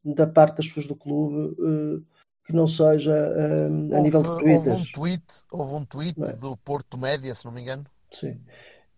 da 0.03 0.27
parte 0.27 0.57
das 0.57 0.67
pessoas 0.67 0.87
do 0.87 0.95
clube 0.95 1.55
eh, 1.59 2.01
que 2.45 2.53
não 2.53 2.65
seja 2.65 3.11
eh, 3.13 3.65
a 3.65 4.01
nível 4.01 4.21
de 4.21 4.29
Houve, 4.29 4.53
houve 4.53 4.69
um 4.69 4.85
tweet, 4.85 5.25
houve 5.51 5.73
um 5.75 5.85
tweet 5.85 6.23
é? 6.23 6.35
do 6.37 6.55
Porto 6.57 6.97
Média, 6.97 7.33
se 7.35 7.45
não 7.45 7.51
me 7.51 7.61
engano. 7.61 7.85
Sim. 8.11 8.39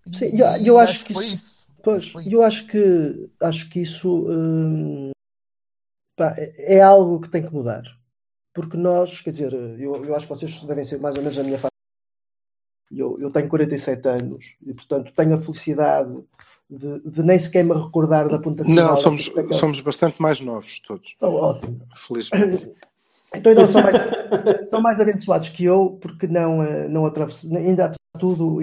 E, 0.06 0.18
Sim, 0.18 0.38
eu, 0.38 0.46
eu 0.66 0.76
e 0.76 0.80
acho 0.80 1.06
que 1.06 1.14
foi 1.14 1.26
isso, 1.26 1.36
isso. 1.36 1.68
pois, 1.84 2.08
Foi 2.10 2.24
eu 2.32 2.44
acho 2.44 2.68
que 2.68 3.30
acho 3.42 3.70
que 3.70 3.82
isso 3.82 4.28
hum, 4.30 5.12
pá, 6.16 6.34
é 6.38 6.76
é 6.76 6.82
algo 6.82 7.20
que 7.20 7.30
tem 7.30 7.42
que 7.42 7.54
mudar. 7.54 7.84
Porque 8.54 8.78
nós, 8.78 9.22
quer 9.22 9.30
dizer, 9.30 9.54
eu, 9.54 10.04
eu 10.06 10.16
acho 10.16 10.28
que 10.28 10.34
vocês 10.36 10.64
devem 10.64 10.84
ser 10.84 11.00
mais 11.00 11.16
ou 11.16 11.24
menos 11.24 11.38
a 11.38 11.44
minha 11.44 11.58
faixa. 11.58 11.70
Eu, 12.92 13.20
eu 13.20 13.32
tenho 13.32 13.48
47 13.48 14.08
anos 14.08 14.56
e, 14.66 14.74
portanto, 14.74 15.14
tenho 15.14 15.36
a 15.36 15.42
felicidade 15.42 16.12
de, 16.70 17.00
de 17.02 17.24
nem 17.24 17.40
sequer 17.40 17.64
me 17.64 17.74
recordar 17.74 18.30
da 18.30 18.40
ponta 18.40 18.64
final. 18.64 18.90
Não, 18.90 18.96
somos, 18.98 19.28
daquela- 19.30 19.54
somos 19.54 19.82
bastante 19.82 20.22
mais 20.22 20.40
novos 20.40 20.80
todos, 20.82 21.14
Então, 21.16 21.34
ótimo. 21.34 21.82
felizmente. 21.96 22.72
Então 23.32 23.52
ainda 23.52 23.68
são 23.68 23.84
mais, 23.84 23.96
são 24.72 24.82
mais 24.82 25.00
abençoados 25.00 25.50
que 25.50 25.64
eu, 25.64 26.00
porque 26.02 26.26
não, 26.26 26.64
eh, 26.64 26.88
não 26.88 27.06
atravessei, 27.06 27.56
ainda 27.56 27.86
apesar 27.86 28.00
de 28.16 28.20
tudo, 28.20 28.60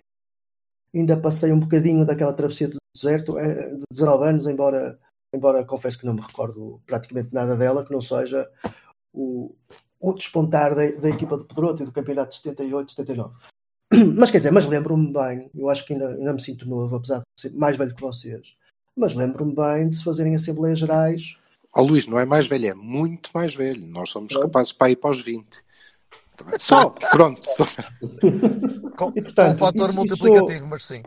ainda 0.93 1.17
passei 1.17 1.53
um 1.53 1.61
bocadinho 1.61 2.05
daquela 2.05 2.33
travessia 2.33 2.67
do 2.67 2.77
deserto, 2.93 3.39
eh, 3.39 3.77
de 3.77 3.83
19 3.93 4.25
anos, 4.27 4.49
embora, 4.49 4.99
embora 5.33 5.65
confesso 5.65 5.97
que 5.97 6.05
não 6.05 6.15
me 6.15 6.21
recordo 6.21 6.81
praticamente 6.85 7.33
nada 7.33 7.55
dela, 7.55 7.85
que 7.85 7.93
não 7.93 8.01
seja 8.01 8.51
o, 9.15 9.55
o 10.01 10.13
despontar 10.15 10.75
da, 10.75 10.85
da 10.91 11.11
equipa 11.11 11.39
de 11.39 11.45
Pedroto 11.45 11.85
e 11.85 11.87
do 11.87 11.93
campeonato 11.93 12.31
de 12.31 12.43
78, 12.43 12.91
79. 12.91 13.35
Mas 14.17 14.31
quer 14.31 14.39
dizer, 14.39 14.51
mas 14.53 14.67
lembro-me 14.67 15.13
bem, 15.13 15.51
eu 15.55 15.71
acho 15.71 15.85
que 15.87 15.93
ainda, 15.93 16.09
ainda 16.09 16.33
me 16.33 16.41
sinto 16.43 16.69
novo, 16.69 16.97
apesar 16.97 17.19
de 17.21 17.25
ser 17.41 17.53
mais 17.53 17.77
velho 17.77 17.95
que 17.95 18.01
vocês, 18.03 18.55
mas 18.97 19.15
lembro-me 19.15 19.55
bem 19.55 19.89
de 19.89 19.97
se 19.97 20.03
fazerem 20.05 20.35
Assembleias 20.35 20.79
Gerais 20.79 21.37
Ó 21.73 21.83
Luís, 21.83 22.07
não 22.07 22.19
é 22.19 22.25
mais 22.25 22.47
velho, 22.47 22.69
é 22.71 22.75
muito 22.75 23.31
mais 23.35 23.55
velho. 23.55 23.87
Nós 23.87 24.09
somos 24.09 24.33
Pronto. 24.33 24.47
capazes 24.47 24.73
para 24.73 24.91
ir 24.91 24.97
para 24.97 25.11
os 25.11 25.21
20. 25.21 25.63
Só, 26.59 26.89
pronto. 26.89 27.47
Só. 27.47 27.67
Com, 28.97 29.13
E, 29.15 29.21
portanto, 29.21 29.49
com 29.49 29.53
um 29.53 29.59
fator 29.59 29.89
isso- 29.91 29.97
multiplicativo, 29.97 30.67
mas 30.67 30.85
sim. 30.87 31.03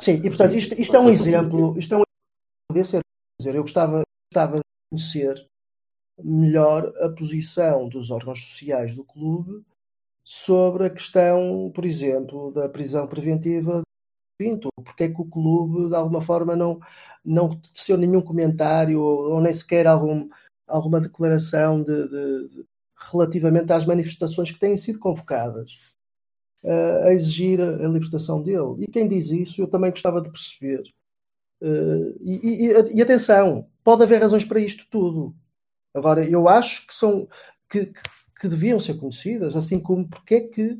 Sim, 0.00 0.12
e 0.24 0.28
portanto 0.28 0.54
isto, 0.54 0.74
isto 0.80 0.96
é 0.96 0.98
um 0.98 1.10
exemplo, 1.10 1.78
isto 1.78 1.94
é 1.94 1.98
um 1.98 2.02
exemplo 2.72 3.02
quer 3.38 3.42
dizer, 3.42 3.54
eu 3.56 3.62
gostava, 3.62 4.02
gostava 4.32 4.56
de 4.56 4.62
conhecer 4.90 5.46
melhor 6.22 6.92
a 7.00 7.08
posição 7.10 7.86
dos 7.88 8.10
órgãos 8.10 8.42
sociais 8.42 8.94
do 8.96 9.04
clube 9.04 9.62
sobre 10.24 10.86
a 10.86 10.90
questão, 10.90 11.70
por 11.74 11.84
exemplo, 11.84 12.52
da 12.52 12.68
prisão 12.68 13.06
preventiva 13.06 13.78
de 13.80 13.84
Pinto. 14.38 14.70
Porque 14.84 15.04
é 15.04 15.08
que 15.10 15.20
o 15.22 15.26
clube, 15.26 15.88
de 15.90 15.96
alguma 15.96 16.20
forma, 16.22 16.56
não, 16.56 16.80
não 17.24 17.50
teceu 17.74 17.98
nenhum 17.98 18.22
comentário 18.22 19.00
ou, 19.00 19.32
ou 19.34 19.40
nem 19.42 19.52
sequer 19.52 19.86
algum, 19.86 20.28
alguma 20.68 21.00
declaração 21.00 21.82
de, 21.82 22.08
de- 22.08 22.48
de- 22.50 22.66
relativamente 23.12 23.72
às 23.72 23.84
manifestações 23.86 24.50
que 24.52 24.58
têm 24.60 24.76
sido 24.76 24.98
convocadas 25.00 25.94
eh, 26.64 27.08
a 27.08 27.12
exigir 27.14 27.60
a, 27.60 27.70
a 27.86 27.88
libertação 27.88 28.42
dele. 28.42 28.76
E 28.84 28.86
quem 28.90 29.08
diz 29.08 29.30
isso, 29.30 29.60
eu 29.62 29.66
também 29.68 29.90
gostava 29.90 30.20
de 30.20 30.30
perceber. 30.30 30.82
Eh, 31.62 32.14
e, 32.22 32.66
e- 32.68 32.96
e 32.98 33.02
atenção, 33.02 33.68
pode 33.84 34.02
haver 34.02 34.20
razões 34.20 34.44
para 34.44 34.60
isto 34.60 34.86
tudo. 34.90 35.34
Agora, 35.94 36.28
eu 36.28 36.48
acho 36.48 36.86
que 36.86 36.94
são 36.94 37.28
que, 37.70 37.86
que- 37.86 38.00
que 38.44 38.48
deviam 38.48 38.78
ser 38.78 38.98
conhecidas, 38.98 39.56
assim 39.56 39.80
como 39.80 40.06
porque 40.06 40.34
é 40.34 40.40
que 40.48 40.78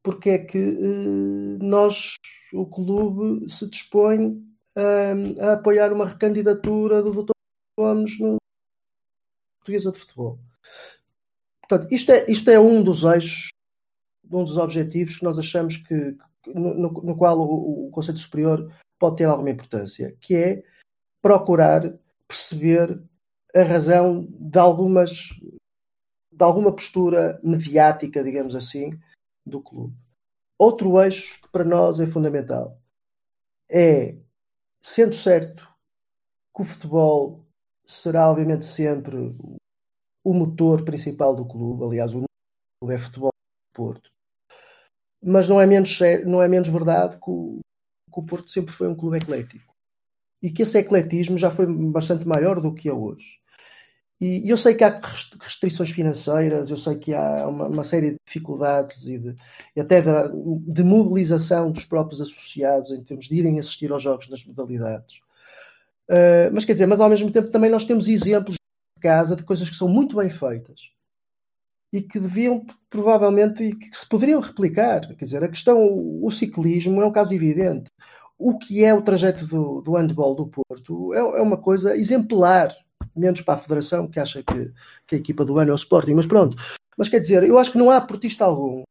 porque 0.00 0.30
é 0.30 0.38
que 0.38 0.56
eh, 0.56 1.58
nós, 1.60 2.14
o 2.52 2.64
clube, 2.64 3.50
se 3.50 3.68
dispõe 3.68 4.40
a, 4.76 5.44
a 5.48 5.52
apoiar 5.54 5.92
uma 5.92 6.06
recandidatura 6.06 7.02
do 7.02 7.24
Dr. 7.24 7.32
Gomes 7.76 8.20
no 8.20 8.36
Portuguesa 9.58 9.90
de 9.90 9.98
Futebol. 9.98 10.38
Portanto, 11.68 11.92
isto 11.92 12.12
é, 12.12 12.30
isto 12.30 12.48
é 12.48 12.60
um 12.60 12.84
dos 12.84 13.02
eixos, 13.02 13.48
um 14.30 14.44
dos 14.44 14.56
objetivos 14.56 15.16
que 15.16 15.24
nós 15.24 15.40
achamos 15.40 15.76
que, 15.78 16.16
no- 16.46 16.92
no 16.92 17.16
qual 17.16 17.40
o, 17.40 17.88
o 17.88 17.90
Conselho 17.90 18.18
Superior 18.18 18.72
pode 19.00 19.16
ter 19.16 19.24
alguma 19.24 19.50
importância, 19.50 20.16
que 20.20 20.36
é 20.36 20.62
procurar 21.20 21.92
perceber 22.28 23.02
a 23.52 23.64
razão 23.64 24.28
de 24.30 24.58
algumas 24.60 25.30
de 26.36 26.44
alguma 26.44 26.70
postura 26.72 27.40
mediática, 27.42 28.22
digamos 28.22 28.54
assim, 28.54 28.98
do 29.44 29.60
clube. 29.62 29.96
Outro 30.58 31.00
eixo 31.02 31.40
que 31.42 31.48
para 31.50 31.64
nós 31.64 32.00
é 32.00 32.06
fundamental 32.06 32.78
é, 33.70 34.16
sendo 34.80 35.14
certo 35.14 35.66
que 36.54 36.62
o 36.62 36.64
futebol 36.64 37.44
será 37.86 38.30
obviamente 38.30 38.64
sempre 38.64 39.34
o 40.24 40.34
motor 40.34 40.84
principal 40.84 41.34
do 41.34 41.44
clube, 41.44 41.84
aliás, 41.84 42.14
o 42.14 42.24
clube 42.80 42.94
é 42.94 42.98
futebol 42.98 43.30
do 43.30 43.76
Porto, 43.76 44.10
mas 45.22 45.48
não 45.48 45.60
é 45.60 45.66
menos, 45.66 45.98
não 46.24 46.42
é 46.42 46.48
menos 46.48 46.68
verdade 46.68 47.16
que 47.16 47.30
o, 47.30 47.60
que 48.12 48.20
o 48.20 48.24
Porto 48.24 48.50
sempre 48.50 48.72
foi 48.72 48.88
um 48.88 48.96
clube 48.96 49.18
eclético. 49.18 49.74
e 50.42 50.50
que 50.52 50.62
esse 50.62 50.78
ecletismo 50.78 51.38
já 51.38 51.50
foi 51.50 51.66
bastante 51.66 52.26
maior 52.26 52.60
do 52.60 52.74
que 52.74 52.88
é 52.88 52.92
hoje. 52.92 53.40
E 54.18 54.48
eu 54.48 54.56
sei 54.56 54.74
que 54.74 54.82
há 54.82 54.98
restrições 55.40 55.90
financeiras, 55.90 56.70
eu 56.70 56.76
sei 56.76 56.96
que 56.96 57.12
há 57.12 57.46
uma, 57.46 57.66
uma 57.66 57.84
série 57.84 58.12
de 58.12 58.16
dificuldades 58.26 59.06
e, 59.06 59.18
de, 59.18 59.34
e 59.74 59.80
até 59.80 60.00
de, 60.00 60.08
de, 60.72 60.82
mobilização 60.82 61.70
dos 61.70 61.84
próprios 61.84 62.22
associados 62.22 62.90
em 62.90 63.04
termos 63.04 63.26
de 63.26 63.36
irem 63.36 63.58
assistir 63.60 63.92
aos 63.92 64.02
jogos 64.02 64.28
das 64.28 64.42
modalidades. 64.42 65.16
Uh, 66.08 66.48
mas 66.52 66.64
quer 66.64 66.72
dizer, 66.72 66.86
mas 66.86 67.00
ao 67.00 67.10
mesmo 67.10 67.30
tempo 67.30 67.50
também 67.50 67.70
nós 67.70 67.84
temos 67.84 68.08
exemplos 68.08 68.54
de 68.54 69.02
casa 69.02 69.36
de 69.36 69.42
coisas 69.42 69.68
que 69.68 69.76
são 69.76 69.88
muito 69.88 70.16
bem 70.16 70.30
feitas 70.30 70.90
e 71.92 72.00
que 72.00 72.18
deviam 72.18 72.64
provavelmente 72.88 73.64
e 73.64 73.76
que 73.76 73.94
se 73.94 74.08
poderiam 74.08 74.40
replicar. 74.40 75.00
Quer 75.14 75.24
dizer, 75.24 75.44
a 75.44 75.48
questão, 75.48 75.78
o 76.22 76.30
ciclismo 76.30 77.02
é 77.02 77.06
um 77.06 77.12
caso 77.12 77.34
evidente. 77.34 77.90
O 78.38 78.56
que 78.58 78.82
é 78.82 78.94
o 78.94 79.02
trajeto 79.02 79.46
do, 79.46 79.82
do 79.82 79.96
handball 79.96 80.34
do 80.34 80.46
Porto 80.46 81.12
é, 81.12 81.18
é 81.18 81.42
uma 81.42 81.56
coisa 81.56 81.96
exemplar 81.96 82.74
menos 83.16 83.40
para 83.40 83.54
a 83.54 83.58
Federação, 83.58 84.08
que 84.08 84.20
acha 84.20 84.42
que, 84.42 84.72
que 85.06 85.14
a 85.14 85.18
equipa 85.18 85.44
do 85.44 85.58
ano 85.58 85.70
é 85.70 85.74
o 85.74 85.76
Sporting, 85.76 86.14
mas 86.14 86.26
pronto. 86.26 86.56
Mas 86.96 87.08
quer 87.08 87.20
dizer, 87.20 87.42
eu 87.44 87.58
acho 87.58 87.72
que 87.72 87.78
não 87.78 87.90
há 87.90 88.00
portista 88.00 88.44
algum, 88.44 88.82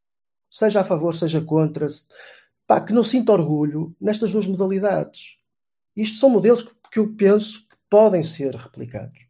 seja 0.50 0.80
a 0.80 0.84
favor, 0.84 1.14
seja 1.14 1.40
contra, 1.40 1.86
pá, 2.66 2.80
que 2.80 2.92
não 2.92 3.02
sinta 3.02 3.32
orgulho 3.32 3.94
nestas 4.00 4.32
duas 4.32 4.46
modalidades. 4.46 5.36
Isto 5.96 6.18
são 6.18 6.30
modelos 6.30 6.62
que, 6.62 6.70
que 6.92 6.98
eu 6.98 7.14
penso 7.14 7.66
que 7.68 7.76
podem 7.90 8.22
ser 8.22 8.54
replicados. 8.54 9.26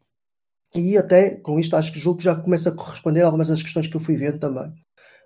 E 0.75 0.97
até 0.97 1.31
com 1.31 1.59
isto 1.59 1.75
acho 1.75 1.91
que 1.91 1.99
julgo 1.99 2.19
que 2.19 2.25
já 2.25 2.35
começa 2.35 2.69
a 2.69 2.73
corresponder 2.73 3.21
a 3.21 3.25
algumas 3.25 3.47
das 3.47 3.63
questões 3.63 3.87
que 3.87 3.95
eu 3.95 4.01
fui 4.01 4.17
vendo 4.17 4.39
também 4.39 4.73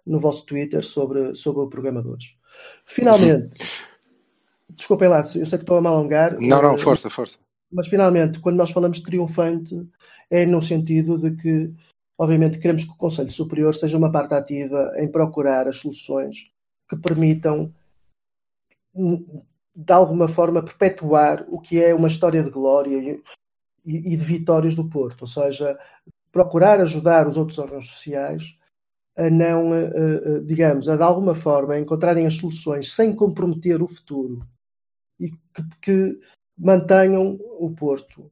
no 0.06 0.20
vosso 0.20 0.46
Twitter 0.46 0.84
sobre, 0.84 1.36
sobre 1.36 1.62
o 1.62 1.68
programa 1.68 2.02
de 2.02 2.10
hoje. 2.10 2.38
Finalmente, 2.86 3.60
desculpem 4.70 5.10
lá, 5.10 5.18
eu 5.18 5.24
sei 5.24 5.46
que 5.46 5.56
estou 5.58 5.78
a 5.78 5.82
me 5.82 5.88
alongar. 5.88 6.40
Não, 6.40 6.62
não, 6.62 6.78
força, 6.78 7.10
força. 7.10 7.38
Mas 7.72 7.88
finalmente, 7.88 8.40
quando 8.40 8.58
nós 8.58 8.72
falamos 8.72 9.00
triunfante, 9.00 9.88
é 10.30 10.46
no 10.46 10.62
sentido 10.62 11.18
de 11.18 11.36
que, 11.36 11.74
obviamente, 12.18 12.60
queremos 12.60 12.84
que 12.84 12.92
o 12.92 12.98
Conselho 12.98 13.32
Superior 13.32 13.74
seja 13.74 13.98
uma 13.98 14.12
parte 14.12 14.34
ativa 14.34 14.92
em 14.98 15.10
procurar 15.10 15.68
as 15.68 15.78
soluções 15.78 16.52
que 16.90 16.98
permitam, 16.98 17.74
de 18.94 19.94
alguma 19.94 20.28
forma, 20.28 20.64
perpetuar 20.64 21.46
o 21.50 21.60
que 21.60 21.82
é 21.82 21.94
uma 21.96 22.10
história 22.10 22.44
de 22.44 22.50
glória 22.50 23.22
e, 23.86 24.16
de 24.16 24.24
vitórias 24.24 24.76
do 24.76 24.90
Porto, 24.90 25.22
ou 25.22 25.28
seja, 25.28 25.78
procurar 26.32 26.80
ajudar 26.82 27.28
os 27.28 27.38
outros 27.38 27.58
órgãos 27.58 27.88
sociais 27.88 28.58
a 29.18 29.30
não, 29.30 29.74
eh, 29.74 29.92
eh, 29.94 30.40
digamos, 30.42 30.88
a 30.88 30.96
de 30.96 31.04
alguma 31.04 31.36
forma 31.36 31.78
encontrarem 31.78 32.26
as 32.26 32.36
soluções 32.36 32.94
sem 32.94 33.14
comprometer 33.14 33.82
o 33.82 33.88
futuro 33.88 34.46
e 35.20 35.32
que, 35.32 35.64
que 35.82 36.20
mantenham 36.62 37.40
o 37.60 37.72
Porto 37.72 38.32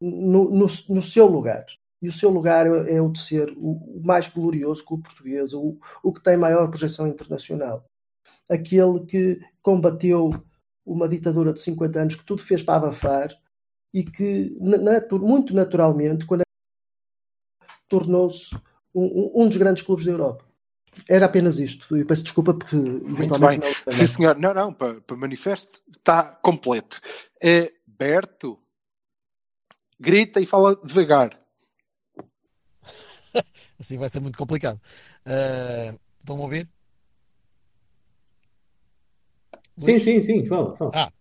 no, 0.00 0.50
no, 0.50 0.66
no, 0.88 1.02
seu 1.02 1.26
lugar. 1.26 1.66
E 2.00 2.08
o 2.08 2.12
seu 2.12 2.30
lugar 2.30 2.66
é, 2.66 2.96
é 2.96 3.02
o 3.02 3.10
de 3.10 3.20
ser 3.20 3.52
o, 3.56 4.00
mais 4.02 4.28
glorioso 4.28 4.84
clube 4.84 5.02
português, 5.02 5.52
o, 5.52 5.76
o 6.02 6.12
que 6.12 6.22
tem 6.22 6.36
maior 6.36 6.68
projeção 6.68 7.06
internacional. 7.06 7.84
Aquele 8.48 9.00
que 9.00 9.40
combateu 9.60 10.30
uma 10.86 11.08
ditadura 11.08 11.52
de 11.52 11.60
50 11.60 12.00
anos, 12.00 12.16
que 12.16 12.24
tudo 12.24 12.42
fez 12.42 12.62
para 12.62 12.76
abafar 12.76 13.30
e 13.92 14.04
que, 14.04 14.54
muito 15.20 15.54
naturalmente, 15.54 16.24
quando 16.24 16.42
tornou-se 17.88 18.54
um, 18.94 19.42
um 19.42 19.48
dos 19.48 19.56
grandes 19.56 19.82
clubes 19.82 20.04
da 20.04 20.12
Europa. 20.12 20.44
Era 21.08 21.26
apenas 21.26 21.58
isto. 21.58 21.96
E 21.96 22.04
peço 22.04 22.22
desculpa 22.22 22.54
porque 22.54 22.76
Muito 22.76 23.38
bem. 23.38 23.58
Não, 23.58 23.92
Sim, 23.92 24.06
senhor. 24.06 24.36
Não, 24.36 24.52
não, 24.52 24.72
para, 24.72 25.00
para 25.00 25.16
manifesto 25.16 25.82
está 25.96 26.22
completo. 26.22 27.00
É 27.40 27.72
Berto, 27.86 28.58
grita 29.98 30.40
e 30.40 30.46
fala 30.46 30.76
devagar. 30.76 31.38
assim 33.78 33.98
vai 33.98 34.08
ser 34.08 34.20
muito 34.20 34.36
complicado. 34.36 34.80
Uh, 35.26 35.98
estão 36.18 36.36
a 36.36 36.40
ouvir? 36.40 36.68
Sim, 39.76 39.98
sim, 39.98 40.20
sim, 40.20 40.46
fala, 40.46 40.76
fala. 40.76 40.90
Ah. 40.94 41.12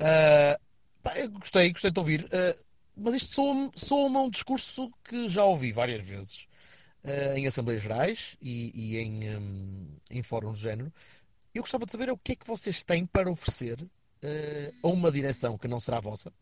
Uh, 0.00 0.56
pá, 1.02 1.12
gostei, 1.38 1.70
gostei 1.70 1.90
de 1.90 1.98
ouvir. 1.98 2.24
Uh, 2.24 2.64
mas 2.96 3.14
isto 3.14 3.34
soa-me 3.34 3.70
soa 3.74 4.08
um 4.20 4.30
discurso 4.30 4.88
que 5.04 5.28
já 5.28 5.44
ouvi 5.44 5.72
várias 5.72 6.06
vezes 6.06 6.46
uh, 7.04 7.36
em 7.36 7.46
Assembleias 7.46 7.82
Gerais 7.82 8.36
e, 8.40 8.72
e 8.74 8.98
em, 8.98 9.36
um, 9.36 9.86
em 10.10 10.22
fóruns 10.22 10.58
de 10.58 10.64
género. 10.64 10.92
Eu 11.54 11.62
gostava 11.62 11.84
de 11.84 11.92
saber 11.92 12.10
o 12.10 12.16
que 12.16 12.32
é 12.32 12.36
que 12.36 12.46
vocês 12.46 12.82
têm 12.82 13.04
para 13.04 13.30
oferecer 13.30 13.80
uh, 13.80 13.88
a 14.82 14.88
uma 14.88 15.10
direção 15.10 15.58
que 15.58 15.68
não 15.68 15.80
será 15.80 15.98
a 15.98 16.00
vossa, 16.00 16.32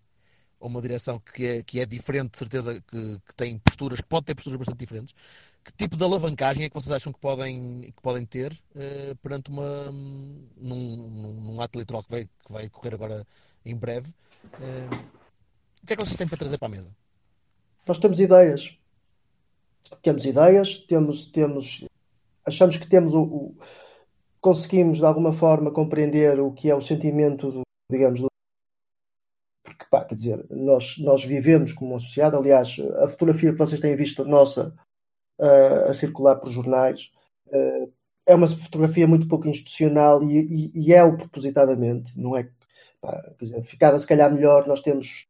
a 0.61 0.67
uma 0.67 0.81
direção 0.81 1.19
que 1.19 1.47
é, 1.47 1.63
que 1.63 1.81
é 1.81 1.87
diferente, 1.87 2.33
de 2.33 2.39
certeza 2.39 2.81
que, 2.81 3.21
que 3.27 3.35
tem 3.35 3.59
posturas, 3.59 4.01
que 4.01 4.07
pode 4.07 4.27
ter 4.27 4.35
posturas 4.35 4.59
bastante 4.59 4.79
diferentes. 4.79 5.15
Que 5.65 5.73
tipo 5.73 5.97
de 5.97 6.05
alavancagem 6.05 6.65
é 6.65 6.69
que 6.69 6.75
vocês 6.75 6.93
acham 6.93 7.13
que 7.13 7.19
podem, 7.19 7.93
que 7.95 8.03
podem 8.03 8.25
ter 8.25 8.53
uh, 8.53 9.17
perante 9.23 9.51
uma 9.51 9.91
num, 9.91 10.97
num, 10.97 11.61
ato 11.61 11.77
eleitoral 11.77 12.03
que 12.03 12.11
vai, 12.11 12.25
que 12.25 12.53
vai 12.53 12.69
correr 12.71 12.95
agora 12.95 13.27
em 13.65 13.77
breve? 13.77 14.15
Uh, 14.45 15.11
o 15.83 15.87
que 15.87 15.93
é 15.93 15.97
que 15.97 16.05
vocês 16.05 16.17
têm 16.17 16.29
para 16.29 16.39
trazer 16.39 16.57
para 16.57 16.69
a 16.69 16.71
mesa? 16.71 16.95
Nós 17.87 17.99
temos 17.99 18.21
ideias 18.21 18.75
temos 20.03 20.25
ideias, 20.25 20.79
temos, 20.79 21.27
temos, 21.27 21.85
achamos 22.45 22.77
que 22.77 22.89
temos 22.89 23.15
o, 23.15 23.23
o, 23.23 23.57
conseguimos 24.41 24.99
de 24.99 25.05
alguma 25.05 25.33
forma 25.33 25.71
compreender 25.71 26.41
o 26.41 26.53
que 26.53 26.71
é 26.71 26.75
o 26.75 26.81
sentimento 26.81 27.51
do, 27.51 27.63
digamos, 27.91 28.21
do, 28.21 28.29
porque 29.65 29.85
pá, 29.91 30.05
quer 30.05 30.15
dizer, 30.15 30.47
nós, 30.51 30.97
nós 30.99 31.25
vivemos 31.25 31.73
como 31.73 31.91
uma 31.93 31.99
sociedade, 31.99 32.37
aliás, 32.37 32.77
a 33.03 33.09
fotografia 33.09 33.53
que 33.53 33.59
vocês 33.59 33.81
têm 33.81 33.97
visto 33.97 34.25
nossa 34.25 34.75
uh, 35.39 35.89
a 35.91 35.95
circular 35.95 36.37
por 36.37 36.51
jornais 36.51 37.11
uh, 37.49 37.93
é 38.27 38.35
uma 38.35 38.47
fotografia 38.47 39.07
muito 39.07 39.29
pouco 39.29 39.49
institucional 39.49 40.23
e, 40.23 40.71
e, 40.75 40.87
e 40.87 40.95
é 40.95 41.03
o 41.03 41.17
propositadamente, 41.17 42.19
não 42.19 42.37
é? 42.37 42.49
Pá, 43.01 43.33
dizer, 43.41 43.63
ficava 43.65 43.99
se 43.99 44.07
calhar 44.07 44.33
melhor 44.33 44.67
nós 44.67 44.81
temos 44.83 45.30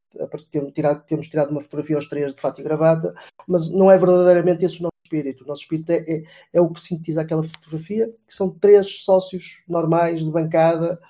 tirado, 0.73 1.05
temos 1.07 1.29
tirado 1.29 1.51
uma 1.51 1.61
fotografia 1.61 1.97
aos 1.97 2.07
três 2.07 2.35
de 2.35 2.41
fato 2.41 2.61
e 2.61 2.65
gravata, 2.65 3.15
mas 3.47 3.71
não 3.71 3.91
é 3.91 3.97
verdadeiramente 3.97 4.65
esse 4.65 4.81
o 4.81 4.83
nosso 4.83 4.97
espírito. 5.05 5.45
O 5.45 5.47
nosso 5.47 5.63
espírito 5.63 5.91
é, 5.91 5.99
é, 5.99 6.23
é, 6.55 6.61
o 6.61 6.71
que 6.71 6.81
sintetiza 6.81 7.23
aquela 7.23 7.43
fotografia, 7.43 8.09
que 8.27 8.35
são 8.35 8.51
três 8.51 9.03
sócios 9.05 9.63
normais 9.69 10.25
de 10.25 10.31
bancada 10.31 11.01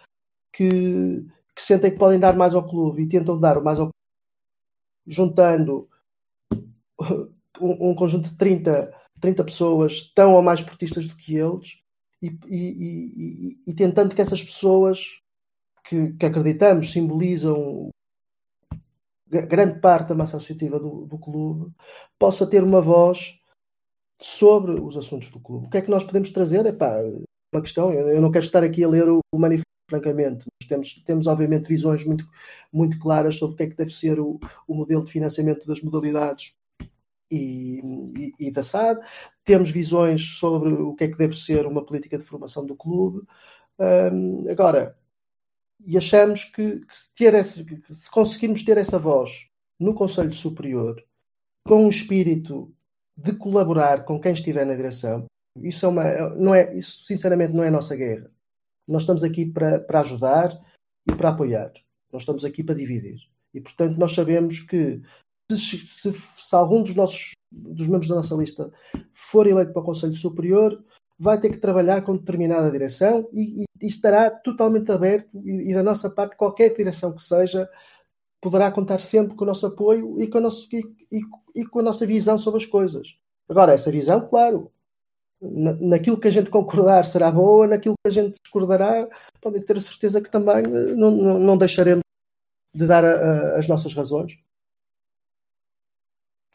que, 0.53 1.25
que 1.55 1.63
sentem 1.63 1.91
que 1.91 1.99
podem 1.99 2.19
dar 2.19 2.37
mais 2.37 2.55
ao 2.55 2.69
clube 2.69 3.03
e 3.03 3.09
tentam 3.09 3.37
dar 3.37 3.59
o 3.59 3.65
mais 3.65 3.79
ao 3.79 3.87
clube, 3.87 3.95
juntando 5.07 5.89
um, 7.61 7.91
um 7.91 7.95
conjunto 7.95 8.29
de 8.29 8.37
30, 8.37 8.93
30 9.21 9.45
pessoas 9.45 10.13
tão 10.15 10.35
ou 10.35 10.43
mais 10.43 10.61
portistas 10.61 11.09
do 11.09 11.17
que 11.17 11.37
eles 11.37 11.79
e, 12.23 12.29
e, 12.47 12.57
e, 12.57 13.63
e 13.67 13.75
tentando 13.75 14.15
que 14.15 14.21
essas 14.21 14.43
pessoas 14.43 15.21
que, 15.85 16.13
que 16.13 16.27
acreditamos 16.27 16.91
simbolizam 16.93 17.90
grande 19.31 19.81
parte 19.81 20.09
da 20.09 20.15
massa 20.15 20.37
associativa 20.37 20.79
do, 20.79 21.07
do 21.07 21.19
clube 21.19 21.73
possa 22.19 22.47
ter 22.47 22.63
uma 22.63 22.81
voz 22.81 23.39
sobre 24.21 24.73
os 24.81 24.97
assuntos 24.97 25.31
do 25.31 25.41
clube. 25.41 25.67
O 25.67 25.71
que 25.71 25.79
é 25.79 25.83
que 25.83 25.91
nós 25.91 26.05
podemos 26.05 26.31
trazer? 26.31 26.67
É 26.67 26.77
uma 27.55 27.63
questão, 27.63 27.93
eu 27.93 28.21
não 28.21 28.31
quero 28.31 28.45
estar 28.45 28.63
aqui 28.63 28.85
a 28.85 28.89
ler 28.89 29.09
o, 29.09 29.21
o 29.33 29.39
manifesto, 29.39 29.71
francamente, 29.91 30.47
mas 30.61 30.69
temos, 30.69 31.03
temos 31.05 31.27
obviamente 31.27 31.67
visões 31.67 32.05
muito, 32.05 32.25
muito 32.73 32.99
claras 33.01 33.35
sobre 33.35 33.55
o 33.55 33.57
que 33.57 33.63
é 33.65 33.67
que 33.67 33.77
deve 33.77 33.93
ser 33.93 34.21
o, 34.21 34.39
o 34.67 34.75
modelo 34.75 35.05
de 35.05 35.11
financiamento 35.11 35.67
das 35.67 35.83
modalidades 35.83 36.55
e, 37.31 37.81
e, 38.17 38.47
e, 38.49 38.51
da 38.53 38.63
SAD, 38.63 39.01
temos 39.45 39.71
visões 39.71 40.23
sobre 40.39 40.73
o 40.73 40.95
que 40.95 41.05
é 41.05 41.09
que 41.09 41.19
deve 41.19 41.37
ser 41.37 41.67
uma 41.67 41.85
política 41.85 42.17
de 42.17 42.25
formação 42.25 42.65
do 42.65 42.77
clube. 42.77 43.23
Um, 43.79 44.49
agora, 44.49 44.97
e 45.87 45.97
achamos 45.97 46.45
que, 46.45 46.81
que, 46.81 46.97
se 46.97 47.27
essa, 47.27 47.65
que, 47.65 47.95
se 47.95 48.11
conseguirmos 48.11 48.63
ter 48.63 48.77
essa 48.79 48.99
voz 48.99 49.47
no 49.79 49.95
Conselho 49.95 50.33
Superior, 50.33 51.03
com 51.67 51.85
um 51.85 51.89
espírito 51.89 52.73
de 53.17 53.33
colaborar 53.33 54.05
com 54.05 54.21
quem 54.21 54.33
estiver 54.33 54.65
na 54.65 54.75
direção, 54.75 55.27
isso, 55.63 55.87
é 55.87 55.89
uma, 55.89 56.31
não 56.37 56.55
é, 56.55 56.77
isso 56.77 57.05
sinceramente 57.05 57.53
não 57.53 57.65
é 57.65 57.69
a 57.69 57.73
nossa 57.73 57.97
guerra. 57.97 58.31
Nós 58.87 59.03
estamos 59.03 59.25
aqui 59.25 59.47
para, 59.47 59.81
para 59.81 60.01
ajudar 60.01 60.59
e 61.09 61.15
para 61.15 61.31
apoiar. 61.31 61.73
Nós 62.13 62.23
estamos 62.23 62.45
aqui 62.45 62.63
para 62.63 62.75
dividir. 62.75 63.19
E, 63.53 63.61
portanto, 63.61 63.97
nós 63.99 64.13
sabemos 64.13 64.61
que 64.61 65.01
se, 65.51 65.79
se, 65.87 66.13
se 66.13 66.55
algum 66.55 66.83
dos 66.83 66.95
nossos 66.95 67.33
dos 67.51 67.89
membros 67.89 68.09
da 68.09 68.15
nossa 68.15 68.35
lista 68.35 68.71
for 69.13 69.47
eleito 69.47 69.73
para 69.73 69.83
o 69.83 69.85
Conselho 69.85 70.15
Superior, 70.15 70.83
vai 71.21 71.39
ter 71.39 71.51
que 71.51 71.59
trabalhar 71.59 72.01
com 72.01 72.17
determinada 72.17 72.71
direção 72.71 73.29
e, 73.31 73.63
e, 73.63 73.65
e 73.83 73.87
estará 73.87 74.31
totalmente 74.31 74.91
aberto 74.91 75.29
e, 75.45 75.71
e, 75.71 75.75
da 75.75 75.83
nossa 75.83 76.09
parte, 76.09 76.35
qualquer 76.35 76.75
direção 76.75 77.13
que 77.13 77.23
seja, 77.23 77.69
poderá 78.41 78.73
contar 78.73 79.01
sempre 79.01 79.37
com 79.37 79.45
o 79.45 79.47
nosso 79.47 79.67
apoio 79.67 80.19
e 80.19 80.27
com, 80.27 80.39
a 80.39 80.41
nosso, 80.41 80.67
e, 80.73 81.65
com 81.67 81.81
a 81.81 81.83
nossa 81.83 82.07
visão 82.07 82.39
sobre 82.39 82.63
as 82.63 82.67
coisas. 82.67 83.19
Agora, 83.47 83.75
essa 83.75 83.91
visão, 83.91 84.25
claro, 84.27 84.73
na, 85.43 85.75
naquilo 85.75 86.19
que 86.19 86.29
a 86.29 86.31
gente 86.31 86.49
concordar 86.49 87.05
será 87.05 87.31
boa, 87.31 87.67
naquilo 87.67 87.97
que 88.03 88.09
a 88.09 88.13
gente 88.13 88.39
discordará, 88.43 89.07
podem 89.43 89.61
ter 89.61 89.77
a 89.77 89.81
certeza 89.81 90.23
que 90.23 90.31
também 90.31 90.63
eh, 90.67 90.95
não, 90.95 91.11
não, 91.11 91.39
não 91.39 91.59
deixaremos 91.59 92.03
de 92.75 92.87
dar 92.87 93.05
a, 93.05 93.11
a, 93.11 93.59
as 93.59 93.69
nossas 93.69 93.93
razões. 93.93 94.39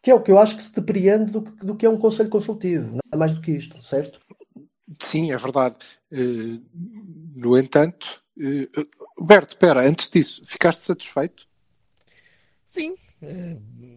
Que 0.01 0.09
é 0.09 0.15
o 0.15 0.23
que 0.23 0.31
eu 0.31 0.39
acho 0.39 0.55
que 0.55 0.63
se 0.63 0.73
depreende 0.73 1.31
do, 1.31 1.41
do 1.41 1.75
que 1.75 1.85
é 1.85 1.89
um 1.89 1.97
conselho 1.97 2.29
consultivo, 2.31 2.95
nada 3.05 3.17
mais 3.17 3.33
do 3.33 3.41
que 3.41 3.51
isto, 3.51 3.79
certo? 3.79 4.19
Sim, 4.99 5.31
é 5.31 5.37
verdade. 5.37 5.77
Eh, 6.11 6.59
no 7.35 7.57
entanto, 7.57 8.21
eh, 8.39 8.69
Berto, 9.19 9.53
espera, 9.53 9.87
antes 9.87 10.09
disso, 10.09 10.41
ficaste 10.45 10.81
satisfeito? 10.83 11.47
Sim. 12.65 12.95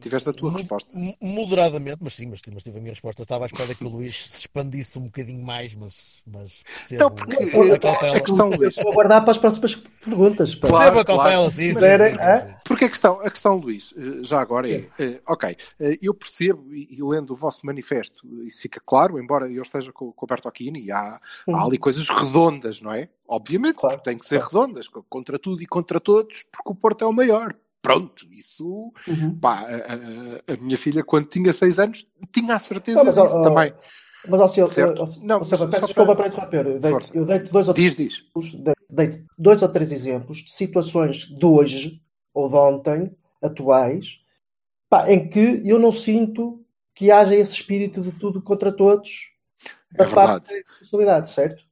Tiveste 0.01 0.29
a 0.29 0.33
tua 0.33 0.53
resposta. 0.53 0.91
mo- 0.97 1.17
Moderadamente, 1.21 1.99
mas 2.01 2.15
sim, 2.15 2.27
mas, 2.27 2.41
mas 2.53 2.63
tive 2.63 2.79
a 2.79 2.81
minha 2.81 2.93
resposta. 2.93 3.23
Estava 3.23 3.45
à 3.45 3.47
espera 3.47 3.75
que 3.75 3.85
o 3.85 3.89
Luís 3.89 4.17
se 4.29 4.39
expandisse 4.41 4.99
um 4.99 5.07
bocadinho 5.07 5.45
mais, 5.45 5.75
mas, 5.75 6.23
mas 6.27 6.63
percebo 6.73 7.03
Não, 7.05 7.11
porque, 7.11 7.33
a 7.35 7.75
eh, 7.75 7.79
cautela. 7.79 8.17
a 8.17 8.21
questão, 8.21 8.49
Luís, 8.51 8.77
Vou 8.77 8.93
aguardar 8.93 9.23
para 9.23 9.33
as 9.33 9.39
próximas 9.39 9.75
perguntas. 9.75 10.55
Claro, 10.55 10.75
Percebo 10.77 10.99
a 11.01 11.05
cautela, 11.05 11.35
claro. 11.35 11.51
sim, 11.51 11.75
sim, 11.75 11.81
Mas- 11.81 12.01
sim, 12.01 12.19
sim, 12.19 12.49
sim. 12.49 12.55
Porque 12.65 12.85
a 12.85 12.89
questão, 12.89 13.21
a 13.21 13.31
questão, 13.31 13.57
Luís, 13.57 13.93
eh, 13.97 14.25
já 14.25 14.41
agora 14.41 14.71
é, 14.71 14.89
eh, 14.99 15.21
ok, 15.27 15.57
eh, 15.81 15.99
eu 16.01 16.15
percebo 16.15 16.73
e, 16.75 16.89
e 16.97 17.03
lendo 17.03 17.33
o 17.33 17.37
vosso 17.37 17.65
manifesto, 17.67 18.27
isso 18.45 18.63
fica 18.63 18.81
claro, 18.85 19.19
embora 19.19 19.51
eu 19.51 19.63
esteja 19.63 19.93
com, 19.93 20.13
com 20.13 20.25
o 20.25 20.27
Alberto 20.27 20.49
Aquino, 20.49 20.79
há, 20.95 21.21
há 21.49 21.65
ali 21.65 21.77
coisas 21.79 22.09
redondas, 22.09 22.81
não 22.81 22.93
é? 22.93 23.09
Obviamente, 23.27 23.77
Claro, 23.77 23.97
porque 23.97 24.11
têm 24.11 24.19
que 24.19 24.27
ser 24.27 24.41
claro. 24.41 24.67
redondas, 24.67 24.87
co- 24.89 25.05
contra 25.09 25.39
tudo 25.39 25.61
e 25.63 25.67
contra 25.67 25.99
todos, 25.99 26.45
porque 26.45 26.71
o 26.71 26.75
Porto 26.75 27.05
é 27.05 27.09
o 27.09 27.13
maior. 27.13 27.55
Pronto, 27.81 28.27
isso, 28.33 28.93
Uhum. 29.07 29.39
pá, 29.39 29.61
a, 29.61 30.53
a- 30.53 30.55
a 30.55 30.57
minha 30.57 30.77
filha, 30.77 31.05
quando 31.05 31.27
tinha 31.29 31.53
seis 31.53 31.79
anos, 31.79 32.07
tinha 32.33 32.55
a 32.55 32.59
certeza 32.59 33.05
Não, 33.05 33.11
disso 33.11 33.39
ó, 33.39 33.43
também. 33.43 33.73
Mas, 34.29 34.41
ó, 34.41 34.49
Silva, 34.49 34.71
Certo. 34.73 35.03
ó, 35.03 35.07
Não, 35.23 35.39
mas 35.39 35.49
peço 35.49 35.63
só 35.71 35.87
desculpa 35.87 36.17
para- 36.17 36.17
para 36.17 36.27
interromper. 36.29 36.67
Eu 36.67 36.81
dei-te 36.81 36.91
Força. 36.93 37.17
eu 37.17 37.25
dei-te 37.25 37.53
dois, 37.53 37.69
ou 37.69 37.75
Diz, 37.75 37.95
diz. 37.97 38.25
dei- 38.55 38.75
dei-te 38.91 39.23
dois 39.39 39.63
ou 39.63 39.69
três 39.69 39.93
exemplos 39.93 40.39
de 40.39 40.51
situações 40.51 41.29
de 41.29 41.47
hoje 41.47 42.03
ou 42.35 42.49
de 42.49 42.57
ontem, 42.57 43.17
atuais, 43.41 44.19
pá, 44.91 45.09
em 45.11 45.29
que 45.31 45.63
eu 45.65 45.79
não 45.79 45.93
sinto 45.93 46.65
que 46.95 47.13
haja 47.13 47.35
esse 47.35 47.53
espírito 47.53 48.03
de 48.03 48.11
tudo 48.11 48.43
contra 48.43 48.73
todos 48.73 49.31
É 49.95 50.05
parte 50.07 50.49
da 50.49 50.55
responsabilidade, 50.81 51.29
certo? 51.31 51.63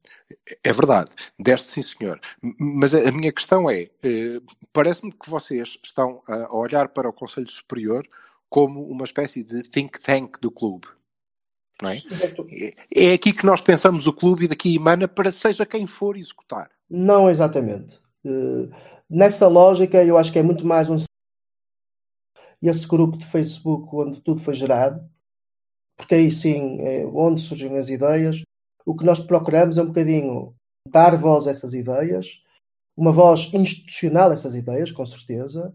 É 0.63 0.73
verdade, 0.73 1.09
deste 1.39 1.71
sim, 1.71 1.81
senhor. 1.81 2.19
Mas 2.59 2.93
a 2.93 3.11
minha 3.11 3.31
questão 3.31 3.69
é: 3.69 3.89
eh, 4.03 4.41
parece-me 4.73 5.11
que 5.11 5.29
vocês 5.29 5.77
estão 5.83 6.21
a 6.27 6.45
a 6.47 6.53
olhar 6.55 6.89
para 6.89 7.09
o 7.09 7.13
Conselho 7.13 7.49
Superior 7.49 8.05
como 8.49 8.85
uma 8.89 9.05
espécie 9.05 9.43
de 9.43 9.63
think 9.63 9.99
tank 10.01 10.37
do 10.41 10.51
clube. 10.51 10.87
Não 11.81 11.89
é? 11.89 12.01
É- 12.51 12.75
É 13.11 13.13
aqui 13.13 13.31
que 13.33 13.45
nós 13.45 13.61
pensamos 13.61 14.07
o 14.07 14.13
clube 14.13 14.45
e 14.45 14.47
daqui 14.47 14.75
emana 14.75 15.07
para 15.07 15.31
seja 15.31 15.65
quem 15.65 15.85
for 15.85 16.17
executar. 16.17 16.69
Não 16.89 17.29
exatamente. 17.29 17.99
Eh, 18.25 18.69
nessa 19.09 19.47
lógica, 19.47 20.03
eu 20.03 20.17
acho 20.17 20.31
que 20.31 20.39
é 20.39 20.43
muito 20.43 20.65
mais 20.65 20.89
um 20.89 20.97
esse 22.61 22.87
grupo 22.87 23.17
de 23.17 23.25
Facebook 23.25 23.87
onde 23.95 24.19
tudo 24.21 24.41
foi 24.41 24.53
gerado, 24.55 25.07
porque 25.95 26.15
aí 26.15 26.31
sim 26.31 26.81
é 26.81 27.05
onde 27.05 27.39
surgem 27.39 27.77
as 27.77 27.87
ideias. 27.87 28.41
O 28.87 28.95
que 28.95 29.03
nós 29.03 29.19
procuramos 29.19 29.77
é 29.77 29.81
um 29.81 29.87
bocadinho 29.87 30.55
dar 30.89 31.13
voz 31.17 31.45
a 31.45 31.51
essas 31.51 31.73
ideias, 31.73 32.41
uma 32.95 33.11
voz 33.11 33.53
institucional 33.53 34.29
a 34.29 34.33
essas 34.33 34.55
ideias, 34.55 34.93
com 34.93 35.05
certeza, 35.05 35.73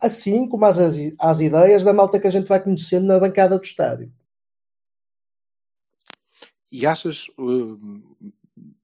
assim 0.00 0.48
como 0.48 0.64
às, 0.64 0.78
às 1.18 1.40
ideias 1.40 1.84
da 1.84 1.92
malta 1.92 2.18
que 2.18 2.26
a 2.26 2.30
gente 2.30 2.48
vai 2.48 2.58
conhecendo 2.58 3.06
na 3.06 3.20
bancada 3.20 3.58
do 3.58 3.62
estádio. 3.62 4.10
E 6.72 6.86
achas, 6.86 7.26
eh, 7.38 8.12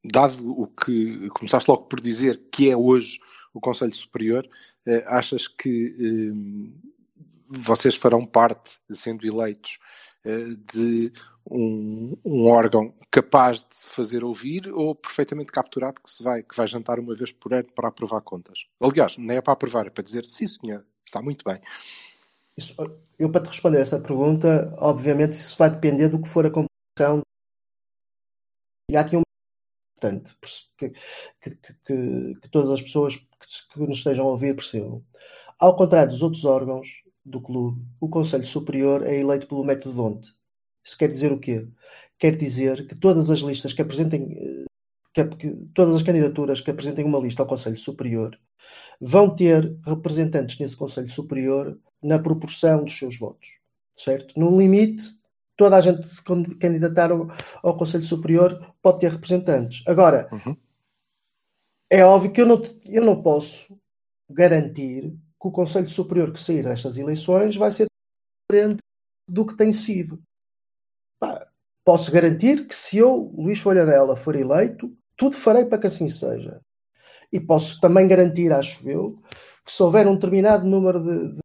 dado 0.04 0.50
o 0.50 0.66
que 0.66 1.30
começaste 1.30 1.70
logo 1.70 1.84
por 1.84 1.98
dizer 1.98 2.42
que 2.52 2.70
é 2.70 2.76
hoje 2.76 3.20
o 3.54 3.60
Conselho 3.60 3.94
Superior, 3.94 4.46
eh, 4.84 5.02
achas 5.06 5.48
que 5.48 5.96
eh, 5.98 7.22
vocês 7.48 7.96
farão 7.96 8.26
parte, 8.26 8.78
sendo 8.90 9.26
eleitos, 9.26 9.78
de 10.24 11.12
um, 11.50 12.16
um 12.24 12.46
órgão 12.46 12.94
capaz 13.10 13.58
de 13.62 13.76
se 13.76 13.90
fazer 13.90 14.24
ouvir 14.24 14.72
ou 14.72 14.94
perfeitamente 14.94 15.52
capturado 15.52 16.00
que 16.00 16.10
se 16.10 16.22
vai, 16.22 16.42
que 16.42 16.56
vai 16.56 16.66
jantar 16.66 16.98
uma 16.98 17.14
vez 17.14 17.32
por 17.32 17.52
ano 17.52 17.68
para 17.74 17.88
aprovar 17.88 18.20
contas? 18.20 18.66
Aliás, 18.80 19.16
não 19.16 19.34
é 19.34 19.40
para 19.40 19.52
aprovar, 19.52 19.86
é 19.86 19.90
para 19.90 20.04
dizer 20.04 20.24
sim 20.24 20.46
senhor, 20.46 20.84
está 21.04 21.20
muito 21.20 21.44
bem. 21.44 21.60
Isso, 22.56 22.74
eu, 23.18 23.30
para 23.30 23.42
te 23.42 23.48
responder 23.48 23.80
essa 23.80 23.98
pergunta, 23.98 24.74
obviamente 24.78 25.32
isso 25.32 25.56
vai 25.56 25.70
depender 25.70 26.08
do 26.08 26.20
que 26.20 26.28
for 26.28 26.46
a 26.46 26.50
composição. 26.50 27.22
E 28.90 28.96
há 28.96 29.00
aqui 29.00 29.16
um 29.16 29.22
importante 29.96 30.34
que, 30.76 30.90
que, 31.40 31.50
que, 31.50 32.34
que 32.40 32.48
todas 32.50 32.70
as 32.70 32.82
pessoas 32.82 33.16
que, 33.16 33.26
que 33.72 33.80
nos 33.80 33.98
estejam 33.98 34.26
a 34.26 34.30
ouvir 34.30 34.54
percebam. 34.54 35.02
Ao 35.58 35.74
contrário 35.76 36.10
dos 36.10 36.22
outros 36.22 36.44
órgãos 36.44 37.01
do 37.24 37.40
clube, 37.40 37.80
o 38.00 38.08
Conselho 38.08 38.46
Superior 38.46 39.06
é 39.06 39.18
eleito 39.18 39.46
pelo 39.46 39.64
método 39.64 39.94
Donte. 39.94 40.34
Isso 40.84 40.98
quer 40.98 41.08
dizer 41.08 41.32
o 41.32 41.38
quê? 41.38 41.66
Quer 42.18 42.36
dizer 42.36 42.86
que 42.86 42.94
todas 42.94 43.30
as 43.30 43.40
listas 43.40 43.72
que 43.72 43.82
apresentem, 43.82 44.66
que, 45.14 45.24
que, 45.24 45.50
todas 45.74 45.94
as 45.94 46.02
candidaturas 46.02 46.60
que 46.60 46.70
apresentem 46.70 47.04
uma 47.04 47.18
lista 47.18 47.42
ao 47.42 47.46
Conselho 47.46 47.78
Superior 47.78 48.38
vão 49.00 49.34
ter 49.34 49.76
representantes 49.84 50.58
nesse 50.58 50.76
Conselho 50.76 51.08
Superior 51.08 51.78
na 52.02 52.18
proporção 52.18 52.84
dos 52.84 52.96
seus 52.98 53.18
votos, 53.18 53.48
certo? 53.92 54.38
No 54.38 54.58
limite, 54.58 55.04
toda 55.56 55.76
a 55.76 55.80
gente 55.80 56.06
se 56.06 56.22
candidatar 56.22 57.12
ao, 57.12 57.28
ao 57.62 57.76
Conselho 57.76 58.04
Superior 58.04 58.74
pode 58.82 59.00
ter 59.00 59.12
representantes. 59.12 59.82
Agora, 59.86 60.28
uhum. 60.32 60.56
é 61.88 62.04
óbvio 62.04 62.32
que 62.32 62.40
eu 62.40 62.46
não, 62.46 62.62
eu 62.84 63.04
não 63.04 63.22
posso 63.22 63.76
garantir 64.28 65.14
que 65.42 65.48
o 65.48 65.50
Conselho 65.50 65.88
Superior 65.88 66.32
que 66.32 66.38
sair 66.38 66.62
destas 66.62 66.96
eleições 66.96 67.56
vai 67.56 67.72
ser 67.72 67.88
diferente 68.48 68.78
do 69.28 69.44
que 69.44 69.56
tem 69.56 69.72
sido. 69.72 70.22
Posso 71.84 72.12
garantir 72.12 72.68
que 72.68 72.74
se 72.74 72.98
eu, 72.98 73.32
Luís 73.36 73.58
Folha 73.58 73.84
dela, 73.84 74.14
for 74.14 74.36
eleito, 74.36 74.96
tudo 75.16 75.34
farei 75.34 75.64
para 75.64 75.78
que 75.78 75.88
assim 75.88 76.08
seja. 76.08 76.60
E 77.32 77.40
posso 77.40 77.80
também 77.80 78.06
garantir, 78.06 78.52
acho 78.52 78.88
eu, 78.88 79.20
que 79.64 79.72
se 79.72 79.82
houver 79.82 80.06
um 80.06 80.14
determinado 80.14 80.64
número 80.64 81.02
de, 81.02 81.34
de, 81.34 81.40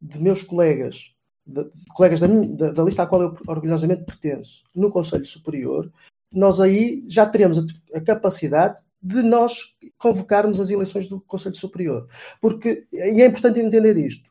de 0.00 0.18
meus 0.18 0.42
colegas, 0.42 1.12
de, 1.46 1.64
de 1.64 1.86
colegas 1.94 2.20
da, 2.20 2.26
da, 2.28 2.72
da, 2.72 2.82
lista 2.82 3.02
à 3.02 3.06
qual 3.06 3.20
eu 3.20 3.36
orgulhosamente 3.46 4.04
pertenço, 4.04 4.64
no 4.74 4.90
Conselho 4.90 5.26
Superior, 5.26 5.92
nós 6.32 6.58
aí 6.58 7.04
já 7.06 7.26
teremos 7.26 7.58
a, 7.58 7.98
a 7.98 8.00
capacidade 8.00 8.82
de 9.06 9.22
nós 9.22 9.74
convocarmos 9.98 10.60
as 10.60 10.68
eleições 10.70 11.08
do 11.08 11.20
Conselho 11.20 11.54
Superior. 11.54 12.08
Porque, 12.40 12.86
e 12.92 13.22
é 13.22 13.26
importante 13.26 13.60
entender 13.60 13.96
isto, 13.96 14.30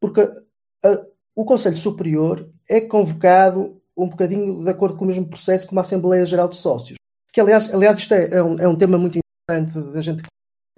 porque 0.00 0.20
a, 0.20 1.04
o 1.34 1.44
Conselho 1.44 1.76
Superior 1.76 2.48
é 2.68 2.80
convocado 2.80 3.80
um 3.96 4.08
bocadinho 4.08 4.62
de 4.62 4.70
acordo 4.70 4.96
com 4.96 5.04
o 5.04 5.08
mesmo 5.08 5.28
processo 5.28 5.66
como 5.66 5.80
a 5.80 5.82
Assembleia 5.82 6.24
Geral 6.24 6.48
de 6.48 6.56
Sócios. 6.56 6.96
Que, 7.32 7.40
aliás, 7.40 7.72
aliás 7.74 7.98
isto 7.98 8.14
é, 8.14 8.36
é, 8.36 8.42
um, 8.42 8.58
é 8.58 8.68
um 8.68 8.76
tema 8.76 8.96
muito 8.96 9.18
importante 9.18 9.92
da 9.92 10.00
gente, 10.00 10.22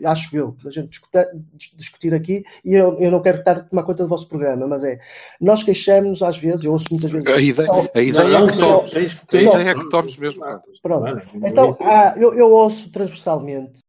acho 0.04 0.36
eu, 0.36 0.56
da 0.62 0.70
gente 0.70 0.88
discutir, 0.88 1.26
discutir 1.76 2.14
aqui, 2.14 2.42
e 2.64 2.74
eu, 2.74 2.98
eu 2.98 3.10
não 3.10 3.20
quero 3.20 3.38
estar 3.38 3.56
a 3.56 3.60
tomar 3.60 3.82
conta 3.82 4.02
do 4.02 4.08
vosso 4.08 4.28
programa, 4.28 4.66
mas 4.66 4.84
é, 4.84 4.98
nós 5.40 5.62
queixamos 5.62 6.22
às 6.22 6.36
vezes, 6.36 6.64
eu 6.64 6.72
ouço 6.72 6.86
muitas 6.90 7.10
vezes... 7.10 7.26
A 7.26 7.40
ideia, 7.40 7.66
só, 7.66 7.86
a 7.94 8.02
ideia 8.02 8.28
não, 8.28 8.46
é 8.46 8.50
que 8.50 8.58
tomes, 8.58 8.96
a 8.96 9.36
ideia 9.36 9.68
é 9.70 9.74
que 9.74 9.88
tomes 9.88 10.16
mesmo 10.16 10.44
Pronto, 10.82 11.22
então 11.44 11.76
ah, 11.80 12.14
eu, 12.16 12.34
eu 12.34 12.50
ouço 12.50 12.90
transversalmente 12.90 13.80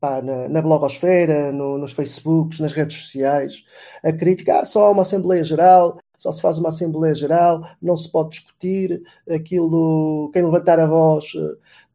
pá, 0.00 0.20
na, 0.20 0.48
na 0.48 0.60
blogosfera, 0.60 1.50
no, 1.50 1.78
nos 1.78 1.92
Facebooks, 1.92 2.60
nas 2.60 2.72
redes 2.72 3.02
sociais, 3.02 3.64
a 4.02 4.12
crítica, 4.12 4.60
ah, 4.60 4.64
só 4.64 4.86
há 4.86 4.90
uma 4.90 5.02
Assembleia 5.02 5.42
Geral, 5.42 5.98
só 6.18 6.30
se 6.30 6.42
faz 6.42 6.58
uma 6.58 6.68
Assembleia 6.68 7.14
Geral, 7.14 7.62
não 7.80 7.96
se 7.96 8.10
pode 8.10 8.30
discutir 8.30 9.02
aquilo, 9.28 10.30
quem 10.32 10.42
levantar 10.42 10.78
a 10.78 10.86
voz, 10.86 11.32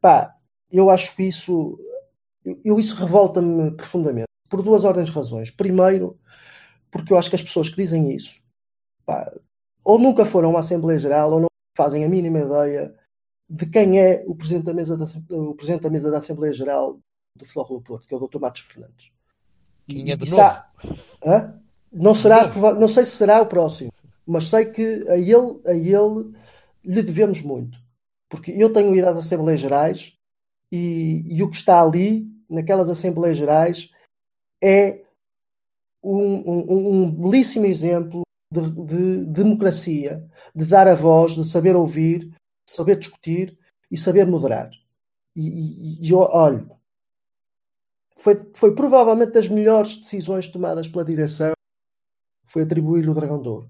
pá, 0.02 0.34
eu 0.72 0.89
acho 0.89 1.20
isso, 1.22 1.80
eu, 2.64 2.80
isso 2.80 2.95
revolta-me 2.95 3.72
profundamente, 3.72 4.28
por 4.50 4.62
duas 4.62 4.86
ordens 4.86 5.10
de 5.10 5.16
razões. 5.16 5.52
Primeiro, 5.52 6.18
porque 6.91 7.14
eu 7.14 7.18
acho 7.18 7.30
que 7.30 7.36
as 7.36 7.43
pessoas 7.43 7.70
que 7.70 7.76
dizem 7.76 8.12
isso, 8.14 8.41
pá, 9.06 9.32
ou 9.84 10.00
nunca 10.00 10.26
foram 10.26 10.52
uma 10.52 10.60
Assembleia 10.60 11.00
Geral, 11.00 11.32
ou 11.32 11.39
não 11.41 11.47
fazem 11.76 12.04
a 12.04 12.10
mínima 12.10 12.39
ideia 12.39 12.93
de 13.50 13.66
quem 13.66 14.00
é 14.00 14.24
o 14.28 14.36
Presidente 14.36 14.66
da 14.66 14.74
Mesa 14.74 14.95
da, 14.95 15.06
o 15.36 15.56
Presidente 15.56 15.82
da, 15.82 15.89
mesa 15.89 16.12
da 16.12 16.20
Assembleia 16.20 16.54
Geral 16.54 17.00
do 17.36 17.45
Futebol 17.45 17.80
do 17.80 17.84
Porto, 17.84 18.08
que 18.08 18.14
é 18.14 18.18
o 18.18 18.28
Dr. 18.28 18.39
Matos 18.39 18.62
Fernandes. 18.62 19.12
Quem 19.88 20.12
é 20.12 20.16
de 20.16 20.30
novo? 20.30 20.41
Há, 20.41 21.54
não, 21.91 22.14
será, 22.14 22.47
não 22.76 22.88
sei 22.88 23.06
se 23.06 23.16
será 23.16 23.41
o 23.41 23.47
próximo, 23.47 23.91
mas 24.26 24.45
sei 24.45 24.66
que 24.66 25.08
a 25.08 25.18
ele, 25.18 25.60
a 25.66 25.74
ele 25.74 26.32
lhe 26.84 27.02
devemos 27.02 27.41
muito. 27.41 27.80
Porque 28.30 28.52
eu 28.52 28.72
tenho 28.72 28.95
ido 28.95 29.08
às 29.08 29.18
Assembleias 29.18 29.60
Gerais 29.60 30.14
e, 30.72 31.24
e 31.28 31.41
o 31.41 31.50
que 31.50 31.58
está 31.58 31.82
ali, 31.82 32.28
naquelas 32.50 32.89
Assembleias 32.89 33.38
Gerais, 33.38 33.91
é 34.62 35.04
um, 36.04 36.18
um, 36.18 37.04
um 37.04 37.12
belíssimo 37.12 37.66
exemplo 37.66 38.22
de, 38.52 38.70
de, 38.70 39.26
democracia, 39.26 40.28
de 40.56 40.66
dar 40.66 40.88
a 40.88 40.95
voz, 40.95 41.34
de 41.34 41.47
saber 41.47 41.76
ouvir, 41.76 42.34
saber 42.70 42.97
discutir 42.97 43.58
e 43.91 43.97
saber 43.97 44.26
moderar. 44.26 44.70
E, 45.36 46.02
e, 46.02 46.08
e 46.08 46.14
foi, 48.18 48.52
foi 48.54 48.76
provavelmente 48.76 49.32
das 49.32 49.47
melhores 49.47 49.97
decisões 49.97 50.47
tomadas 50.47 50.88
pela 50.88 51.06
direção 51.06 51.54
foi 52.50 52.64
atribuir-lhe 52.64 53.10
o 53.10 53.14
Dragão 53.14 53.41
de 53.41 53.47
Ouro. 53.47 53.70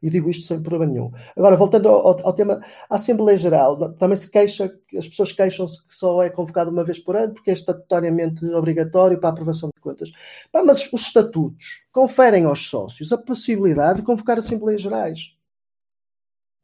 E 0.00 0.08
digo 0.08 0.30
isto 0.30 0.46
sem 0.46 0.62
problema 0.62 0.92
nenhum. 0.92 1.10
Agora, 1.36 1.56
voltando 1.56 1.88
ao, 1.88 2.26
ao, 2.26 2.32
tema, 2.32 2.60
a 2.88 2.94
Assembleia 2.94 3.36
Geral 3.36 3.94
também 3.94 4.16
se 4.16 4.30
queixa, 4.30 4.72
as 4.96 5.08
pessoas 5.08 5.32
queixam-se 5.32 5.84
que 5.86 5.92
só 5.92 6.22
é 6.22 6.30
convocado 6.30 6.70
uma 6.70 6.84
vez 6.84 7.00
por 7.00 7.16
ano 7.16 7.34
porque 7.34 7.50
é 7.50 7.52
estatutariamente 7.52 8.44
obrigatório 8.54 9.18
para 9.18 9.30
a 9.30 9.32
aprovação 9.32 9.70
de 9.74 9.80
contas. 9.80 10.12
mas 10.52 10.92
os 10.92 11.00
estatutos 11.00 11.84
conferem 11.90 12.44
aos 12.44 12.68
sócios 12.68 13.12
a 13.12 13.18
possibilidade 13.18 14.00
de 14.00 14.06
convocar 14.06 14.38
Assembleias 14.38 14.82
Gerais. 14.82 15.34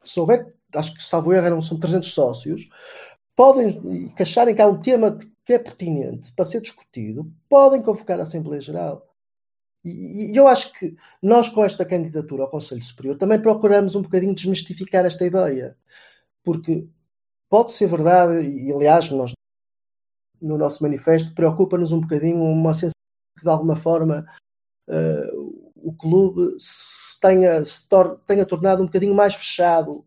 Se 0.02 0.20
houver, 0.20 0.54
acho 0.74 0.94
que 0.94 1.02
salvo 1.02 1.32
erro, 1.32 1.46
eram, 1.46 1.60
são 1.60 1.78
300 1.78 2.12
sócios, 2.12 2.68
podem, 3.34 4.10
que 4.10 4.22
acharem 4.22 4.54
que 4.54 4.62
há 4.62 4.66
um 4.68 4.78
tema 4.78 5.18
que 5.44 5.52
é 5.52 5.58
pertinente 5.58 6.32
para 6.32 6.44
ser 6.44 6.60
discutido, 6.60 7.30
podem 7.48 7.82
convocar 7.82 8.18
a 8.20 8.22
Assembleia 8.22 8.60
Geral. 8.60 9.13
E, 9.84 10.36
eu 10.36 10.48
acho 10.48 10.72
que 10.72 10.96
nós, 11.22 11.48
com 11.48 11.64
esta 11.64 11.84
candidatura 11.84 12.44
ao 12.44 12.50
Conselho 12.50 12.82
Superior, 12.82 13.18
também 13.18 13.40
procuramos 13.40 13.94
um 13.94 14.02
bocadinho 14.02 14.34
desmistificar 14.34 15.04
esta 15.04 15.26
ideia. 15.26 15.76
Porque 16.42 16.86
pode 17.48 17.72
ser 17.72 17.86
verdade, 17.86 18.46
e 18.46 18.72
aliás, 18.72 19.10
nós 19.10 19.32
no 20.40 20.58
nosso 20.58 20.82
manifesto 20.82 21.34
preocupa-nos 21.34 21.92
um 21.92 22.00
bocadinho 22.00 22.42
uma 22.42 22.74
sensação 22.74 22.92
que 23.36 23.44
de 23.44 23.50
alguma 23.50 23.74
forma 23.74 24.26
uh, 24.88 25.64
o 25.76 25.92
clube 25.92 26.56
se 26.58 27.18
tenha, 27.20 27.64
se 27.64 27.88
tenha 28.26 28.44
tornado 28.44 28.82
um 28.82 28.86
bocadinho 28.86 29.14
mais 29.14 29.34
fechado 29.34 30.04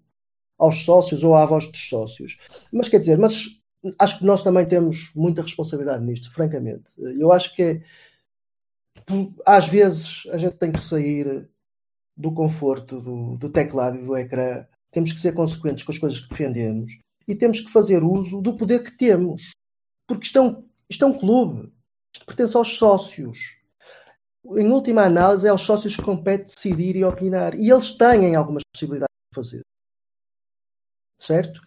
aos 0.57 0.83
sócios 0.83 1.23
ou 1.23 1.35
à 1.35 1.45
voz 1.45 1.67
dos 1.67 1.89
sócios. 1.89 2.37
Mas 2.73 2.89
quer 2.89 2.99
dizer, 2.99 3.17
mas 3.17 3.45
acho 3.99 4.19
que 4.19 4.25
nós 4.25 4.43
também 4.43 4.65
temos 4.65 5.11
muita 5.15 5.41
responsabilidade 5.41 6.03
nisto, 6.03 6.31
francamente. 6.33 6.85
Eu 6.97 7.31
acho 7.31 7.55
que 7.55 7.61
é, 7.61 7.83
às 9.45 9.67
vezes 9.67 10.23
a 10.31 10.37
gente 10.37 10.57
tem 10.57 10.71
que 10.71 10.79
sair 10.79 11.47
do 12.15 12.31
conforto 12.31 12.99
do, 12.99 13.37
do 13.37 13.49
teclado 13.49 13.97
e 13.97 14.03
do 14.03 14.17
ecrã. 14.17 14.65
Temos 14.91 15.11
que 15.11 15.19
ser 15.19 15.33
consequentes 15.33 15.83
com 15.83 15.91
as 15.91 15.99
coisas 15.99 16.19
que 16.19 16.29
defendemos 16.29 16.91
e 17.27 17.35
temos 17.35 17.59
que 17.59 17.71
fazer 17.71 18.03
uso 18.03 18.41
do 18.41 18.55
poder 18.55 18.83
que 18.83 18.91
temos. 18.91 19.51
Porque 20.07 20.25
isto 20.25 20.39
é 20.39 20.41
um, 20.41 20.63
isto 20.89 21.03
é 21.03 21.07
um 21.07 21.17
clube. 21.17 21.71
Isto 22.13 22.25
pertence 22.25 22.55
aos 22.55 22.77
sócios. 22.77 23.57
Em 24.55 24.71
última 24.71 25.03
análise, 25.03 25.45
é 25.45 25.49
aos 25.49 25.61
sócios 25.61 25.95
que 25.95 26.01
compete 26.01 26.45
decidir 26.45 26.95
e 26.95 27.03
opinar. 27.03 27.53
E 27.53 27.69
eles 27.69 27.91
têm 27.91 28.35
algumas 28.35 28.63
possibilidades 28.63 29.13
de 29.31 29.35
fazer. 29.35 29.61
Certo? 31.19 31.66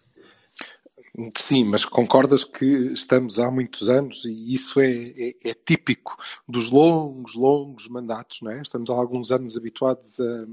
Sim, 1.37 1.65
mas 1.65 1.85
concordas 1.85 2.43
que 2.43 2.65
estamos 2.65 3.39
há 3.39 3.51
muitos 3.51 3.89
anos 3.89 4.25
e 4.25 4.53
isso 4.53 4.79
é, 4.79 4.91
é, 4.91 5.35
é, 5.43 5.53
típico 5.53 6.17
dos 6.47 6.69
longos, 6.69 7.35
longos 7.35 7.87
mandatos, 7.87 8.41
não 8.41 8.51
é? 8.51 8.61
Estamos 8.61 8.89
há 8.89 8.93
alguns 8.93 9.31
anos 9.31 9.57
habituados 9.57 10.19
a, 10.19 10.45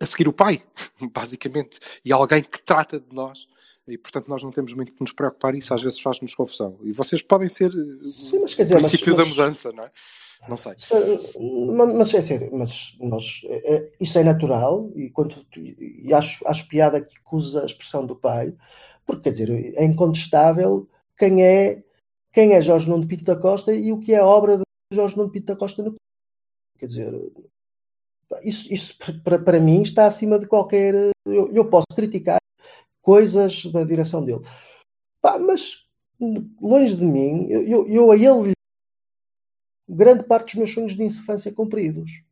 a 0.00 0.06
seguir 0.06 0.28
o 0.28 0.32
pai, 0.32 0.62
basicamente, 1.12 1.78
e 2.04 2.12
alguém 2.12 2.42
que 2.42 2.60
trata 2.62 3.00
de 3.00 3.14
nós. 3.14 3.46
E, 3.86 3.96
portanto, 3.96 4.28
nós 4.28 4.42
não 4.42 4.50
temos 4.50 4.74
muito 4.74 4.92
que 4.92 5.00
nos 5.00 5.12
preocupar 5.12 5.54
isso 5.54 5.72
às 5.72 5.80
vezes 5.80 5.98
faz-nos 5.98 6.34
confusão. 6.34 6.78
E 6.82 6.92
vocês 6.92 7.22
podem 7.22 7.48
ser 7.48 7.72
Sim, 7.72 8.40
mas, 8.40 8.50
dizer, 8.50 8.76
o 8.76 8.78
princípio 8.80 9.06
mas, 9.08 9.16
da 9.16 9.24
mas, 9.24 9.28
mudança, 9.28 9.72
não 9.72 9.84
é? 9.84 9.90
Não 10.46 10.56
sei. 10.56 10.74
Mas, 11.74 11.94
mas 11.94 12.14
é 12.14 12.20
sério, 12.20 12.50
mas 12.52 12.94
nós, 13.00 13.42
é, 13.48 13.90
isso 13.98 14.18
é 14.18 14.22
natural 14.22 14.90
e, 14.94 15.10
quando, 15.10 15.34
e 15.56 16.12
acho, 16.12 16.46
acho 16.46 16.68
piada 16.68 17.00
que 17.00 17.16
usa 17.32 17.62
a 17.62 17.66
expressão 17.66 18.06
do 18.06 18.14
pai, 18.14 18.54
porque, 19.08 19.22
quer 19.22 19.30
dizer, 19.30 19.74
é 19.74 19.84
incontestável 19.84 20.86
quem 21.16 21.42
é, 21.42 21.82
quem 22.30 22.52
é 22.52 22.60
Jorge 22.60 22.90
Nuno 22.90 23.08
Pinto 23.08 23.24
da 23.24 23.34
Costa 23.34 23.74
e 23.74 23.90
o 23.90 23.98
que 23.98 24.12
é 24.12 24.22
obra 24.22 24.58
de 24.58 24.64
Jorge 24.92 25.16
Nuno 25.16 25.30
Pinto 25.30 25.46
da 25.46 25.56
Costa 25.56 25.82
no 25.82 25.94
Quer 26.78 26.86
dizer, 26.86 27.32
isso, 28.42 28.72
isso 28.72 28.98
para, 29.24 29.38
para 29.38 29.58
mim 29.58 29.80
está 29.80 30.04
acima 30.04 30.38
de 30.38 30.46
qualquer. 30.46 31.10
Eu, 31.26 31.50
eu 31.52 31.64
posso 31.70 31.86
criticar 31.94 32.38
coisas 33.00 33.64
da 33.72 33.82
direção 33.82 34.22
dele. 34.22 34.42
Pá, 35.22 35.38
mas 35.38 35.86
longe 36.60 36.94
de 36.94 37.04
mim, 37.04 37.46
eu, 37.48 37.62
eu, 37.62 37.88
eu 37.88 38.12
a 38.12 38.16
ele 38.16 38.52
grande 39.88 40.24
parte 40.24 40.48
dos 40.48 40.54
meus 40.56 40.70
sonhos 40.70 40.94
de 40.94 41.02
infância 41.02 41.52
cumpridos. 41.52 42.22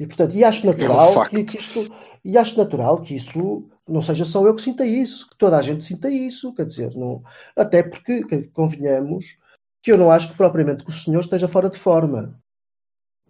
E 0.00 0.06
portanto, 0.06 0.34
e 0.34 0.42
acho 0.42 0.66
natural 0.66 1.14
é 1.14 1.18
um 1.18 1.24
que, 1.28 1.44
que 1.44 1.58
isto, 1.58 1.94
e 2.24 2.38
acho 2.38 2.56
natural 2.56 3.02
que 3.02 3.14
isso 3.14 3.68
não 3.86 4.00
seja 4.00 4.24
só 4.24 4.44
eu 4.46 4.54
que 4.54 4.62
sinta 4.62 4.86
isso, 4.86 5.28
que 5.28 5.36
toda 5.36 5.58
a 5.58 5.62
gente 5.62 5.84
sinta 5.84 6.10
isso, 6.10 6.54
quer 6.54 6.66
dizer, 6.66 6.94
não, 6.94 7.22
até 7.54 7.82
porque, 7.82 8.24
convenhamos, 8.52 9.36
que 9.82 9.92
eu 9.92 9.98
não 9.98 10.10
acho 10.10 10.30
que 10.30 10.36
propriamente 10.36 10.84
que 10.84 10.90
o 10.90 10.94
senhor 10.94 11.20
esteja 11.20 11.48
fora 11.48 11.68
de 11.68 11.76
forma. 11.76 12.40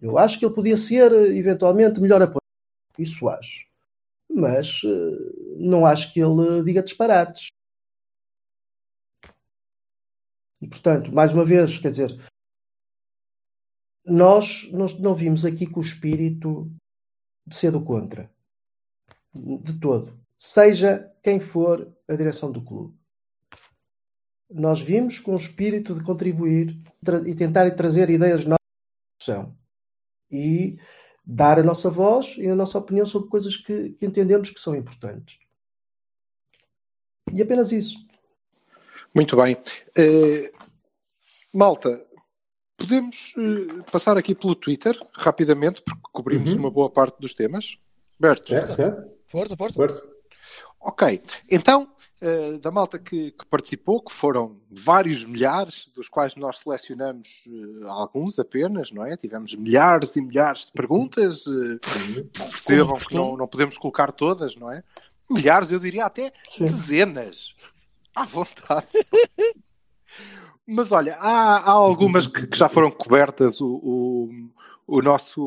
Eu 0.01 0.17
acho 0.17 0.37
que 0.37 0.45
ele 0.45 0.53
podia 0.53 0.77
ser, 0.77 1.11
eventualmente, 1.35 1.99
melhor 1.99 2.21
apoiado. 2.21 2.39
Isso 2.99 3.27
acho. 3.27 3.65
Mas 4.29 4.81
eh, 4.85 5.55
não 5.57 5.85
acho 5.85 6.13
que 6.13 6.19
ele 6.19 6.63
diga 6.63 6.83
disparates. 6.83 7.47
E, 10.61 10.67
portanto, 10.67 11.11
mais 11.13 11.33
uma 11.33 11.43
vez, 11.43 11.77
quer 11.77 11.89
dizer, 11.89 12.19
nós, 14.05 14.69
nós 14.71 14.97
não 14.99 15.15
vimos 15.15 15.45
aqui 15.45 15.65
com 15.65 15.79
o 15.79 15.83
espírito 15.83 16.71
de 17.45 17.55
ser 17.55 17.71
do 17.71 17.81
contra. 17.81 18.29
De 19.33 19.79
todo 19.79 20.23
seja 20.45 21.09
quem 21.23 21.39
for 21.39 21.89
a 22.05 22.15
direção 22.17 22.51
do 22.51 22.61
clube. 22.61 22.93
Nós 24.49 24.81
vimos 24.81 25.17
com 25.17 25.31
o 25.31 25.39
espírito 25.39 25.95
de 25.95 26.03
contribuir 26.03 26.77
e 27.25 27.33
tentar 27.33 27.71
trazer 27.71 28.09
ideias 28.09 28.43
novas 28.43 28.59
discussão 29.17 29.55
e 30.29 30.77
dar 31.25 31.59
a 31.59 31.63
nossa 31.63 31.89
voz 31.89 32.35
e 32.37 32.45
a 32.49 32.55
nossa 32.55 32.77
opinião 32.77 33.05
sobre 33.05 33.29
coisas 33.29 33.55
que, 33.55 33.91
que 33.91 34.05
entendemos 34.05 34.49
que 34.49 34.59
são 34.59 34.75
importantes. 34.75 35.39
E 37.31 37.41
apenas 37.41 37.71
isso. 37.71 37.95
Muito 39.15 39.37
bem. 39.37 39.55
Uh, 39.55 40.51
malta, 41.53 42.05
podemos 42.77 43.33
uh, 43.37 43.83
passar 43.91 44.17
aqui 44.17 44.35
pelo 44.35 44.55
Twitter 44.55 44.97
rapidamente, 45.13 45.81
porque 45.81 46.01
cobrimos 46.11 46.53
uhum. 46.53 46.59
uma 46.59 46.71
boa 46.71 46.89
parte 46.89 47.19
dos 47.19 47.33
temas. 47.33 47.77
Berto. 48.19 48.53
Força, 48.53 48.75
força. 49.27 49.55
força. 49.55 49.75
força. 49.75 50.13
Ok, 50.79 51.21
então, 51.49 51.87
uh, 52.21 52.59
da 52.59 52.69
malta 52.69 52.99
que, 52.99 53.31
que, 53.31 53.45
participou, 53.45 54.01
que 54.01 54.11
foram 54.11 54.59
vários 54.69 55.23
milhares, 55.23 55.89
dos 55.95 56.09
quais 56.09 56.35
nós 56.35 56.59
selecionamos 56.59 57.45
uh, 57.47 57.87
alguns 57.87 58.37
apenas, 58.37 58.91
não 58.91 59.05
é? 59.05 59.15
Tivemos 59.15 59.55
milhares 59.55 60.15
e 60.15 60.21
milhares 60.21 60.65
de 60.65 60.73
perguntas, 60.73 61.45
uh, 61.47 61.79
percebam 62.33 62.95
que 62.95 63.15
não, 63.15 63.37
não 63.37 63.47
podemos 63.47 63.77
colocar 63.77 64.11
todas, 64.11 64.55
não 64.55 64.71
é? 64.71 64.83
Milhares, 65.29 65.71
eu 65.71 65.79
diria 65.79 66.05
até 66.05 66.33
Sim. 66.49 66.65
dezenas. 66.65 67.55
À 68.13 68.25
vontade. 68.25 68.87
Mas 70.65 70.91
olha, 70.91 71.15
há, 71.19 71.57
há 71.57 71.71
algumas 71.71 72.27
que, 72.27 72.47
que, 72.47 72.57
já 72.57 72.69
foram 72.69 72.89
cobertas. 72.89 73.59
O, 73.59 73.67
o, 73.67 74.29
o 74.87 75.01
nosso 75.01 75.41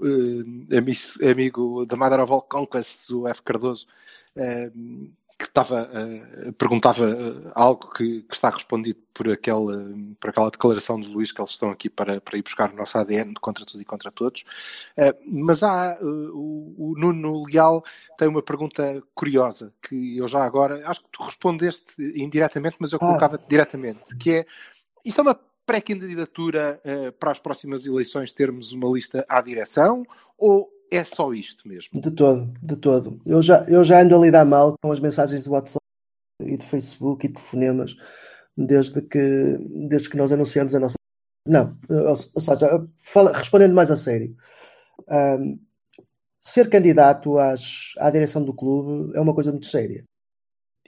uh, 0.00 1.30
amigo 1.30 1.84
da 1.86 1.96
Mother 1.96 2.20
of 2.20 2.32
All 2.32 2.42
Conquests, 2.42 3.10
o 3.10 3.26
F. 3.26 3.42
Cardoso, 3.42 3.86
uh, 4.36 5.10
que 5.46 5.50
estava, 5.50 5.88
uh, 5.88 6.52
perguntava 6.54 7.52
algo 7.54 7.92
que, 7.92 8.22
que, 8.22 8.34
está 8.34 8.50
respondido 8.50 8.98
por 9.14 9.30
aquela, 9.30 9.94
por 10.20 10.30
aquela 10.30 10.50
declaração 10.50 11.00
de 11.00 11.08
Luís 11.08 11.32
que 11.32 11.40
eles 11.40 11.50
estão 11.50 11.70
aqui 11.70 11.88
para, 11.88 12.20
para 12.20 12.36
ir 12.36 12.42
buscar 12.42 12.70
o 12.72 12.76
nosso 12.76 12.98
ADN 12.98 13.34
contra 13.40 13.64
tudo 13.64 13.80
e 13.80 13.84
contra 13.84 14.10
todos. 14.10 14.44
mas 15.26 15.62
há 15.62 15.98
o, 16.02 16.74
o, 16.76 16.94
Nuno 16.98 17.44
Leal 17.46 17.82
tem 18.18 18.28
uma 18.28 18.42
pergunta 18.42 19.02
curiosa 19.14 19.72
que 19.80 20.18
eu 20.18 20.28
já 20.28 20.44
agora 20.44 20.86
acho 20.88 21.02
que 21.02 21.08
tu 21.10 21.22
respondeste 21.22 21.84
indiretamente, 22.14 22.76
mas 22.78 22.92
eu 22.92 22.96
ah. 22.96 23.06
colocava 23.06 23.40
diretamente, 23.48 24.14
que 24.16 24.32
é 24.32 24.46
isso 25.04 25.20
é 25.20 25.22
uma 25.22 25.40
pré-candidatura 25.64 26.80
uh, 26.84 27.12
para 27.12 27.32
as 27.32 27.40
próximas 27.40 27.84
eleições 27.86 28.32
termos 28.32 28.72
uma 28.72 28.88
lista 28.88 29.24
à 29.28 29.40
direção 29.40 30.04
ou 30.38 30.70
é 30.90 31.04
só 31.04 31.32
isto 31.32 31.66
mesmo? 31.68 32.00
De 32.00 32.10
todo, 32.10 32.52
de 32.62 32.76
todo. 32.76 33.20
Eu 33.26 33.42
já, 33.42 33.64
eu 33.64 33.84
já 33.84 34.00
ando 34.00 34.16
a 34.16 34.18
lidar 34.18 34.44
mal 34.44 34.76
com 34.80 34.92
as 34.92 35.00
mensagens 35.00 35.44
de 35.44 35.50
WhatsApp 35.50 35.84
e 36.40 36.56
de 36.56 36.64
Facebook 36.64 37.24
e 37.24 37.28
de 37.28 37.34
telefonemas 37.34 37.96
desde 38.56 39.02
que, 39.02 39.58
desde 39.88 40.08
que 40.08 40.16
nós 40.16 40.32
anunciamos 40.32 40.74
a 40.74 40.80
nossa. 40.80 40.94
Não, 41.46 41.78
ou, 41.88 42.16
seja, 42.16 42.86
fala, 42.98 43.32
respondendo 43.32 43.74
mais 43.74 43.90
a 43.90 43.96
sério, 43.96 44.34
um, 45.08 45.58
ser 46.40 46.68
candidato 46.68 47.38
às, 47.38 47.92
à 47.98 48.10
direção 48.10 48.44
do 48.44 48.54
clube 48.54 49.16
é 49.16 49.20
uma 49.20 49.34
coisa 49.34 49.52
muito 49.52 49.66
séria 49.66 50.04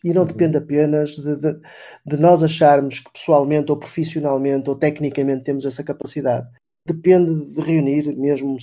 e 0.02 0.12
não 0.12 0.22
uhum. 0.22 0.28
depende 0.28 0.56
apenas 0.56 1.10
de, 1.10 1.36
de, 1.36 1.60
de, 2.06 2.16
nós 2.16 2.42
acharmos 2.42 3.00
que 3.00 3.12
pessoalmente 3.12 3.70
ou 3.70 3.76
profissionalmente 3.76 4.68
ou 4.68 4.76
tecnicamente 4.76 5.44
temos 5.44 5.64
essa 5.66 5.82
capacidade. 5.82 6.48
Depende 6.86 7.54
de 7.54 7.60
reunir 7.60 8.16
mesmo 8.16 8.56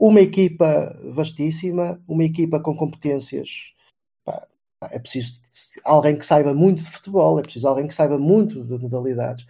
uma 0.00 0.20
equipa 0.22 0.98
vastíssima, 1.12 2.02
uma 2.08 2.24
equipa 2.24 2.58
com 2.58 2.74
competências 2.74 3.74
É 4.90 4.98
preciso 4.98 5.40
alguém 5.84 6.16
que 6.18 6.24
saiba 6.24 6.54
muito 6.54 6.82
de 6.82 6.90
futebol, 6.90 7.38
é 7.38 7.42
preciso 7.42 7.68
alguém 7.68 7.86
que 7.86 7.94
saiba 7.94 8.18
muito 8.18 8.64
de 8.64 8.78
modalidades. 8.78 9.46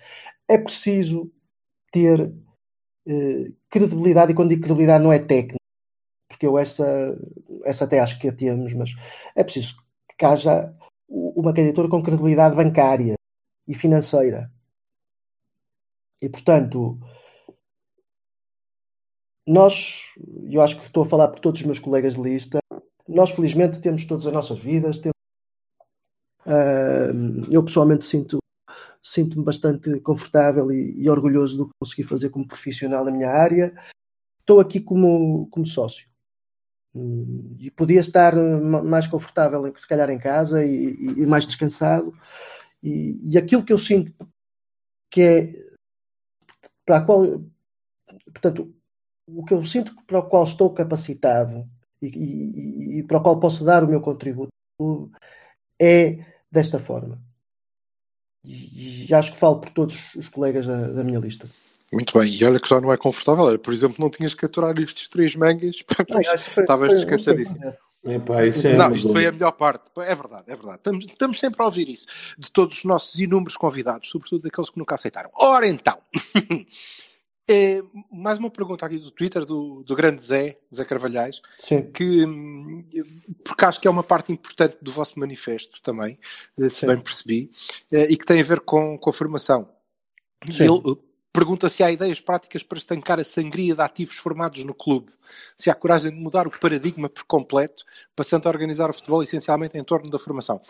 É 0.48 0.58
preciso 0.58 1.30
ter 1.92 2.32
eh, 3.06 3.52
credibilidade, 3.70 4.32
e 4.32 4.34
quando 4.34 4.50
digo 4.50 4.62
credibilidade 4.62 5.04
não 5.04 5.12
é 5.12 5.20
técnica, 5.20 5.56
porque 6.28 6.46
eu 6.46 6.58
essa, 6.58 7.16
essa 7.64 7.84
até 7.84 8.00
acho 8.00 8.18
que 8.18 8.28
a 8.28 8.32
temos, 8.32 8.74
mas 8.74 8.90
é 9.36 9.44
preciso 9.44 9.76
que 10.18 10.24
haja 10.26 10.74
uma 11.08 11.54
candidatura 11.54 11.88
com 11.88 12.02
credibilidade 12.02 12.56
bancária 12.56 13.14
e 13.68 13.74
financeira. 13.74 14.50
E 16.20 16.28
portanto, 16.28 16.98
nós, 19.50 20.02
eu 20.50 20.62
acho 20.62 20.78
que 20.78 20.86
estou 20.86 21.02
a 21.02 21.06
falar 21.06 21.28
por 21.28 21.40
todos 21.40 21.60
os 21.60 21.66
meus 21.66 21.78
colegas 21.78 22.14
de 22.14 22.22
lista, 22.22 22.58
nós 23.08 23.30
felizmente 23.30 23.80
temos 23.80 24.04
todas 24.04 24.26
as 24.26 24.32
nossas 24.32 24.58
vidas, 24.58 24.98
temos, 24.98 25.16
uh, 26.46 27.52
eu 27.52 27.62
pessoalmente 27.64 28.04
sinto 28.04 28.38
sinto-me 29.02 29.44
bastante 29.44 29.98
confortável 30.00 30.70
e, 30.70 30.94
e, 31.02 31.08
orgulhoso 31.08 31.56
do 31.56 31.66
que 31.66 31.74
consegui 31.80 32.02
fazer 32.02 32.28
como 32.28 32.46
profissional 32.46 33.04
na 33.04 33.10
minha 33.10 33.30
área. 33.30 33.74
Estou 34.40 34.60
aqui 34.60 34.78
como, 34.78 35.48
como 35.50 35.64
sócio. 35.64 36.06
E 37.58 37.70
podia 37.70 38.00
estar 38.00 38.34
mais 38.36 39.06
confortável, 39.06 39.72
se 39.76 39.88
calhar, 39.88 40.10
em 40.10 40.18
casa 40.18 40.64
e, 40.64 40.96
e 41.16 41.26
mais 41.26 41.46
descansado. 41.46 42.12
E, 42.82 43.32
e, 43.32 43.38
aquilo 43.38 43.64
que 43.64 43.72
eu 43.72 43.78
sinto 43.78 44.12
que 45.10 45.22
é 45.22 45.70
para 46.84 46.98
a 46.98 47.00
qual, 47.00 47.24
portanto, 48.32 48.74
o 49.36 49.44
que 49.44 49.54
eu 49.54 49.64
sinto 49.64 49.94
para 50.06 50.18
o 50.18 50.22
qual 50.22 50.44
estou 50.44 50.70
capacitado 50.70 51.68
e, 52.00 52.06
e, 52.06 52.98
e, 52.98 53.02
para 53.02 53.18
o 53.18 53.22
qual 53.22 53.38
posso 53.38 53.64
dar 53.64 53.84
o 53.84 53.88
meu 53.88 54.00
contributo 54.00 54.50
é 55.80 56.24
desta 56.50 56.78
forma. 56.78 57.20
E, 58.44 59.06
e 59.08 59.14
acho 59.14 59.32
que 59.32 59.38
falo 59.38 59.60
por 59.60 59.70
todos 59.70 60.14
os 60.14 60.28
colegas 60.28 60.66
da, 60.66 60.88
da, 60.88 61.04
minha 61.04 61.18
lista. 61.18 61.48
Muito 61.92 62.18
bem, 62.18 62.32
e 62.32 62.44
olha 62.44 62.58
que 62.58 62.68
já 62.68 62.80
não 62.80 62.92
é 62.92 62.96
confortável. 62.96 63.48
Era, 63.48 63.58
por 63.58 63.72
exemplo, 63.72 63.96
não 63.98 64.08
tinhas 64.08 64.34
que 64.34 64.46
aturar 64.46 64.78
estes 64.78 65.08
três 65.08 65.36
mangas, 65.36 65.84
estavas 66.56 66.94
descansadíssimo. 66.94 67.74
Epá, 68.02 68.46
isso 68.46 68.66
é 68.66 68.76
não, 68.76 68.94
isto 68.94 69.12
foi 69.12 69.26
a 69.26 69.32
melhor 69.32 69.52
parte. 69.52 69.84
É 69.98 70.14
verdade, 70.14 70.44
é 70.46 70.56
verdade. 70.56 70.78
Estamos, 70.78 71.04
estamos, 71.04 71.40
sempre 71.40 71.62
a 71.62 71.66
ouvir 71.66 71.88
isso 71.88 72.06
de 72.38 72.50
todos 72.50 72.78
os 72.78 72.84
nossos 72.84 73.20
inúmeros 73.20 73.56
convidados, 73.56 74.08
sobretudo 74.08 74.42
daqueles 74.42 74.70
que 74.70 74.78
nunca 74.78 74.94
aceitaram. 74.94 75.30
Ora 75.34 75.66
então, 75.66 75.98
É, 77.52 77.82
mais 78.12 78.38
uma 78.38 78.48
pergunta 78.48 78.86
aqui 78.86 78.96
do 78.96 79.10
Twitter, 79.10 79.44
do, 79.44 79.82
do 79.82 79.96
grande 79.96 80.22
Zé, 80.22 80.56
Zé 80.72 80.84
Carvalhais, 80.84 81.42
Sim. 81.58 81.90
que 81.90 82.24
porque 83.42 83.64
acho 83.64 83.80
que 83.80 83.88
é 83.88 83.90
uma 83.90 84.04
parte 84.04 84.32
importante 84.32 84.76
do 84.80 84.92
vosso 84.92 85.18
manifesto 85.18 85.82
também, 85.82 86.16
eh, 86.56 86.68
se 86.68 86.76
Sim. 86.76 86.86
bem 86.86 87.00
percebi, 87.00 87.50
eh, 87.90 88.06
e 88.08 88.16
que 88.16 88.24
tem 88.24 88.40
a 88.40 88.44
ver 88.44 88.60
com, 88.60 88.96
com 88.96 89.10
a 89.10 89.12
formação. 89.12 89.68
Sim. 90.48 90.62
Ele 90.62 90.96
pergunta 91.32 91.68
se 91.68 91.82
há 91.82 91.90
ideias 91.90 92.20
práticas 92.20 92.62
para 92.62 92.78
estancar 92.78 93.18
a 93.18 93.24
sangria 93.24 93.74
de 93.74 93.82
ativos 93.82 94.16
formados 94.16 94.62
no 94.62 94.72
clube, 94.72 95.12
se 95.56 95.70
há 95.70 95.74
coragem 95.74 96.12
de 96.12 96.16
mudar 96.18 96.46
o 96.46 96.50
paradigma 96.50 97.08
por 97.08 97.24
completo, 97.24 97.84
passando 98.14 98.46
a 98.46 98.50
organizar 98.50 98.90
o 98.90 98.94
futebol 98.94 99.24
essencialmente 99.24 99.76
em 99.76 99.82
torno 99.82 100.08
da 100.08 100.20
formação. 100.20 100.60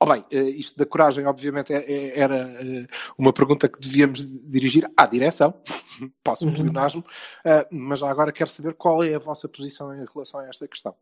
Oh 0.00 0.06
bem, 0.06 0.24
eh, 0.30 0.50
isto 0.50 0.78
da 0.78 0.86
coragem, 0.86 1.26
obviamente, 1.26 1.72
é, 1.72 1.78
é, 1.78 2.20
era 2.20 2.36
eh, 2.36 2.86
uma 3.16 3.32
pergunta 3.32 3.68
que 3.68 3.80
devíamos 3.80 4.24
dirigir 4.48 4.88
à 4.96 5.06
direção, 5.06 5.52
posso 6.22 6.46
um 6.46 6.50
uhum. 6.50 7.02
Eh, 7.44 7.66
mas 7.72 8.00
agora 8.04 8.30
quero 8.30 8.48
saber 8.48 8.74
qual 8.74 9.02
é 9.02 9.14
a 9.14 9.18
vossa 9.18 9.48
posição 9.48 9.92
em 9.92 10.04
relação 10.06 10.38
a 10.38 10.46
esta 10.46 10.68
questão. 10.68 10.94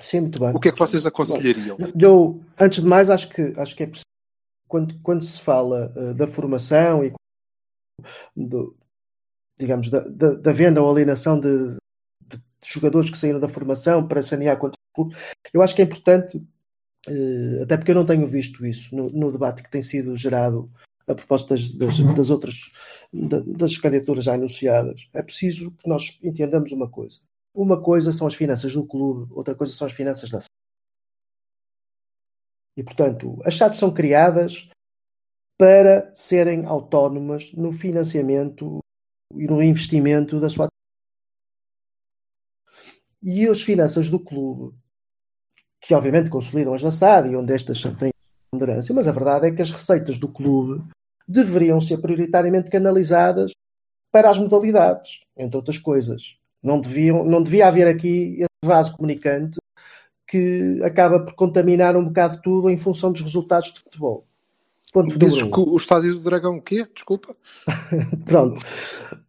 Sim, 0.00 0.22
muito 0.22 0.40
bem. 0.40 0.50
O 0.50 0.58
que 0.58 0.68
é 0.68 0.72
que 0.72 0.78
vocês 0.78 1.06
aconselhariam? 1.06 1.76
Eu, 1.96 2.42
antes 2.58 2.82
de 2.82 2.88
mais, 2.88 3.10
acho 3.10 3.28
que, 3.28 3.54
acho 3.56 3.76
que 3.76 3.84
é 3.84 3.86
preciso, 3.86 4.04
quando, 4.66 4.98
quando 5.00 5.24
se 5.24 5.40
fala 5.40 5.92
uh, 5.96 6.14
da 6.14 6.26
formação 6.26 7.04
e 7.04 7.12
do, 8.36 8.76
digamos, 9.56 9.88
da, 9.88 10.00
da, 10.00 10.34
da, 10.34 10.52
venda 10.52 10.82
ou 10.82 10.90
alienação 10.90 11.38
de, 11.38 11.76
de, 12.20 12.36
de, 12.36 12.42
jogadores 12.64 13.08
que 13.08 13.16
saíram 13.16 13.38
da 13.38 13.48
formação 13.48 14.06
para 14.06 14.20
sanear 14.20 14.58
contra 14.58 14.76
o 14.76 14.94
clube, 14.94 15.16
eu 15.52 15.62
acho 15.62 15.76
que 15.76 15.82
é 15.82 15.84
importante 15.84 16.42
até 17.62 17.76
porque 17.76 17.90
eu 17.90 17.96
não 17.96 18.06
tenho 18.06 18.26
visto 18.26 18.64
isso 18.64 18.94
no, 18.94 19.10
no, 19.10 19.32
debate 19.32 19.62
que 19.62 19.70
tem 19.70 19.82
sido 19.82 20.16
gerado 20.16 20.70
a 21.06 21.14
propósito 21.14 21.50
das, 21.50 21.74
das, 21.74 21.98
das 22.14 22.30
outras 22.30 22.72
da, 23.12 23.40
das 23.40 23.76
candidaturas 23.76 24.24
já 24.24 24.34
anunciadas. 24.34 25.08
É 25.12 25.22
preciso 25.22 25.70
que 25.72 25.88
nós 25.88 26.18
entendamos 26.22 26.72
uma 26.72 26.88
coisa. 26.88 27.20
Uma 27.54 27.80
coisa 27.80 28.10
são 28.10 28.26
as 28.26 28.34
finanças 28.34 28.72
do 28.72 28.84
clube, 28.84 29.30
outra 29.32 29.54
coisa 29.54 29.72
são 29.72 29.86
as 29.86 29.92
finanças 29.92 30.30
da 30.30 30.40
e, 32.76 32.82
portanto, 32.82 33.40
as 33.44 33.56
SADs 33.56 33.78
são 33.78 33.92
criadas 33.92 34.68
para 35.56 36.12
serem 36.14 36.66
autónomas 36.66 37.52
no 37.52 37.72
financiamento 37.72 38.80
e 39.32 39.46
no 39.46 39.62
investimento 39.62 40.40
da 40.40 40.48
sua 40.48 40.68
e 43.22 43.46
as 43.46 43.62
finanças 43.62 44.10
do 44.10 44.18
clube 44.18 44.76
que 45.84 45.94
obviamente 45.94 46.30
consolidam 46.30 46.72
as 46.72 46.82
da 46.82 46.90
SAD 46.90 47.30
e 47.30 47.36
onde 47.36 47.52
estas 47.52 47.80
têm 47.98 48.10
ponderância, 48.50 48.94
mas 48.94 49.06
a 49.06 49.12
verdade 49.12 49.48
é 49.48 49.50
que 49.50 49.60
as 49.60 49.70
receitas 49.70 50.18
do 50.18 50.28
clube 50.28 50.82
deveriam 51.28 51.80
ser 51.80 51.98
prioritariamente 51.98 52.70
canalizadas 52.70 53.52
para 54.10 54.30
as 54.30 54.38
modalidades, 54.38 55.20
entre 55.36 55.56
outras 55.56 55.76
coisas. 55.76 56.36
Não, 56.62 56.80
deviam, 56.80 57.24
não 57.24 57.42
devia 57.42 57.68
haver 57.68 57.86
aqui 57.86 58.36
esse 58.38 58.48
vaso 58.64 58.96
comunicante 58.96 59.58
que 60.26 60.80
acaba 60.82 61.20
por 61.20 61.34
contaminar 61.34 61.96
um 61.96 62.04
bocado 62.04 62.40
tudo 62.40 62.70
em 62.70 62.78
função 62.78 63.12
dos 63.12 63.20
resultados 63.20 63.72
de 63.72 63.80
futebol. 63.80 64.24
Ponto 64.90 65.18
Dizes 65.18 65.42
que 65.42 65.60
o 65.60 65.76
estádio 65.76 66.14
do 66.14 66.20
Dragão 66.20 66.56
o 66.56 66.62
quê? 66.62 66.86
Desculpa. 66.94 67.36
Pronto. 68.24 68.60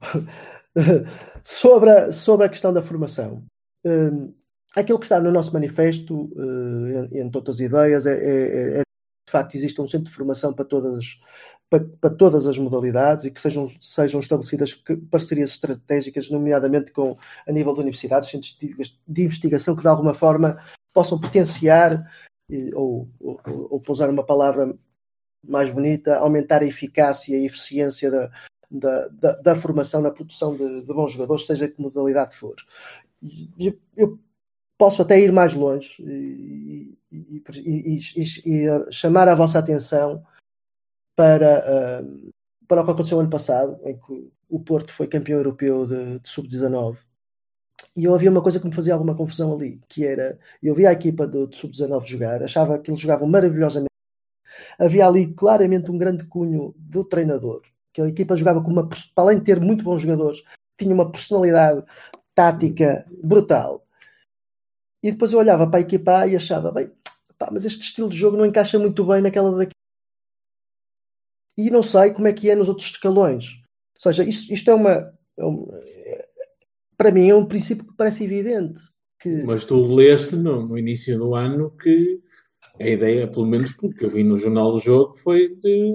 sobre, 1.44 1.90
a, 1.90 2.12
sobre 2.14 2.46
a 2.46 2.50
questão 2.50 2.72
da 2.72 2.82
formação. 2.82 3.44
Hum, 3.84 4.32
aquilo 4.76 5.00
que 5.00 5.06
está 5.06 5.20
no 5.20 5.32
nosso 5.32 5.54
manifesto, 5.54 6.26
uh, 6.36 7.18
entre 7.18 7.38
outras 7.38 7.60
ideias, 7.60 8.06
é, 8.06 8.14
é, 8.14 8.80
é, 8.80 8.82
de 8.82 9.32
facto 9.32 9.56
existe 9.56 9.82
um 9.82 9.88
centro 9.88 10.10
de 10.10 10.16
formação 10.16 10.54
para 10.54 10.66
todas, 10.66 11.18
para, 11.70 11.84
para, 12.00 12.14
todas 12.14 12.46
as 12.46 12.58
modalidades 12.58 13.26
e 13.26 13.32
que 13.32 13.40
sejam, 13.42 13.70
sejam 13.82 14.20
estabelecidas 14.20 14.74
parcerias 15.10 15.52
estratégicas, 15.52 16.30
nomeadamente 16.30 16.92
com, 16.92 17.18
a 17.48 17.52
nível 17.52 17.74
de 17.74 17.82
universidades, 17.82 18.30
centros 18.30 18.58
de 19.08 19.24
investigação 19.24 19.76
que 19.76 19.82
de 19.82 19.88
alguma 19.88 20.14
forma 20.14 20.62
possam 20.94 21.20
potenciar, 21.20 22.10
ou, 22.76 23.10
ou, 23.20 23.42
ou 23.72 23.80
para 23.80 23.92
usar 23.92 24.10
uma 24.10 24.24
palavra 24.24 24.78
mais 25.44 25.72
bonita, 25.72 26.18
aumentar 26.18 26.62
a 26.62 26.66
eficácia 26.66 27.36
e 27.36 27.42
a 27.42 27.46
eficiência 27.46 28.12
da, 28.12 28.32
da, 28.70 29.08
da, 29.08 29.32
da 29.38 29.56
formação 29.56 30.02
na 30.02 30.12
produção 30.12 30.56
de, 30.56 30.82
de, 30.82 30.94
bons 30.94 31.14
jogadores, 31.14 31.46
seja 31.46 31.68
que 31.68 31.82
modalidade 31.82 32.36
for. 32.36 32.56
Eu 33.96 34.20
posso 34.78 35.02
até 35.02 35.20
ir 35.20 35.32
mais 35.32 35.54
longe 35.54 35.96
e, 36.02 36.98
e, 37.12 37.44
e, 38.16 38.34
e 38.46 38.92
chamar 38.92 39.28
a 39.28 39.36
vossa 39.36 39.60
atenção 39.60 40.24
para, 41.16 42.02
uh, 42.04 42.34
para 42.68 42.82
o 42.82 42.86
que 42.86 42.92
aconteceu 42.92 43.20
ano 43.20 43.30
passado, 43.30 43.80
em 43.84 43.98
que 43.98 44.32
o 44.50 44.60
Porto 44.60 44.92
foi 44.92 45.08
campeão 45.08 45.38
europeu 45.38 45.88
de, 45.88 46.20
de 46.20 46.30
sub-19. 46.30 46.98
E 47.96 48.04
eu 48.04 48.14
havia 48.14 48.30
uma 48.30 48.42
coisa 48.42 48.60
que 48.60 48.68
me 48.68 48.76
fazia 48.76 48.94
alguma 48.94 49.16
confusão 49.16 49.54
ali, 49.54 49.82
que 49.88 50.06
era, 50.06 50.38
eu 50.62 50.74
via 50.76 50.90
a 50.90 50.94
equipa 50.94 51.26
de, 51.26 51.48
de 51.48 51.56
sub-19 51.56 52.06
jogar, 52.06 52.44
achava 52.44 52.78
que 52.78 52.92
eles 52.92 53.00
jogavam 53.00 53.28
maravilhosamente. 53.28 53.90
Havia 54.78 55.08
ali 55.08 55.34
claramente 55.34 55.90
um 55.90 55.98
grande 55.98 56.26
cunho 56.26 56.76
do 56.78 57.06
treinador, 57.06 57.62
que 57.94 58.02
a 58.02 58.08
equipa 58.08 58.36
jogava 58.36 58.62
com 58.62 58.70
uma, 58.70 58.88
para 58.88 59.00
além 59.16 59.38
de 59.38 59.46
ter 59.46 59.62
muito 59.62 59.86
bons 59.86 60.02
jogadores, 60.02 60.44
tinha 60.78 60.94
uma 60.94 61.10
personalidade 61.10 61.82
tática 62.34 63.06
brutal 63.24 63.85
e 65.06 65.12
depois 65.12 65.32
eu 65.32 65.38
olhava 65.38 65.68
para 65.68 65.78
a 65.78 65.82
equipa 65.82 66.26
e 66.26 66.36
achava, 66.36 66.72
bem, 66.72 66.90
pá, 67.38 67.50
mas 67.52 67.64
este 67.64 67.82
estilo 67.82 68.10
de 68.10 68.18
jogo 68.18 68.36
não 68.36 68.44
encaixa 68.44 68.80
muito 68.80 69.06
bem 69.06 69.22
naquela 69.22 69.56
daqui. 69.56 69.76
E 71.56 71.70
não 71.70 71.84
sei 71.84 72.10
como 72.10 72.28
é 72.28 72.34
que 72.34 72.50
é 72.50 72.56
nos 72.56 72.68
outros 72.68 72.88
escalões. 72.88 73.52
Ou 73.94 74.02
seja, 74.02 74.24
isto, 74.24 74.52
isto 74.52 74.72
é, 74.72 74.74
uma, 74.74 75.14
é 75.38 75.46
uma, 75.46 75.80
Para 76.98 77.12
mim 77.12 77.30
é 77.30 77.36
um 77.36 77.46
princípio 77.46 77.86
que 77.86 77.96
parece 77.96 78.24
evidente. 78.24 78.82
Que... 79.20 79.44
Mas 79.44 79.64
tu 79.64 79.80
leste 79.94 80.36
no, 80.36 80.70
no 80.70 80.76
início 80.76 81.16
do 81.20 81.36
ano 81.36 81.70
que 81.78 82.20
a 82.80 82.88
ideia, 82.88 83.28
pelo 83.28 83.46
menos 83.46 83.74
porque 83.74 84.06
eu 84.06 84.10
vi 84.10 84.24
no 84.24 84.40
jornal 84.40 84.72
do 84.72 84.80
jogo, 84.80 85.16
foi 85.18 85.56
de, 85.56 85.94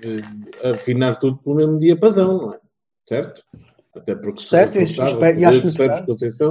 de 0.00 0.22
afinar 0.64 1.18
tudo 1.18 1.38
pelo 1.38 1.56
mesmo 1.56 1.80
diapasão, 1.80 2.38
não 2.38 2.54
é? 2.54 2.60
Certo? 3.08 3.42
Até 3.94 4.14
porque 4.14 4.42
certo, 4.42 4.80
isso, 4.80 5.02
espero, 5.04 5.38
e 5.38 5.44
acho 5.44 5.62
muito 5.62 5.82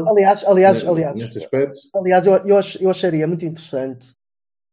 aliás, 0.08 0.44
aliás, 0.46 0.88
aliás, 0.88 1.18
neste 1.18 1.40
aspecto. 1.40 1.80
aliás 1.94 2.26
eu, 2.26 2.36
eu, 2.38 2.60
eu 2.80 2.90
acharia 2.90 3.28
muito 3.28 3.44
interessante 3.44 4.14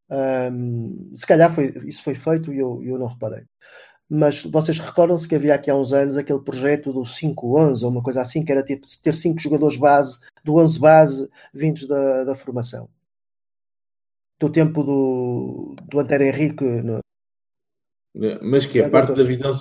um, 0.08 1.10
se 1.14 1.26
calhar 1.26 1.52
foi, 1.52 1.74
isso 1.86 2.02
foi 2.02 2.14
feito 2.14 2.52
e 2.52 2.58
eu, 2.58 2.80
eu 2.84 2.98
não 2.98 3.06
reparei 3.06 3.44
mas 4.12 4.42
vocês 4.42 4.80
recordam-se 4.80 5.28
que 5.28 5.36
havia 5.36 5.54
aqui 5.54 5.70
há 5.70 5.76
uns 5.76 5.92
anos 5.92 6.16
aquele 6.16 6.40
projeto 6.40 6.92
do 6.92 7.02
5-11 7.02 7.84
ou 7.84 7.90
uma 7.90 8.02
coisa 8.02 8.20
assim, 8.20 8.44
que 8.44 8.50
era 8.50 8.60
tipo 8.60 8.84
ter 9.00 9.14
cinco 9.14 9.40
jogadores 9.40 9.76
base, 9.76 10.18
do 10.42 10.56
11 10.56 10.80
base, 10.80 11.30
vindos 11.54 11.86
da, 11.86 12.24
da 12.24 12.34
formação. 12.34 12.88
do 14.40 14.50
tempo 14.50 14.82
do, 14.82 15.76
do 15.88 16.00
Antero 16.00 16.24
Henrique. 16.24 16.64
No... 16.64 16.98
Mas 18.42 18.66
que 18.66 18.80
é 18.80 18.88
parte 18.88 19.14
da 19.16 19.24
visão, 19.24 19.52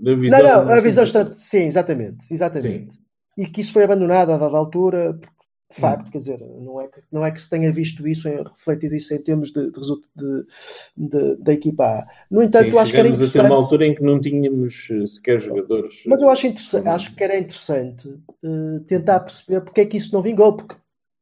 da 0.00 0.14
visão 0.14 0.38
Não, 0.40 0.64
não, 0.64 0.72
a 0.72 0.80
visão 0.80 1.04
estrate- 1.04 1.36
sim, 1.36 1.64
exatamente, 1.66 2.32
exatamente. 2.32 2.98
E 3.36 3.46
que 3.46 3.60
isso 3.60 3.72
foi 3.72 3.84
abandonado 3.84 4.32
a 4.32 4.36
dada 4.36 4.56
altura, 4.56 5.14
de 5.14 5.80
facto, 5.80 6.10
quer 6.10 6.18
dizer, 6.18 6.38
não 6.38 6.80
é, 6.80 6.88
que, 6.88 7.00
não 7.10 7.24
é 7.24 7.30
que 7.30 7.40
se 7.40 7.48
tenha 7.48 7.72
visto 7.72 8.06
isso, 8.06 8.28
refletido 8.28 8.94
isso 8.94 9.14
em 9.14 9.22
termos 9.22 9.50
de, 9.52 9.70
de 9.70 9.78
resultado 9.78 10.46
de, 10.96 11.36
da 11.36 11.52
equipa 11.52 11.84
A. 11.84 12.06
No 12.30 12.42
entanto, 12.42 12.72
Sim, 12.72 12.78
acho 12.78 12.92
que 12.92 13.00
era 13.00 13.08
chegamos 13.08 13.36
a 13.36 13.42
uma 13.42 13.48
interessante. 13.48 13.64
altura 13.64 13.86
em 13.86 13.94
que 13.94 14.02
não 14.02 14.20
tínhamos 14.20 14.88
eh, 14.90 15.06
sequer 15.06 15.40
jogadores. 15.40 15.94
Mas 16.06 16.20
eu 16.20 16.28
acho, 16.30 16.46
interessante, 16.46 16.88
acho 16.88 17.14
que 17.16 17.24
era 17.24 17.38
interessante 17.38 18.08
eh, 18.44 18.80
tentar 18.86 19.20
perceber 19.20 19.60
porque 19.62 19.80
é 19.80 19.86
que 19.86 19.96
isso 19.96 20.12
não 20.12 20.20
vingou, 20.20 20.56
porque, 20.56 20.76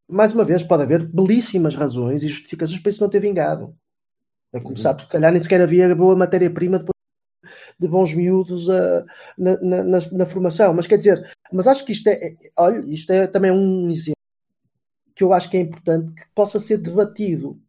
mais 0.08 0.34
uma 0.34 0.44
vez, 0.44 0.62
pode 0.64 0.82
haver 0.82 1.06
belíssimas 1.06 1.74
razões 1.76 2.22
e 2.24 2.28
justificações 2.28 2.80
para 2.80 2.90
isso 2.90 3.02
não 3.02 3.08
ter 3.10 3.20
vingado. 3.20 3.74
Como 4.52 4.70
Uhum. 4.70 4.76
sabe, 4.76 5.02
se 5.02 5.08
calhar 5.08 5.30
nem 5.32 5.40
sequer 5.40 5.60
havia 5.60 5.94
boa 5.94 6.16
matéria-prima 6.16 6.78
depois 6.78 6.90
de 7.78 7.88
bons 7.88 8.12
miúdos 8.14 8.68
ah, 8.68 9.04
na, 9.38 9.56
na- 9.60 9.84
na- 9.84 10.10
na 10.12 10.26
formação. 10.26 10.74
Mas 10.74 10.86
quer 10.86 10.98
dizer, 10.98 11.30
mas 11.52 11.66
acho 11.68 11.84
que 11.84 11.92
isto 11.92 12.08
é, 12.08 12.14
é- 12.14 12.36
olha, 12.56 12.84
isto 12.92 13.12
é 13.12 13.26
também 13.26 13.50
um 13.52 13.88
exemplo 13.90 14.14
que 15.14 15.22
eu 15.24 15.32
acho 15.32 15.48
que 15.50 15.56
é 15.56 15.60
importante 15.60 16.12
que 16.12 16.24
possa 16.34 16.58
ser 16.58 16.78
debatido. 16.78 17.60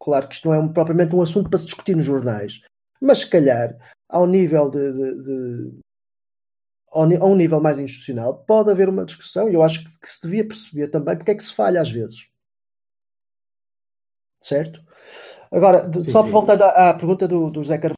Claro 0.00 0.28
que 0.28 0.34
isto 0.34 0.48
não 0.48 0.54
é 0.54 0.58
um- 0.58 0.72
propriamente 0.72 1.14
um 1.14 1.22
assunto 1.22 1.48
para 1.48 1.58
se 1.58 1.66
discutir 1.66 1.96
nos 1.96 2.04
jornais, 2.04 2.60
mas 3.00 3.18
se 3.20 3.30
calhar, 3.30 3.76
ao 4.08 4.26
nível 4.26 4.68
de, 4.70 4.92
de- 4.92 5.22
de- 5.22 5.78
a 6.92 7.26
um 7.26 7.36
nível 7.36 7.60
mais 7.60 7.78
institucional, 7.78 8.44
pode 8.46 8.70
haver 8.70 8.88
uma 8.88 9.04
discussão 9.04 9.48
e 9.48 9.54
eu 9.54 9.62
acho 9.62 9.84
que 9.84 10.08
se 10.08 10.22
devia 10.22 10.46
perceber 10.46 10.88
também 10.88 11.16
porque 11.16 11.30
é 11.30 11.34
que 11.34 11.44
se 11.44 11.52
falha 11.54 11.80
às 11.80 11.90
vezes. 11.90 12.26
Certo? 14.50 14.78
Agora, 15.50 15.78
Sim, 15.92 16.04
só 16.12 16.22
sim. 16.22 16.30
voltando 16.30 16.62
à, 16.64 16.90
à 16.90 16.94
pergunta 16.94 17.26
do, 17.28 17.50
do 17.50 17.62
Zé 17.64 17.78
Carvalho. 17.78 17.96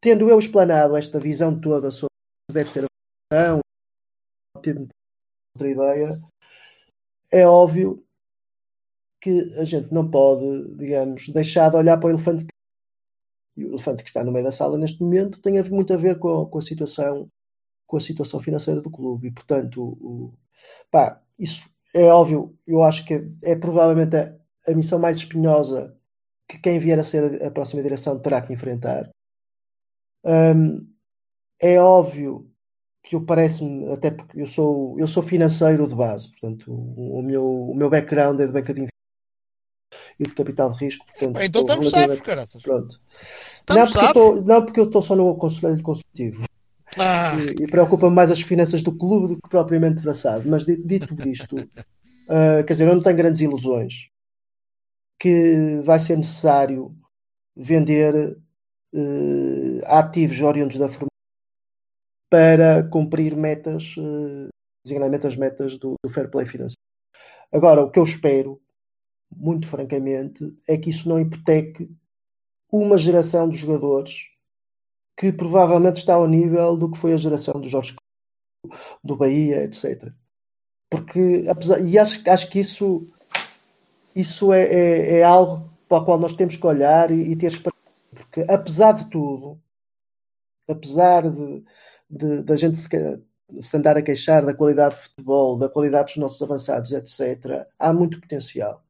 Tendo 0.00 0.28
eu 0.28 0.38
explanado 0.38 0.96
esta 0.96 1.18
visão 1.18 1.58
toda 1.58 1.90
sobre 1.90 2.12
o 2.14 2.52
que 2.52 2.54
deve 2.54 2.70
ser 2.70 2.84
a 2.84 2.88
função, 3.32 3.60
tendo 4.62 4.88
outra 5.56 5.70
ideia, 5.70 6.20
é 7.30 7.46
óbvio 7.46 8.02
que 9.20 9.52
a 9.58 9.64
gente 9.64 9.92
não 9.92 10.08
pode, 10.08 10.76
digamos, 10.76 11.28
deixar 11.30 11.68
de 11.70 11.76
olhar 11.76 11.98
para 11.98 12.06
o 12.06 12.10
elefante 12.10 12.44
que 12.44 12.54
e 13.56 13.64
o 13.64 13.68
elefante 13.70 14.02
que 14.02 14.10
está 14.10 14.24
no 14.24 14.32
meio 14.32 14.44
da 14.44 14.52
sala 14.52 14.76
neste 14.78 15.00
momento 15.02 15.40
tem 15.40 15.62
muito 15.70 15.92
a 15.92 15.96
ver 15.96 16.18
com 16.18 16.42
a, 16.42 16.48
com 16.48 16.58
a 16.58 16.62
situação 16.62 17.28
com 17.86 17.96
a 17.98 18.00
situação 18.00 18.40
financeira 18.40 18.80
do 18.82 18.90
clube 18.90 19.28
e 19.28 19.32
portanto 19.32 19.82
o- 20.00 20.34
pá, 20.90 21.22
isso 21.38 21.68
é 21.94 22.04
óbvio 22.12 22.54
eu 22.66 22.82
acho 22.82 23.04
que 23.06 23.14
é, 23.42 23.54
provavelmente 23.56 24.16
a, 24.16 24.34
a 24.66 24.74
missão 24.74 24.98
mais 24.98 25.16
espinhosa 25.16 25.96
que 26.48 26.58
quem 26.58 26.78
vier 26.78 26.98
a 26.98 27.04
ser 27.04 27.42
a, 27.42 27.46
a 27.48 27.50
próxima 27.50 27.82
direção 27.82 28.18
terá 28.20 28.42
que 28.42 28.52
enfrentar 28.52 29.08
Hum, 30.26 30.86
é 31.60 31.78
óbvio 31.78 32.50
que 33.02 33.14
eu 33.14 33.24
parece-me 33.24 33.92
até 33.92 34.10
porque 34.10 34.40
eu 34.40 34.46
sou 34.46 34.98
eu 34.98 35.06
sou 35.06 35.22
financeiro 35.22 35.86
de 35.86 35.94
base 35.94 36.30
portanto 36.30 36.72
o, 36.72 37.18
o 37.18 37.22
meu 37.22 37.44
o 37.46 37.74
meu 37.74 37.90
background 37.90 38.40
é 38.40 38.46
de 38.46 38.52
banca 38.52 38.72
de 38.72 38.86
e 40.18 40.24
de 40.24 40.32
capital 40.34 40.72
de 40.72 40.84
risco 40.84 41.04
portanto 41.06 41.42
Então 41.42 41.60
estamos 41.62 41.84
relativamente- 41.92 42.08
safos, 42.16 42.20
caraças. 42.26 42.62
Pronto. 42.62 43.00
Não 43.68 43.82
Estamos 43.82 43.90
porque, 43.92 43.98
eu 43.98 44.08
safos. 44.08 44.14
tô, 44.14 44.34
não, 44.52 44.64
porque 44.64 44.80
eu 44.80 44.84
estou 44.84 45.02
só 45.02 45.16
no 45.16 45.36
conselho 45.36 45.82
consultivo 45.82 46.44
Ah, 46.98 47.32
e, 47.36 47.64
e 47.64 47.66
preocupa-me 47.66 48.14
mais 48.14 48.30
as 48.30 48.40
finanças 48.40 48.82
do 48.82 48.96
clube 48.96 49.34
do 49.34 49.40
que 49.40 49.48
propriamente 49.48 50.02
SAD. 50.14 50.48
Mas 50.48 50.64
di- 50.64 50.82
dito 50.82 51.16
isto, 51.28 51.56
ah, 52.28 52.62
quer 52.64 52.72
dizer, 52.72 52.88
eu 52.88 52.94
não 52.94 53.02
tenho 53.02 53.16
grandes 53.16 53.40
ilusões 53.40 54.08
que 55.18 55.80
vai 55.84 55.98
ser 55.98 56.16
necessário 56.16 56.94
vender 57.56 58.36
ah, 58.94 59.98
ativos 60.00 60.40
oriundos 60.40 60.76
da 60.76 60.88
formação 60.88 61.08
para 62.30 62.82
cumprir 62.88 63.36
metas, 63.36 63.94
ah, 63.98 64.48
designadamente 64.84 65.26
as 65.26 65.36
metas 65.36 65.76
do, 65.78 65.94
do 66.04 66.10
fair 66.10 66.30
play 66.30 66.46
financeiro. 66.46 66.80
Agora, 67.52 67.82
o 67.82 67.90
que 67.90 67.98
eu 67.98 68.02
espero, 68.02 68.60
muito 69.34 69.66
francamente, 69.68 70.44
é 70.68 70.76
que 70.76 70.90
isso 70.90 71.08
não 71.08 71.20
hipoteque 71.20 71.88
uma 72.72 72.98
geração 72.98 73.48
de 73.48 73.56
jogadores 73.56 74.28
que 75.16 75.32
provavelmente 75.32 75.96
está 75.96 76.14
ao 76.14 76.28
nível 76.28 76.76
do 76.76 76.90
que 76.90 76.98
foi 76.98 77.12
a 77.12 77.16
geração 77.16 77.60
do 77.60 77.68
Jorge 77.68 77.94
do 79.02 79.16
Bahia, 79.16 79.64
etc. 79.64 80.10
Porque, 80.90 81.46
apesar, 81.48 81.80
e 81.80 81.98
acho, 81.98 82.28
acho 82.28 82.50
que 82.50 82.60
isso, 82.60 83.06
isso 84.14 84.52
é, 84.52 84.64
é, 84.64 85.18
é 85.18 85.24
algo 85.24 85.70
para 85.88 85.98
o 85.98 86.04
qual 86.04 86.18
nós 86.18 86.34
temos 86.34 86.56
que 86.56 86.66
olhar 86.66 87.10
e, 87.10 87.32
e 87.32 87.36
ter 87.36 87.46
esperança. 87.46 87.74
Porque, 88.14 88.40
apesar 88.48 88.92
de 88.92 89.10
tudo, 89.10 89.60
apesar 90.68 91.22
de, 92.08 92.42
da 92.42 92.56
gente 92.56 92.78
se, 92.78 92.88
se 93.60 93.76
andar 93.76 93.96
a 93.96 94.02
queixar 94.02 94.44
da 94.44 94.54
qualidade 94.54 94.94
de 94.94 95.02
futebol, 95.02 95.58
da 95.58 95.68
qualidade 95.68 96.06
dos 96.06 96.16
nossos 96.16 96.42
avançados, 96.42 96.92
etc., 96.92 97.66
há 97.78 97.92
muito 97.92 98.20
potencial. 98.20 98.82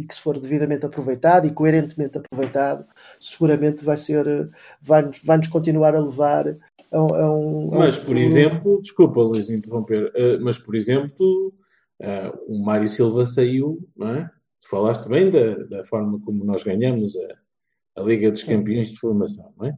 E 0.00 0.04
que, 0.06 0.14
se 0.14 0.20
for 0.20 0.38
devidamente 0.38 0.86
aproveitado 0.86 1.46
e 1.46 1.50
coerentemente 1.52 2.16
aproveitado, 2.16 2.86
seguramente 3.20 3.84
vai 3.84 3.96
ser, 3.98 4.50
vai, 4.80 5.10
vai 5.22 5.36
nos 5.36 5.48
continuar 5.48 5.94
a 5.94 6.00
levar 6.00 6.56
a, 6.90 7.02
um- 7.02 7.14
a 7.14 7.30
um. 7.36 7.74
a 7.74 7.76
um 7.76 7.78
Mas, 7.78 7.98
por 7.98 8.16
exemplo, 8.16 8.80
desculpa, 8.80 9.20
Luís, 9.20 9.50
interromper, 9.50 10.10
eh, 10.14 10.38
mas, 10.38 10.58
por 10.58 10.74
exemplo, 10.74 11.52
eh, 12.00 12.32
o 12.48 12.58
Mário 12.64 12.88
Silva 12.88 13.26
saiu, 13.26 13.78
não 13.96 14.08
é? 14.08 14.30
Tu 14.62 14.68
falaste 14.68 15.06
bem 15.08 15.30
da, 15.30 15.54
da 15.64 15.84
forma 15.84 16.18
como 16.20 16.44
nós 16.44 16.62
ganhamos 16.62 17.14
a, 17.16 18.00
a 18.00 18.04
Liga 18.04 18.30
dos 18.30 18.42
Campeões 18.42 18.88
de 18.88 18.98
Formação, 18.98 19.52
não 19.58 19.66
é? 19.66 19.74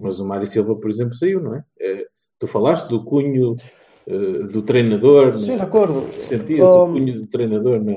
Mas 0.00 0.18
o 0.18 0.26
Mário 0.26 0.46
Silva, 0.46 0.74
por 0.74 0.90
exemplo, 0.90 1.14
saiu, 1.14 1.40
não 1.40 1.54
é? 1.54 1.64
Eh, 1.80 2.06
tu 2.38 2.46
falaste 2.48 2.88
do 2.88 3.04
cunho 3.04 3.56
do 4.50 4.62
treinador, 4.62 5.30
Sim, 5.30 5.52
de 5.52 5.56
no 5.58 5.62
acordo. 5.62 6.00
sentido 6.08 6.64
Um, 6.66 6.72
do 6.72 6.92
cunho 6.92 7.20
do 7.20 7.26
treinador 7.28 7.80
na, 7.80 7.92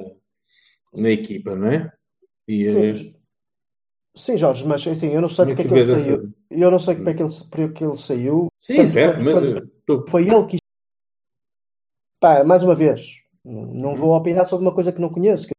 na 0.98 1.10
equipa, 1.10 1.56
não 1.56 1.68
é? 1.68 1.92
E, 2.48 2.66
Sim, 2.94 3.16
sim, 4.16 4.38
Jorge, 4.38 4.66
mas 4.66 4.86
assim, 4.88 5.10
eu 5.12 5.22
não 5.22 5.30
sei 5.30 5.46
porque 5.46 5.62
é 5.62 5.66
que 5.66 5.70
que 5.70 5.74
ele 5.80 5.82
essa- 5.92 6.02
saiu. 6.04 6.34
Eu 6.50 6.72
não 6.72 6.80
sei 6.80 6.96
porque 6.96 7.10
é 7.10 7.14
que 7.14 7.24
ele, 7.24 7.34
porque 7.50 7.62
é 7.62 7.68
que 7.70 7.84
ele 7.84 7.98
saiu. 7.98 8.48
Sim, 8.60 8.76
Tanto 8.78 8.90
certo, 8.90 9.22
mas 9.22 9.44
eh, 9.44 9.62
foi 10.10 10.28
ele 10.30 10.46
que. 10.46 10.58
Pá, 12.20 12.44
mais 12.44 12.64
uma 12.64 12.76
vez, 12.76 13.02
não 13.44 13.96
vou 13.96 14.16
opinar 14.16 14.46
sobre 14.46 14.66
uma 14.66 14.74
coisa 14.74 14.92
que 14.92 15.02
não 15.02 15.10
conheço. 15.10 15.48
que 15.48 15.54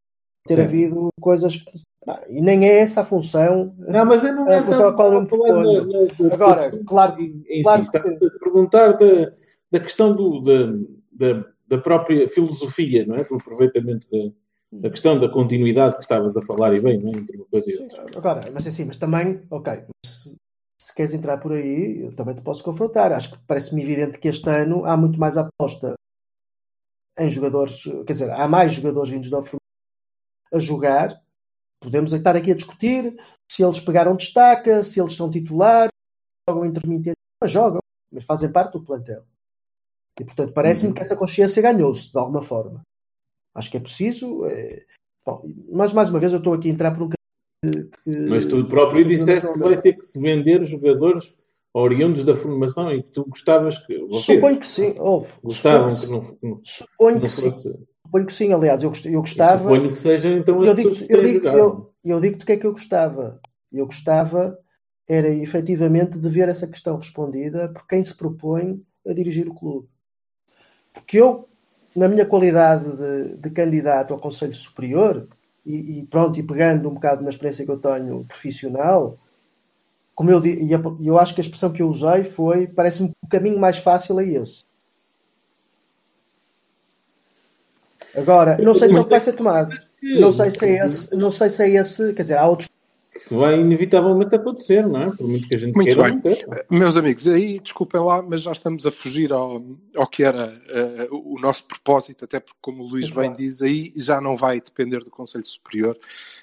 Ter 0.47 0.57
Certo. 0.57 0.69
havido 0.69 1.09
coisas. 1.21 1.57
que- 1.57 1.73
pá, 2.05 2.23
e 2.29 2.41
nem 2.41 2.65
é 2.69 2.79
essa 2.79 3.01
a 3.01 3.05
função. 3.05 3.75
Não, 3.79 4.05
mas 4.05 4.25
eu 4.25 4.33
não 4.33 4.47
a 4.49 4.55
é 4.55 4.63
função 4.63 4.89
a 4.89 4.95
qual 4.95 5.13
eu 5.13 5.21
me 5.21 5.27
a 5.27 5.29
proponho. 5.29 5.89
Agora, 6.33 6.71
claro, 6.85 7.21
em, 7.21 7.63
claro 7.63 7.85
si, 7.85 7.89
estava 7.89 8.09
a 8.15 8.39
perguntar 8.39 8.93
da, 8.93 9.33
da 9.73 9.81
questão 9.81 10.15
do, 10.15 10.41
da, 10.41 10.73
da, 11.13 11.45
da 11.67 11.79
própria 11.79 12.29
filosofia, 12.29 13.05
não 13.05 13.17
é? 13.17 13.25
Do 13.25 13.35
aproveitamento 13.35 14.09
da, 14.09 14.33
da 14.81 14.91
questão 14.91 15.19
da 15.19 15.29
continuidade 15.29 15.97
que 15.97 16.03
estavas 16.03 16.37
a 16.37 16.43
falar 16.43 16.75
e 16.75 16.81
bem, 16.81 16.99
não 16.99 17.09
é? 17.11 17.17
Entre 17.19 17.37
uma 17.37 17.47
coisa 17.47 17.71
e 17.71 17.77
outra. 17.79 18.07
Agora, 18.17 18.41
mas 18.53 18.67
assim, 18.67 18.85
mas 18.85 18.97
também, 18.97 19.43
ok, 19.51 19.85
se, 20.05 20.37
se 20.81 20.95
queres 20.95 21.13
entrar 21.15 21.39
por 21.39 21.53
aí, 21.53 22.03
eu 22.05 22.15
também 22.15 22.35
te 22.35 22.43
posso 22.43 22.63
confrontar. 22.65 23.13
Acho 23.13 23.33
que 23.33 23.39
parece-me 23.47 23.83
evidente 23.83 24.19
que 24.19 24.29
este 24.29 24.49
ano 24.49 24.85
há 24.85 24.97
muito 24.97 25.19
mais 25.19 25.37
aposta 25.37 25.95
em 27.19 27.29
jogadores, 27.29 27.83
quer 28.07 28.13
dizer, 28.13 28.31
há 28.31 28.47
mais 28.47 28.75
jogadores 28.75 29.11
vindos 29.11 29.31
da 29.31 29.39
formação 29.39 29.59
a 30.53 30.59
jogar. 30.59 31.21
Podemos 31.81 32.13
estar 32.13 32.37
aqui 32.37 32.53
a 32.53 32.55
discutir 32.57 33.17
se 33.51 33.63
eles 33.63 33.81
pegaram 33.81 34.17
destaca, 34.17 34.83
se 34.83 35.01
eles 35.01 35.15
são 35.15 35.31
titulares, 35.31 35.91
jogam 36.49 36.65
intermitente, 36.67 37.17
mas 37.43 37.51
jogam, 37.51 37.81
mas 38.13 38.25
fazem 38.25 38.51
parte 38.53 38.73
do 38.73 38.83
plantel. 38.83 39.23
E 40.19 40.25
portanto, 40.25 40.53
parece-me 40.53 40.89
Uhum. 40.89 40.95
que 40.95 41.03
essa 41.03 41.17
consciência 41.17 41.63
ganhou-se 41.63 42.11
de 42.11 42.19
alguma 42.19 42.41
forma. 42.43 42.83
Acho 43.57 43.71
que 43.71 43.77
é 43.77 43.81
preciso. 43.81 44.45
é, 44.47 44.85
Bom, 45.25 45.43
mas 45.73 45.93
mais 45.93 46.09
uma 46.09 46.21
vez 46.21 46.33
eu 46.33 46.39
estou 46.39 46.55
aqui 46.55 46.69
a 46.69 46.73
entrar 46.73 46.93
por 46.93 47.03
um 47.05 47.09
caminho 47.09 47.89
que, 47.91 48.05
que- 48.05 48.29
Mas 48.29 48.47
tu 48.47 48.65
próprio 48.69 49.05
disseste 49.05 49.53
que 49.53 49.59
vai 49.59 49.81
ter 49.81 49.95
que 49.95 50.07
se 50.07 50.21
vender 50.21 50.63
jogadores 50.65 51.37
oriundos 51.75 52.25
da 52.25 52.35
formação 52.37 52.93
e 52.93 53.03
que 53.03 53.11
tu 53.11 53.25
gostavas 53.25 53.77
que. 53.79 53.99
Suponho 54.13 54.61
que 54.61 54.67
sim. 54.67 54.95
Houve. 54.99 55.33
gostavam 55.43 55.89
que 55.89 56.07
que, 56.07 56.11
não, 56.13 56.21
que 56.21 56.47
não- 56.47 56.61
suponho 56.63 57.15
que 57.15 57.15
que 57.15 57.21
não 57.21 57.27
sim. 57.27 57.51
fosse. 57.51 57.79
Suponho 58.05 58.27
que 58.27 58.33
sim. 58.33 58.53
Aliás, 58.53 58.83
eu, 58.83 58.93
eu 59.07 59.21
gostava. 59.21 59.59
Suponho 59.63 59.93
que 59.93 59.99
sejam 59.99 60.33
então 60.39 60.65
eu 60.65 60.75
digo, 60.75 60.95
que 60.95 61.13
eu 61.13 61.23
digo, 61.23 61.49
eu, 61.49 61.93
eu 62.05 62.21
digo-te 62.21 62.43
o 62.45 62.47
que 62.47 62.53
é 62.53 62.57
que 62.57 62.67
eu 62.67 62.73
gostava. 62.73 63.41
Eu 63.73 63.87
gostava 63.87 64.57
era 65.09 65.29
efetivamente 65.29 66.19
de 66.19 66.29
ver 66.29 66.49
essa 66.49 66.67
questão 66.69 66.97
respondida 66.97 67.73
por 67.73 67.87
quem 67.87 68.03
se 68.05 68.15
propõe 68.15 68.81
a 69.07 69.13
dirigir 69.13 69.49
o 69.49 69.55
clube. 69.55 69.89
Porque 70.93 71.19
eu, 71.19 71.47
na 71.97 72.09
minha 72.09 72.27
qualidade 72.27 72.85
de, 72.97 73.37
de 73.37 73.51
candidato 73.51 74.13
ao 74.13 74.21
Conselho 74.21 74.55
Superior, 74.55 75.27
e, 75.65 76.01
e 76.01 76.07
pronto, 76.07 76.39
e 76.39 76.43
pegando 76.43 76.89
um 76.89 76.95
bocado 76.95 77.25
na 77.25 77.31
experiência 77.31 77.65
que 77.65 77.71
eu 77.71 77.79
tenho 77.79 78.25
profissional, 78.25 79.19
como 80.15 80.31
eu, 80.31 80.45
e 80.47 80.71
eu 81.07 81.19
acho 81.19 81.35
que 81.35 81.41
a 81.41 81.45
expressão 81.45 81.73
que 81.73 81.83
eu 81.83 81.89
usei 81.89 82.25
foi: 82.25 82.67
parece-me 82.67 83.09
que 83.09 83.15
o 83.23 83.29
caminho 83.29 83.59
mais 83.59 83.79
fácil 83.79 84.19
é 84.21 84.25
esse. 84.27 84.65
Agora, 88.15 88.57
não 88.59 88.73
sei 88.73 88.89
se 88.89 88.97
é 88.97 89.01
o 89.01 89.05
que 89.05 89.11
vai 89.11 89.21
ser 89.21 89.33
tomado. 89.33 89.77
Não 90.03 90.31
sei 90.31 90.51
se 90.51 90.65
é 90.65 90.85
esse, 90.85 91.15
não 91.15 91.31
sei 91.31 91.51
se 91.51 91.63
é 91.63 91.69
esse, 91.71 92.13
quer 92.15 92.23
dizer, 92.23 92.39
há 92.39 92.47
outros 92.47 92.69
Isso 93.17 93.37
vai 93.37 93.59
inevitavelmente 93.59 94.35
acontecer, 94.35 94.87
não 94.87 95.03
é? 95.03 95.17
Por 95.17 95.27
muito 95.29 95.49
que 95.49 95.55
a 95.55 95.59
gente 95.59 95.75
Muito 95.75 95.95
queira 95.95 96.13
bem. 96.13 96.21
queira. 96.21 96.67
Meus 96.71 96.97
amigos, 96.97 97.27
aí 97.27 97.59
desculpem 97.59 98.01
lá, 98.01 98.23
mas 98.23 98.43
já 98.43 98.53
estamos 98.53 98.87
a 98.87 98.91
fugir 98.91 99.33
ao, 99.33 99.63
ao 99.95 100.07
que 100.07 100.23
era 100.23 100.61
eh, 100.69 101.09
o 101.11 101.39
nosso 101.41 101.65
propósito, 101.67 102.25
até 102.25 102.39
porque, 102.41 102.59
como 102.61 102.83
o 102.83 102.87
Luís 102.89 103.11
bem 103.11 103.33
diz, 103.33 103.63
aí 103.63 103.93
já 103.97 104.21
não 104.21 104.37
vai 104.37 104.61
depender 104.61 105.01
do 105.01 105.11
Conselho 105.11 105.45
Superior, 105.45 105.99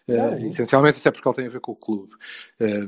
eh, 0.08 0.18
Não. 0.18 0.48
essencialmente 0.48 0.98
até 1.00 1.12
porque 1.12 1.28
ele 1.28 1.36
tem 1.36 1.46
a 1.46 1.50
ver 1.50 1.60
com 1.60 1.72
o 1.72 1.76
clube. 1.76 2.12
Eh, 2.60 2.82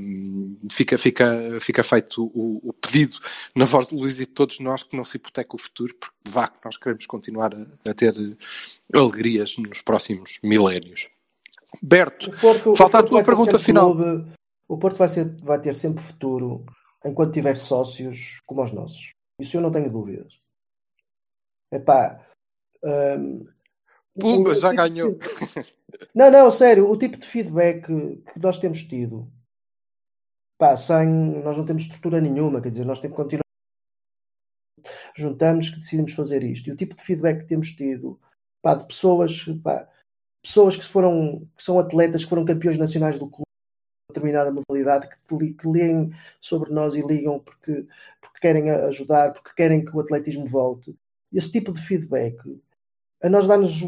fica, 0.71 0.97
fica, 0.97 1.57
fica 1.61 1.83
feito 1.83 2.23
o, 2.33 2.61
o 2.69 2.73
pedido 2.73 3.17
na 3.55 3.65
voz 3.65 3.85
do 3.85 3.95
Luís 3.95 4.15
e 4.19 4.25
de 4.25 4.31
todos 4.31 4.59
nós 4.59 4.83
que 4.83 4.95
não 4.97 5.05
se 5.05 5.17
hipoteca 5.17 5.55
o 5.55 5.59
futuro, 5.59 5.93
porque 5.99 6.15
vá 6.27 6.47
que 6.47 6.57
nós 6.65 6.77
queremos 6.77 7.05
continuar 7.05 7.53
a, 7.53 7.89
a 7.89 7.93
ter 7.93 8.13
eh, 8.17 8.97
alegrias 8.97 9.55
nos 9.57 9.81
próximos 9.81 10.39
milénios. 10.43 11.09
Berto, 11.81 12.31
Porto- 12.39 12.75
falta 12.75 12.99
a 12.99 13.03
tua 13.03 13.23
pergunta 13.23 13.57
final. 13.59 13.95
o 14.67 14.77
Porto 14.77 14.97
vai, 14.97 15.07
ser, 15.09 15.35
vai 15.43 15.59
ter 15.59 15.75
sempre 15.75 16.03
futuro 16.03 16.65
enquanto 17.03 17.33
tiver 17.33 17.55
sócios 17.55 18.39
como 18.45 18.63
os 18.63 18.71
nossos. 18.71 19.11
Isso 19.39 19.57
eu 19.57 19.61
não 19.61 19.71
tenho 19.71 19.91
dúvidas. 19.91 20.39
Epá. 21.71 22.25
hum, 22.83 23.45
Pumba, 24.19 24.55
já 24.55 24.69
tipo 24.69 24.81
de- 24.83 24.89
ganhou. 24.89 25.17
Não, 26.13 26.31
não, 26.31 26.49
sério, 26.51 26.89
o 26.89 26.97
tipo 26.97 27.17
de 27.17 27.25
feedback 27.25 27.85
que 27.85 28.39
nós 28.39 28.57
temos 28.57 28.83
tido, 28.83 29.29
pá, 30.57 30.75
sem, 30.75 31.07
nós 31.43 31.57
não 31.57 31.65
temos 31.65 31.83
estrutura 31.83 32.19
nenhuma, 32.21 32.61
quer 32.61 32.69
dizer, 32.69 32.85
nós 32.85 32.99
temos 32.99 33.15
que 33.17 33.23
continuar. 33.23 33.43
Juntamos 35.15 35.69
que 35.69 35.79
decidimos 35.79 36.13
fazer 36.13 36.43
isto. 36.43 36.67
E 36.69 36.71
o 36.73 36.75
tipo 36.77 36.95
de 36.95 37.01
feedback 37.01 37.39
que 37.41 37.47
temos 37.47 37.69
tido, 37.71 38.19
pá, 38.61 38.75
de 38.75 38.85
pessoas, 38.87 39.45
pá, 39.63 39.87
pessoas 40.45 40.75
que 40.77 40.85
foram, 40.85 41.47
que 41.57 41.63
são 41.63 41.79
atletas, 41.79 42.23
que 42.23 42.29
foram 42.29 42.45
campeões 42.45 42.77
nacionais 42.77 43.17
do 43.17 43.27
clube, 43.27 43.49
de 44.09 44.13
determinada 44.13 44.51
modalidade, 44.51 45.09
que, 45.09 45.53
que 45.53 45.67
leem 45.67 46.11
sobre 46.39 46.71
nós 46.71 46.93
e 46.93 47.01
ligam 47.01 47.39
porque, 47.39 47.87
porque 48.21 48.39
querem 48.39 48.69
ajudar, 48.69 49.33
porque 49.33 49.49
querem 49.55 49.83
que 49.83 49.95
o 49.95 49.99
atletismo 49.99 50.47
volte. 50.47 50.95
Esse 51.33 51.51
tipo 51.51 51.73
de 51.73 51.81
feedback 51.81 52.37
a 53.23 53.29
nós 53.29 53.47
dá-nos 53.47 53.81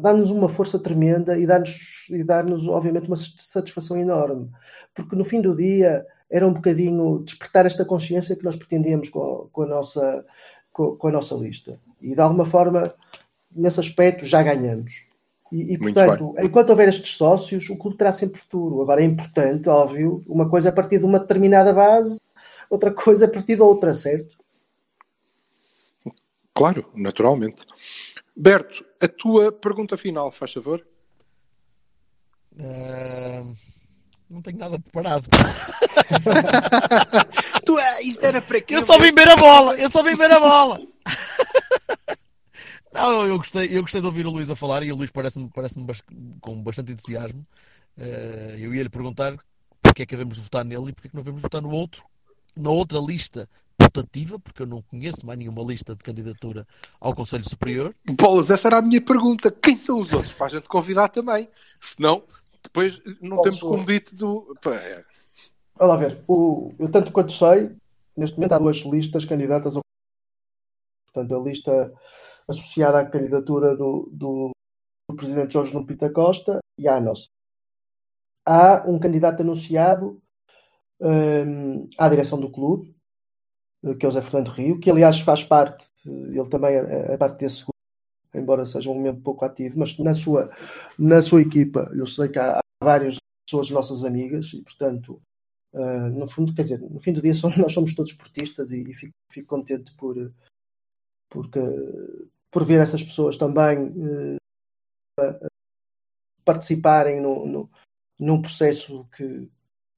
dá-nos 0.00 0.30
uma 0.30 0.48
força 0.48 0.78
tremenda 0.78 1.36
e 1.36 1.46
dá-nos, 1.46 2.06
e 2.08 2.24
dá-nos 2.24 2.66
obviamente, 2.66 3.06
uma 3.06 3.16
satisfação 3.16 3.98
enorme. 3.98 4.50
Porque 4.94 5.14
no 5.14 5.24
fim 5.24 5.42
do 5.42 5.54
dia 5.54 6.06
era 6.30 6.46
um 6.46 6.54
bocadinho 6.54 7.22
despertar 7.22 7.66
esta 7.66 7.84
consciência 7.84 8.34
que 8.34 8.44
nós 8.44 8.56
pretendíamos 8.56 9.10
com 9.10 9.20
a, 9.20 9.48
com 9.50 9.62
a 9.62 9.66
nossa, 9.66 10.24
com, 10.72 10.96
com 10.96 11.08
a 11.08 11.12
nossa 11.12 11.34
lista. 11.34 11.78
E 12.00 12.14
de 12.14 12.20
alguma 12.20 12.46
forma, 12.46 12.94
nesse 13.54 13.80
aspecto, 13.80 14.24
já 14.24 14.42
ganhamos. 14.42 15.07
E, 15.50 15.74
e, 15.74 15.78
portanto, 15.78 16.34
enquanto 16.38 16.70
houver 16.70 16.88
estes 16.88 17.16
sócios, 17.16 17.68
o 17.70 17.76
clube 17.76 17.96
terá 17.96 18.12
sempre 18.12 18.40
futuro. 18.40 18.82
Agora 18.82 19.02
é 19.02 19.04
importante, 19.04 19.68
óbvio, 19.68 20.22
uma 20.26 20.48
coisa 20.48 20.68
é 20.68 20.70
a 20.70 20.74
partir 20.74 20.98
de 20.98 21.04
uma 21.04 21.18
determinada 21.18 21.72
base, 21.72 22.20
outra 22.68 22.92
coisa 22.92 23.24
é 23.24 23.28
a 23.28 23.30
partir 23.30 23.56
de 23.56 23.62
outra, 23.62 23.94
certo? 23.94 24.36
Claro, 26.54 26.90
naturalmente. 26.94 27.64
Berto, 28.36 28.84
a 29.00 29.08
tua 29.08 29.50
pergunta 29.52 29.96
final, 29.96 30.30
faz 30.30 30.52
favor. 30.52 30.84
Ah, 32.60 33.44
não 34.28 34.42
tenho 34.42 34.58
nada 34.58 34.78
preparado. 34.78 35.28
Tu, 37.64 37.78
é, 37.78 38.02
isto 38.02 38.24
era 38.24 38.40
para 38.40 38.60
quê? 38.60 38.76
Eu 38.76 38.80
só 38.80 38.98
vim 38.98 39.12
ver 39.12 39.28
a 39.28 39.36
bola! 39.36 39.74
Eu 39.78 39.88
só 39.90 40.02
vim 40.02 40.16
ver 40.16 40.30
a 40.30 40.40
bola! 40.40 40.80
Não, 42.92 43.26
eu 43.26 43.36
gostei, 43.36 43.76
eu 43.76 43.82
gostei 43.82 44.00
de 44.00 44.06
ouvir 44.06 44.26
o 44.26 44.30
Luís 44.30 44.50
a 44.50 44.56
falar 44.56 44.82
e 44.82 44.90
o 44.92 44.96
Luís 44.96 45.10
parece-me 45.10 45.48
parece 45.54 45.74
com 46.40 46.62
bastante 46.62 46.92
entusiasmo. 46.92 47.46
Eh, 47.98 48.56
eu 48.58 48.74
ia 48.74 48.82
lhe 48.82 48.88
perguntar 48.88 49.36
porque 49.82 50.02
é 50.02 50.06
que 50.06 50.16
devemos 50.16 50.38
votar 50.38 50.64
nele 50.64 50.90
e 50.90 50.92
porque 50.92 51.08
é 51.08 51.10
que 51.10 51.16
não 51.16 51.22
devemos 51.22 51.42
votar 51.42 51.60
no 51.60 51.70
outro, 51.70 52.04
na 52.56 52.70
outra 52.70 52.98
lista 52.98 53.48
votativa, 53.80 54.38
porque 54.38 54.62
eu 54.62 54.66
não 54.66 54.82
conheço 54.82 55.24
mais 55.26 55.38
nenhuma 55.38 55.62
lista 55.62 55.94
de 55.94 56.02
candidatura 56.02 56.66
ao 57.00 57.14
Conselho 57.14 57.48
Superior. 57.48 57.94
Bolas, 58.04 58.50
essa 58.50 58.68
era 58.68 58.78
a 58.78 58.82
minha 58.82 59.00
pergunta. 59.00 59.50
Quem 59.50 59.78
são 59.78 60.00
os 60.00 60.12
outros? 60.12 60.34
Para 60.34 60.46
a 60.46 60.50
gente 60.50 60.68
convidar 60.68 61.08
também. 61.08 61.48
Senão, 61.80 62.22
depois 62.62 63.00
não 63.20 63.36
Posso- 63.36 63.42
temos 63.42 63.60
convite 63.60 64.14
do. 64.14 64.54
É. 64.66 65.04
Olha 65.78 65.88
lá 65.88 65.96
ver, 65.96 66.22
o, 66.26 66.72
eu 66.78 66.90
tanto 66.90 67.12
quanto 67.12 67.32
sei, 67.32 67.70
neste 68.16 68.36
momento 68.36 68.52
há 68.52 68.58
duas 68.58 68.78
listas 68.78 69.24
candidatas 69.24 69.76
ao 69.76 69.82
portanto, 71.12 71.34
a 71.40 71.42
lista 71.48 71.92
associada 72.48 72.98
à 72.98 73.04
candidatura 73.04 73.76
do, 73.76 74.08
do, 74.12 74.50
do 75.08 75.16
presidente 75.16 75.52
Jorge 75.52 75.74
Nuno 75.74 75.86
Pita 75.86 76.10
Costa 76.10 76.58
e 76.78 76.88
à 76.88 77.00
nossa. 77.00 77.28
Há 78.46 78.84
um 78.88 78.98
candidato 78.98 79.42
anunciado 79.42 80.20
hum, 81.00 81.88
à 81.98 82.08
direção 82.08 82.40
do 82.40 82.50
clube, 82.50 82.96
eh, 83.84 83.94
que 83.94 84.06
é 84.06 84.08
o 84.08 84.12
Zé 84.12 84.22
Fernando 84.22 84.48
Rio, 84.48 84.80
que 84.80 84.90
aliás 84.90 85.20
faz 85.20 85.44
parte, 85.44 85.86
eh, 86.06 86.10
ele 86.10 86.48
também 86.48 86.74
é, 86.74 87.12
é 87.12 87.16
parte 87.18 87.38
desse 87.38 87.58
grupo, 87.62 87.74
embora 88.34 88.64
seja 88.64 88.90
um 88.90 88.94
momento 88.94 89.20
pouco 89.20 89.44
ativo, 89.44 89.78
mas 89.78 89.98
na 89.98 90.14
sua, 90.14 90.50
na 90.98 91.20
sua 91.20 91.42
equipa 91.42 91.90
eu 91.94 92.06
sei 92.06 92.28
que 92.28 92.38
há, 92.38 92.58
há 92.58 92.84
várias 92.84 93.18
pessoas 93.46 93.70
nossas 93.70 94.04
amigas 94.04 94.52
e, 94.54 94.62
portanto, 94.62 95.20
Uh, 95.70 96.08
no 96.18 96.26
fundo, 96.26 96.54
quer 96.54 96.62
dizer, 96.62 96.80
no 96.80 96.98
fim 96.98 97.12
do 97.12 97.20
dia 97.20 97.34
nós 97.60 97.72
somos 97.72 97.94
todos 97.94 98.10
esportistas 98.10 98.72
e, 98.72 98.82
e 98.90 98.94
fico, 98.94 99.12
fico 99.30 99.48
contente 99.48 99.94
por, 99.96 100.16
porque, 101.28 101.60
por 102.50 102.64
ver 102.64 102.80
essas 102.80 103.02
pessoas 103.02 103.36
também 103.36 103.88
uh, 103.88 104.38
participarem 106.44 107.20
no, 107.20 107.46
no, 107.46 107.70
num 108.18 108.40
processo 108.40 109.06
que, 109.16 109.48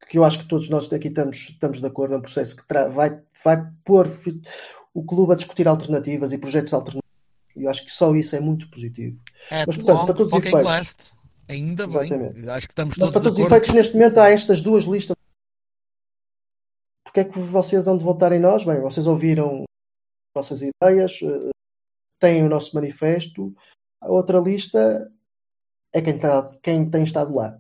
que 0.09 0.19
eu 0.19 0.25
acho 0.25 0.41
que 0.41 0.49
todos 0.49 0.69
nós 0.69 0.93
aqui 0.93 1.09
estamos, 1.09 1.37
estamos 1.37 1.81
de 1.81 1.87
acordo, 1.87 2.15
é 2.15 2.17
um 2.17 2.23
processo 2.23 2.57
que 2.57 2.65
vai, 2.93 3.23
vai 3.45 3.73
pôr 3.85 4.09
o 4.93 5.05
clube 5.05 5.33
a 5.33 5.37
discutir 5.37 5.69
alternativas 5.69 6.33
e 6.33 6.39
projetos 6.39 6.75
alternativos. 6.75 7.09
E 7.57 7.65
eu 7.65 7.71
acho 7.71 7.85
que 7.85 7.91
só 7.91 8.15
isso 8.15 8.35
é 8.35 8.41
muito 8.41 8.69
positivo. 8.71 9.19
At 9.51 9.67
Mas, 9.67 9.77
portanto, 9.77 10.07
para 10.07 10.15
todos 10.15 10.33
os 10.33 10.39
efeitos. 10.39 10.65
last. 10.65 11.15
Ainda 11.49 11.87
bem. 11.87 12.05
Exatamente. 12.05 12.49
Acho 12.49 12.67
que 12.67 12.73
estamos 12.73 12.97
Mas 12.97 12.99
todos 12.99 13.13
para 13.13 13.21
de 13.21 13.25
todos 13.25 13.39
os 13.39 13.47
efeitos, 13.47 13.71
neste 13.71 13.95
momento 13.95 14.19
há 14.19 14.31
estas 14.31 14.61
duas 14.61 14.85
listas. 14.85 15.17
Porque 17.05 17.21
é 17.21 17.25
que 17.25 17.39
vocês 17.41 17.87
vão 17.87 17.97
de 17.97 18.05
votar 18.05 18.31
em 18.33 18.39
nós? 18.39 18.65
Bem, 18.65 18.81
vocês 18.81 19.07
ouviram 19.09 19.65
nossas 20.35 20.63
ideias, 20.63 21.19
têm 22.21 22.45
o 22.45 22.49
nosso 22.49 22.75
manifesto. 22.75 23.53
A 24.01 24.09
outra 24.09 24.39
lista 24.39 25.11
é 25.93 26.01
quem, 26.01 26.19
tá, 26.19 26.57
quem 26.63 26.89
tem 26.89 27.03
estado 27.03 27.35
lá. 27.35 27.59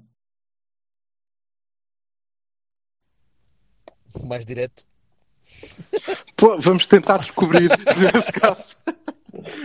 Mais 4.26 4.44
direto. 4.44 4.84
Pô, 6.36 6.58
vamos 6.58 6.86
tentar 6.86 7.18
descobrir, 7.18 7.68
nesse 8.14 8.32
caso. 8.32 8.76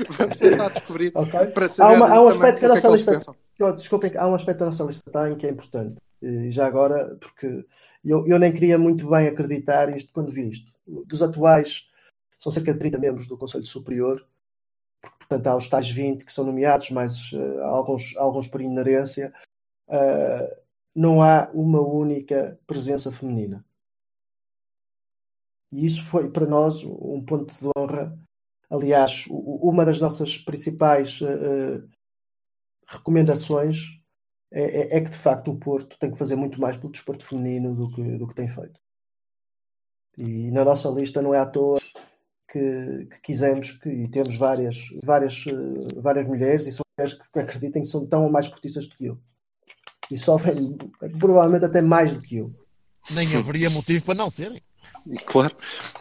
Vamos 0.10 0.38
tentar 0.38 0.70
descobrir 0.70 1.12
Ok? 1.16 1.48
para 1.48 1.66
Há, 1.80 1.92
uma- 1.92 2.08
há 2.10 2.22
um 2.22 2.28
aspecto 2.28 2.60
que 2.60 2.66
a 2.66 2.70
é 2.70 2.74
nossa 2.74 2.88
lista. 2.90 3.20
Desculpem, 3.76 4.12
há 4.18 4.28
um 4.28 4.36
aspecto 4.36 4.60
da 4.60 4.66
nossa 4.68 4.84
lista 4.84 5.10
tem 5.12 5.38
que 5.38 5.48
é 5.48 5.50
importante. 5.50 5.96
E 6.22 6.50
já 6.52 6.66
agora, 6.66 7.16
porque 7.20 7.66
eu, 8.04 8.26
eu 8.28 8.40
nem 8.40 8.52
queria 8.52 8.78
muito 8.78 9.10
bem 9.10 9.28
acreditar 9.28 9.96
isto 9.96 10.12
quando 10.14 10.32
vi 10.32 10.50
isto. 10.50 10.72
Dos 11.06 11.22
atuais, 11.22 11.88
são 12.38 12.52
cerca 12.52 12.74
de 12.74 12.80
30 12.80 13.00
membros 13.00 13.28
do 13.28 13.38
Conselho 13.38 13.66
Superior, 13.66 14.26
portanto 15.28 15.48
há 15.48 15.56
os 15.56 15.68
tais 15.68 15.90
20 15.90 16.26
que 16.26 16.32
são 16.34 16.46
nomeados, 16.46 16.90
mais 16.92 17.32
eh, 17.34 17.62
alguns, 17.64 18.16
alguns 18.18 18.48
por 18.48 18.62
inerência. 18.62 19.34
Ah, 19.90 20.48
não 20.96 21.22
há 21.22 21.50
uma 21.54 21.82
única 21.82 22.60
presença 22.68 23.12
feminina. 23.12 23.66
E 25.74 25.86
isso 25.86 26.04
foi 26.04 26.30
para 26.32 26.46
nós 26.46 26.84
um 26.84 27.24
ponto 27.26 27.54
de 27.54 27.70
honra. 27.78 28.18
Aliás, 28.70 29.26
uma 29.30 29.86
das 29.86 30.00
nossas 30.00 30.38
principais 30.38 31.20
eh, 31.22 31.84
recomendações 32.88 34.00
é, 34.52 34.64
é- 34.64 34.98
é 34.98 35.02
que 35.02 35.10
de 35.10 35.18
facto 35.18 35.52
o 35.52 35.58
Porto 35.58 35.98
tem 36.00 36.12
que 36.12 36.18
fazer 36.18 36.36
muito 36.36 36.60
mais 36.62 36.78
pelo 36.78 36.92
desporto 36.92 37.26
feminino 37.26 37.76
do 37.76 37.92
que, 37.92 38.18
do 38.18 38.28
que 38.28 38.36
tem 38.36 38.48
feito. 38.48 38.80
E 40.18 40.50
na 40.52 40.64
nossa 40.64 40.90
lista 40.90 41.22
não 41.22 41.34
é 41.34 41.40
à 41.40 41.46
toa 41.46 41.78
que, 42.56 43.06
que 43.12 43.22
quisemos 43.22 43.74
que, 43.74 43.90
e 43.90 44.08
temos 44.10 44.38
várias, 44.38 44.78
várias, 45.06 45.44
eh, 45.46 46.00
várias 46.02 46.26
mulheres 46.26 46.66
e 46.66 46.72
são 46.72 46.84
mulheres 46.98 47.20
que 47.34 47.40
acreditem 47.40 47.82
que 47.82 47.88
são 47.90 48.06
tão 48.06 48.24
ou 48.24 48.32
mais 48.32 48.46
esportistas 48.46 48.88
do 48.88 48.96
que 48.96 49.06
eu. 49.08 49.18
E 50.10 50.18
sofrem 50.18 50.78
provavelmente 51.20 51.66
até 51.66 51.82
mais 51.82 52.14
do 52.14 52.22
que 52.22 52.38
eu. 52.38 52.54
Nem 53.12 53.36
haveria 53.36 53.70
motivo 53.70 54.06
para 54.06 54.16
não 54.16 54.30
serem. 54.30 54.62
Claro, 55.26 55.56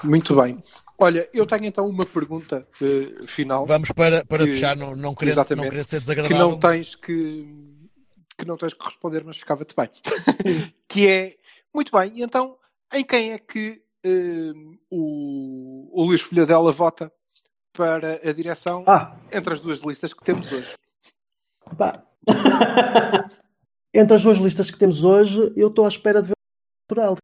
muito 0.04 0.36
bem. 0.40 0.62
Olha, 0.96 1.28
eu 1.34 1.44
tenho 1.44 1.64
então 1.64 1.88
uma 1.88 2.06
pergunta 2.06 2.66
eh, 2.80 3.26
final. 3.26 3.66
Vamos 3.66 3.90
para, 3.90 4.24
para 4.24 4.44
Que- 4.44 4.52
fechar, 4.52 4.76
não, 4.76 4.94
não, 4.94 5.12
querendo, 5.14 5.32
Exatamente. 5.34 5.64
não 5.64 5.70
querendo 5.70 5.86
ser 5.86 5.96
que 5.96 6.00
desagradável. 6.02 6.38
não 6.50 6.58
tens 6.58 6.94
que 6.94 7.48
que 8.38 8.44
não 8.46 8.56
tens 8.56 8.74
que 8.74 8.84
responder, 8.84 9.24
mas 9.24 9.36
ficava-te 9.36 9.74
bem. 9.76 9.88
que 10.88 11.08
é 11.08 11.36
muito 11.74 11.90
bem. 11.96 12.12
E 12.18 12.22
então, 12.22 12.56
em 12.92 13.04
quem 13.04 13.32
é 13.32 13.38
que 13.38 13.83
eh, 14.04 14.52
o, 14.90 15.90
o 15.92 16.04
Luís 16.04 16.20
Folhadela 16.20 16.72
vota 16.72 17.12
para 17.72 18.20
a 18.28 18.32
direção 18.32 18.84
Ah, 18.86 19.16
entre 19.32 19.52
as 19.52 19.60
duas 19.60 19.80
listas 19.80 20.12
que 20.14 20.22
temos 20.22 20.52
hoje. 20.52 20.74
Entre 23.96 24.14
as 24.14 24.22
duas 24.22 24.38
listas 24.38 24.70
que 24.70 24.78
temos 24.78 25.04
hoje, 25.04 25.52
eu 25.56 25.68
estou 25.68 25.84
à 25.84 25.88
espera 25.88 26.20
de 26.20 26.28
ver 26.28 26.34
o 26.34 26.92
natural. 26.92 27.16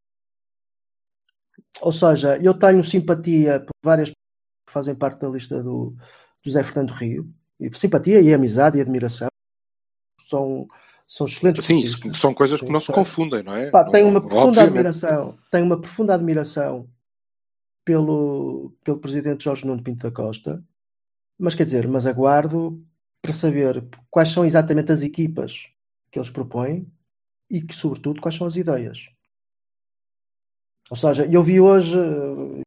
Ou 1.81 1.93
seja, 1.93 2.39
eu 2.39 2.55
tenho 2.55 2.85
simpatia 2.85 3.61
por 3.61 3.72
várias 3.83 4.11
pessoas 4.11 4.64
que 4.66 4.72
fazem 4.72 4.95
parte 4.95 5.20
da 5.20 5.28
lista 5.28 5.62
do 5.62 5.97
José 6.43 6.62
Fernando 6.62 6.93
Rio. 6.93 7.28
E 7.59 7.76
simpatia 7.76 8.20
e 8.20 8.33
amizade 8.33 8.78
e 8.78 8.81
admiração. 8.81 9.28
São, 10.28 10.68
são 11.13 11.27
excelentes. 11.27 11.65
Sim, 11.65 11.81
isso 11.81 11.99
são 12.15 12.33
coisas 12.33 12.61
que 12.61 12.71
não 12.71 12.79
se 12.79 12.93
confundem, 12.93 13.43
não 13.43 13.53
é? 13.53 13.69
Pá, 13.71 13.85
tenho 13.91 14.07
uma 14.09 14.21
profunda 14.21 14.47
Obviamente. 14.63 14.69
admiração, 14.69 15.39
tenho 15.51 15.67
uma 15.67 15.81
profunda 15.81 16.15
admiração 16.15 16.89
pelo, 17.85 18.73
pelo 18.85 18.99
presidente 19.01 19.43
Jorge 19.45 19.67
Nuno 19.67 19.83
Pinto 19.83 20.05
da 20.05 20.13
Costa, 20.15 20.65
mas 21.37 21.57
quer 21.57 21.65
dizer, 21.65 21.89
mas 21.89 22.07
aguardo 22.07 22.81
para 23.21 23.33
saber 23.33 23.85
quais 24.09 24.29
são 24.29 24.45
exatamente 24.45 24.93
as 24.93 25.03
equipas 25.03 25.69
que 26.13 26.19
eles 26.19 26.31
propõem 26.31 26.87
e 27.51 27.61
que, 27.61 27.75
sobretudo, 27.75 28.21
quais 28.21 28.37
são 28.37 28.47
as 28.47 28.55
ideias. 28.55 29.09
Ou 30.89 30.97
seja, 30.97 31.27
eu 31.27 31.43
vi 31.43 31.61
hoje 31.61 31.97
eh, 31.99 32.63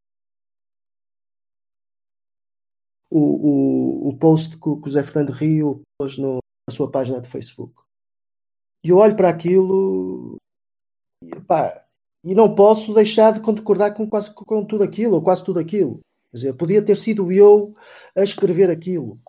o, 3.09 3.19
o, 3.19 4.09
o 4.09 4.17
post 4.17 4.57
que 4.57 4.67
o 4.69 4.75
que 4.77 4.87
o 4.87 4.91
José 4.91 5.03
Fernando 5.03 5.31
Rio 5.31 5.81
pôs 5.97 6.17
no- 6.17 6.39
na 6.67 6.75
sua 6.75 6.89
página 6.91 7.21
de 7.21 7.27
Facebook. 7.29 7.82
E 8.83 8.89
eu 8.89 8.97
olho 8.97 9.15
para 9.15 9.29
aquilo 9.29 10.37
e, 11.21 11.39
pá, 11.41 11.83
e 12.23 12.35
não 12.35 12.53
posso 12.53 12.93
deixar 12.93 13.33
de 13.33 13.41
concordar 13.41 13.93
com 13.93 14.09
quase 14.09 14.31
com 14.33 14.65
tudo 14.65 14.83
aquilo, 14.83 15.15
ou 15.15 15.21
quase 15.21 15.43
tudo 15.43 15.59
aquilo. 15.59 16.01
Quer 16.31 16.37
dizer, 16.37 16.53
podia 16.53 16.81
ter 16.83 16.97
sido 16.97 17.31
eu 17.31 17.75
a 18.15 18.23
escrever 18.23 18.69
aquilo. 18.69 19.19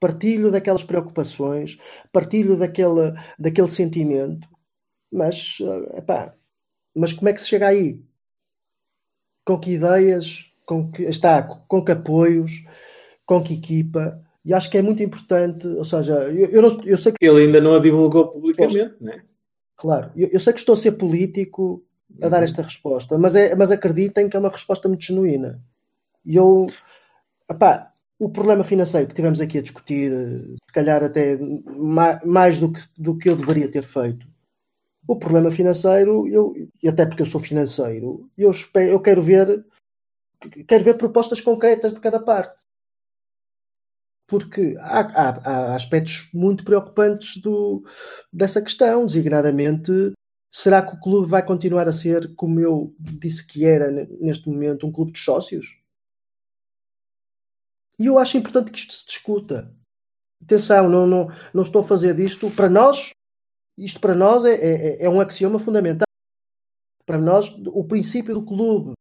Partilho 0.00 0.50
daquelas 0.50 0.82
preocupações, 0.82 1.78
partilho 2.12 2.56
daquele, 2.56 3.12
daquele 3.38 3.68
sentimento, 3.68 4.48
mas, 5.10 5.58
eh, 5.60 6.32
mas 6.94 7.12
como 7.12 7.28
é 7.28 7.32
que 7.32 7.40
se 7.40 7.48
chega 7.48 7.68
aí? 7.68 8.02
Com 9.44 9.58
que 9.58 9.72
ideias? 9.72 10.46
Com 10.66 10.90
que, 10.90 11.04
está, 11.04 11.42
com 11.42 11.84
que 11.84 11.92
apoios? 11.92 12.64
Com 13.26 13.42
que 13.42 13.54
equipa? 13.54 14.22
E 14.44 14.52
acho 14.52 14.70
que 14.70 14.78
é 14.78 14.82
muito 14.82 15.02
importante, 15.02 15.66
ou 15.68 15.84
seja, 15.84 16.14
eu, 16.30 16.46
eu, 16.50 16.62
não- 16.62 16.82
eu 16.84 16.98
sei 16.98 17.12
que 17.12 17.24
Ele 17.24 17.44
ainda 17.44 17.60
não 17.60 17.74
a 17.74 17.78
divulgou 17.78 18.28
publicamente, 18.28 18.74
né? 19.00 19.22
Claro, 19.76 20.10
eu, 20.16 20.28
eu 20.32 20.40
sei 20.40 20.52
que 20.52 20.58
estou 20.60 20.72
a 20.74 20.76
ser 20.76 20.92
político 20.92 21.84
a 22.20 22.28
dar 22.28 22.42
esta 22.42 22.62
resposta, 22.62 23.16
mas, 23.18 23.34
é, 23.36 23.54
mas 23.54 23.70
acreditem 23.70 24.28
que 24.28 24.36
é 24.36 24.40
uma 24.40 24.50
resposta 24.50 24.88
muito 24.88 25.04
genuína. 25.04 25.60
E 26.24 26.36
eu, 26.36 26.66
epá, 27.50 27.92
o 28.18 28.28
problema 28.28 28.62
financeiro 28.64 29.08
que 29.08 29.14
tivemos 29.14 29.40
aqui 29.40 29.58
a 29.58 29.62
discutir, 29.62 30.10
se 30.66 30.72
calhar 30.72 31.02
até 31.02 31.36
ma- 31.38 32.20
mais 32.24 32.58
do 32.60 32.72
que, 32.72 32.80
do 32.98 33.16
que 33.16 33.28
eu 33.28 33.36
deveria 33.36 33.68
ter 33.70 33.82
feito, 33.82 34.26
o 35.06 35.16
problema 35.16 35.50
financeiro, 35.50 36.28
eu, 36.28 36.54
e 36.82 36.88
até 36.88 37.06
porque 37.06 37.22
eu 37.22 37.26
sou 37.26 37.40
financeiro, 37.40 38.28
eu, 38.36 38.50
espe- 38.50 38.90
eu 38.90 39.00
quero 39.00 39.22
ver 39.22 39.64
quero 40.66 40.84
ver 40.84 40.94
propostas 40.98 41.40
concretas 41.40 41.94
de 41.94 42.00
cada 42.00 42.20
parte. 42.20 42.64
Porque 44.26 44.76
há, 44.80 45.00
há- 45.00 45.50
há 45.72 45.74
aspectos 45.74 46.30
muito 46.32 46.64
preocupantes 46.64 47.36
do, 47.40 47.84
dessa 48.32 48.62
questão, 48.62 49.04
designadamente, 49.04 49.92
será 50.50 50.82
que 50.82 50.94
o 50.96 51.00
clube 51.00 51.28
vai 51.28 51.44
continuar 51.44 51.88
a 51.88 51.92
ser, 51.92 52.34
como 52.34 52.60
eu 52.60 52.94
disse 52.98 53.46
que 53.46 53.64
era 53.66 53.90
ne- 53.90 54.06
neste 54.20 54.48
momento, 54.48 54.86
um 54.86 54.92
clube 54.92 55.12
de 55.12 55.18
sócios? 55.18 55.78
E 57.98 58.06
eu 58.06 58.18
acho 58.18 58.36
importante 58.36 58.70
que 58.72 58.78
isto 58.78 58.92
se 58.92 59.06
discuta. 59.06 59.72
Atenção, 60.42 60.88
não, 60.88 61.06
não, 61.06 61.28
não 61.54 61.62
estou 61.62 61.82
a 61.82 61.86
fazer 61.86 62.14
disto 62.14 62.50
para 62.50 62.68
nós, 62.68 63.10
isto 63.78 64.00
para 64.00 64.14
nós 64.14 64.44
é, 64.44 64.54
é, 64.54 65.04
é 65.04 65.10
um 65.10 65.20
axioma 65.20 65.58
fundamental. 65.60 66.06
Para 67.06 67.18
nós, 67.18 67.50
o 67.66 67.84
princípio 67.84 68.34
do 68.34 68.44
clube 68.44 68.92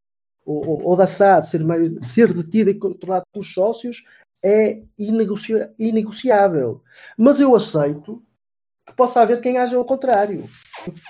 ou, 0.46 0.68
ou, 0.68 0.80
ou 0.84 0.98
da 0.98 1.06
SAD 1.08 1.48
ser, 1.48 1.62
ser 2.04 2.34
detido 2.34 2.70
e 2.72 2.80
controlado 2.80 3.26
pelos 3.32 3.54
sócios 3.54 4.04
é 4.44 4.84
inegociável. 4.98 6.82
Mas 7.18 7.39
eu 7.39 7.56
aceito 7.56 8.24
que 8.86 8.94
possa 8.94 9.22
haver 9.22 9.42
quem 9.42 9.58
haja 9.58 9.80
o 9.80 9.86
contrário, 9.86 10.44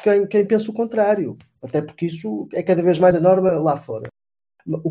quem, 0.03 0.27
quem 0.27 0.45
pense 0.45 0.69
o 0.69 0.73
contrário, 0.73 1.37
até 1.61 1.81
porque 1.81 2.07
isso 2.07 2.47
é 2.53 2.61
cada 2.61 2.83
vez 2.83 2.99
mais 2.99 3.15
a 3.15 3.19
norma 3.19 3.51
lá 3.51 3.77
fora. 3.77 4.09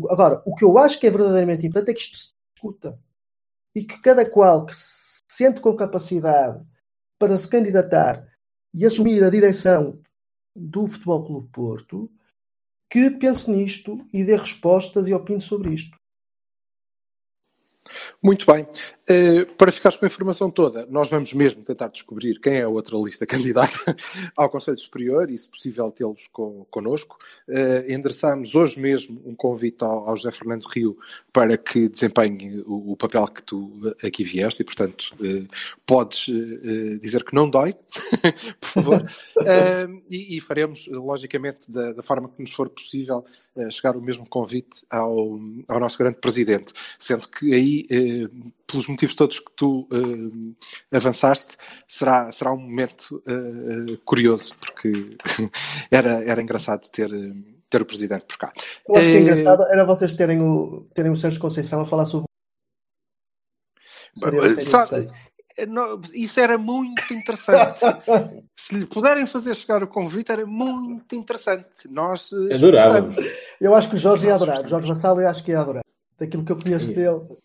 Agora, 0.09 0.41
o 0.45 0.55
que 0.55 0.65
eu 0.65 0.77
acho 0.77 0.99
que 0.99 1.07
é 1.07 1.11
verdadeiramente 1.11 1.65
importante 1.65 1.91
é 1.91 1.93
que 1.93 2.01
isto 2.01 2.17
se 2.17 2.33
discuta 2.53 2.99
e 3.73 3.83
que 3.83 4.01
cada 4.01 4.29
qual 4.29 4.65
que 4.65 4.75
se 4.75 5.19
sente 5.29 5.61
com 5.61 5.75
capacidade 5.75 6.61
para 7.17 7.37
se 7.37 7.47
candidatar 7.47 8.27
e 8.73 8.85
assumir 8.85 9.23
a 9.23 9.29
direção 9.29 9.99
do 10.55 10.87
Futebol 10.87 11.25
Clube 11.25 11.49
Porto, 11.51 12.11
que 12.89 13.09
pense 13.11 13.49
nisto 13.49 14.05
e 14.11 14.25
dê 14.25 14.35
respostas 14.35 15.07
e 15.07 15.13
opine 15.13 15.39
sobre 15.39 15.73
isto. 15.73 16.00
Muito 18.21 18.45
bem. 18.45 18.67
Eh, 19.11 19.43
para 19.57 19.73
ficares 19.73 19.97
com 19.97 20.05
a 20.05 20.07
informação 20.07 20.49
toda, 20.49 20.85
nós 20.89 21.09
vamos 21.09 21.33
mesmo 21.33 21.61
tentar 21.63 21.89
descobrir 21.89 22.39
quem 22.39 22.53
é 22.53 22.61
a 22.61 22.69
outra 22.69 22.95
lista 22.97 23.25
candidata 23.27 23.77
ao 24.37 24.49
Conselho 24.49 24.77
Superior 24.77 25.29
e, 25.29 25.37
se 25.37 25.49
possível, 25.49 25.91
tê-los 25.91 26.27
con 26.27 26.65
connosco. 26.71 27.17
Eh, 27.49 27.87
endereçamos 27.89 28.55
hoje 28.55 28.79
mesmo 28.79 29.21
um 29.25 29.35
convite 29.35 29.83
ao, 29.83 30.07
ao 30.07 30.15
José 30.15 30.31
Fernando 30.31 30.63
Rio 30.63 30.97
para 31.33 31.57
que 31.57 31.89
desempenhe 31.89 32.61
o, 32.65 32.93
o 32.93 32.95
papel 32.95 33.27
que 33.27 33.43
tu 33.43 33.93
aqui 34.01 34.23
vieste 34.23 34.61
e, 34.61 34.65
portanto, 34.65 35.13
eh, 35.21 35.43
podes 35.85 36.27
eh, 36.29 36.97
dizer 37.01 37.25
que 37.25 37.35
não 37.35 37.49
dói, 37.49 37.73
por 38.61 38.69
favor. 38.69 39.05
Eh, 39.45 39.87
e, 40.09 40.37
e 40.37 40.39
faremos, 40.39 40.87
logicamente, 40.87 41.69
da, 41.69 41.91
da 41.91 42.01
forma 42.01 42.29
que 42.29 42.41
nos 42.41 42.53
for 42.53 42.69
possível, 42.69 43.25
eh, 43.53 43.69
chegar 43.69 43.97
o 43.97 44.01
mesmo 44.01 44.25
convite 44.25 44.85
ao, 44.89 45.37
ao 45.67 45.79
nosso 45.79 45.97
grande 45.97 46.19
presidente, 46.19 46.71
sendo 46.97 47.27
que 47.27 47.53
aí, 47.53 47.85
eh, 47.91 48.29
pelos 48.71 48.87
motivos 48.87 49.13
todos 49.15 49.39
que 49.39 49.51
tu 49.55 49.87
eh, 49.91 50.95
avançaste, 50.97 51.55
será, 51.87 52.31
será 52.31 52.51
um 52.53 52.57
momento 52.57 53.21
eh, 53.27 53.97
curioso, 54.05 54.55
porque 54.59 55.15
era, 55.91 56.23
era 56.23 56.41
engraçado 56.41 56.89
ter, 56.89 57.09
ter 57.69 57.81
o 57.81 57.85
presidente 57.85 58.25
por 58.25 58.37
cá. 58.37 58.51
Eu 58.87 58.95
acho 58.95 59.05
que 59.05 59.15
é 59.17 59.19
engraçado 59.21 59.63
era 59.63 59.85
vocês 59.85 60.13
terem 60.13 60.41
o, 60.41 60.87
terem 60.93 61.11
o 61.11 61.15
Sérgio 61.17 61.39
Conceição 61.39 61.81
a 61.81 61.85
falar 61.85 62.05
sobre. 62.05 62.25
Seria- 64.15 64.41
seria 64.49 64.61
Sabe- 64.61 64.85
interessante. 65.03 65.31
Não, 65.67 65.99
isso 66.13 66.39
era 66.39 66.57
muito 66.57 67.13
interessante. 67.13 67.79
Se 68.57 68.73
lhe 68.73 68.85
puderem 68.85 69.25
fazer 69.25 69.53
chegar 69.55 69.83
o 69.83 69.87
convite, 69.87 70.31
era 70.31 70.45
muito 70.45 71.13
interessante. 71.13 71.87
Nós 71.89 72.31
Adorávamos. 72.55 73.17
Eu 73.59 73.75
acho 73.75 73.89
que 73.89 73.95
o 73.95 73.97
Jorge 73.97 74.25
ia 74.27 74.35
adorar. 74.35 74.65
Jorge 74.67 74.87
Vassalo, 74.87 75.21
eu 75.21 75.27
acho 75.29 75.43
que 75.43 75.51
ia 75.51 75.59
adorar. 75.59 75.83
Daquilo 76.17 76.45
que 76.45 76.51
eu 76.53 76.57
conheço 76.57 76.91
Ia. 76.91 76.95
dele. 76.95 77.37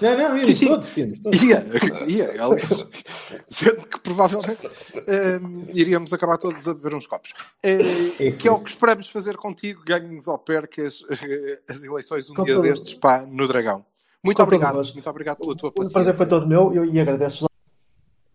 Não, 0.00 0.12
não, 0.12 0.20
íamos 0.20 0.46
Sim, 0.46 0.54
sim. 0.54 0.66
todos, 0.68 0.96
íamos 0.96 1.18
todos. 1.18 1.42
Ia, 1.42 1.64
ia, 2.08 2.30
aliás, 2.42 2.86
sendo 3.48 3.86
que 3.86 4.00
provavelmente 4.00 4.66
eh, 5.06 5.40
iríamos 5.74 6.12
acabar 6.12 6.38
todos 6.38 6.66
a 6.68 6.74
beber 6.74 6.94
uns 6.94 7.06
copos. 7.06 7.34
Isso, 7.62 8.38
que 8.38 8.48
é 8.48 8.52
o 8.52 8.58
que 8.60 8.70
esperamos 8.70 9.08
fazer 9.08 9.36
contigo, 9.36 9.82
ganhes 9.84 10.28
ou 10.28 10.38
percas 10.38 11.02
eh, 11.10 11.60
as 11.68 11.82
eleições 11.82 12.30
um 12.30 12.34
Com 12.34 12.44
dia 12.44 12.54
todo- 12.54 12.62
destes, 12.64 12.94
pá, 12.94 13.22
no 13.22 13.46
Dragão. 13.46 13.84
Muito 14.24 14.36
Com 14.36 14.42
obrigado, 14.44 14.76
muito 14.94 15.10
obrigado 15.10 15.38
pela 15.38 15.56
tua 15.56 15.68
O 15.70 15.72
paciência. 15.72 15.92
prazer 15.94 16.14
foi 16.14 16.26
todo 16.26 16.46
meu 16.46 16.72
eu, 16.72 16.84
e 16.84 17.00
agradeço 17.00 17.46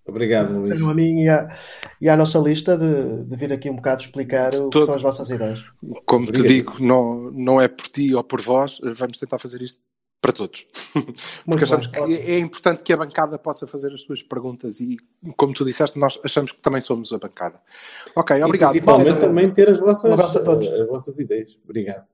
Obrigado, 0.05 0.53
Luís. 0.57 0.81
a 0.81 0.93
mim 0.93 1.23
e, 1.23 1.30
a, 1.30 1.57
e 1.99 2.07
à 2.07 2.15
nossa 2.15 2.39
lista 2.39 2.77
de, 2.77 3.26
de 3.26 3.35
vir 3.35 3.51
aqui 3.51 3.69
um 3.69 3.76
bocado 3.76 4.01
explicar 4.01 4.55
o 4.55 4.69
que 4.69 4.85
são 4.85 4.95
as 4.95 5.03
nossas 5.03 5.30
ideias. 5.30 5.63
Como 6.05 6.26
te 6.31 6.39
Obrigado. 6.39 6.47
digo, 6.47 6.76
não, 6.80 7.30
não 7.31 7.59
é 7.59 7.67
por 7.67 7.89
ti 7.89 8.15
ou 8.15 8.23
por 8.23 8.39
vós, 8.41 8.80
vamos 8.81 9.19
tentar 9.19 9.38
fazer 9.38 9.61
isto 9.61 9.80
para 10.22 10.34
todos. 10.34 10.68
Porque 11.45 11.64
achamos 11.64 11.88
bem, 11.88 11.94
que 12.07 12.14
ótimo. 12.15 12.30
é 12.30 12.39
importante 12.39 12.84
que 12.84 12.91
a 12.94 12.98
bancada 12.98 13.38
possa 13.38 13.68
fazer 13.68 13.94
as 13.94 14.02
suas 14.02 14.23
perguntas 14.23 14.80
e, 14.80 14.98
como 15.35 15.53
tu 15.53 15.64
disseste, 15.64 15.98
nós 15.99 16.19
achamos 16.23 16.52
que 16.52 16.60
também 16.60 16.81
somos 16.81 17.14
a 17.14 17.18
bancada. 17.18 17.60
Ok, 18.15 18.35
E 18.38 18.44
obrigado. 18.44 18.72
principalmente 18.72 19.10
Malta, 19.11 19.27
também 19.27 19.53
ter 19.53 19.69
as 19.69 19.80
vossas, 19.80 20.03
Um 20.35 20.44
todos. 20.44 20.68
as 20.68 20.88
vossas 20.88 21.19
ideias. 21.19 21.57
Obrigado. 21.64 22.06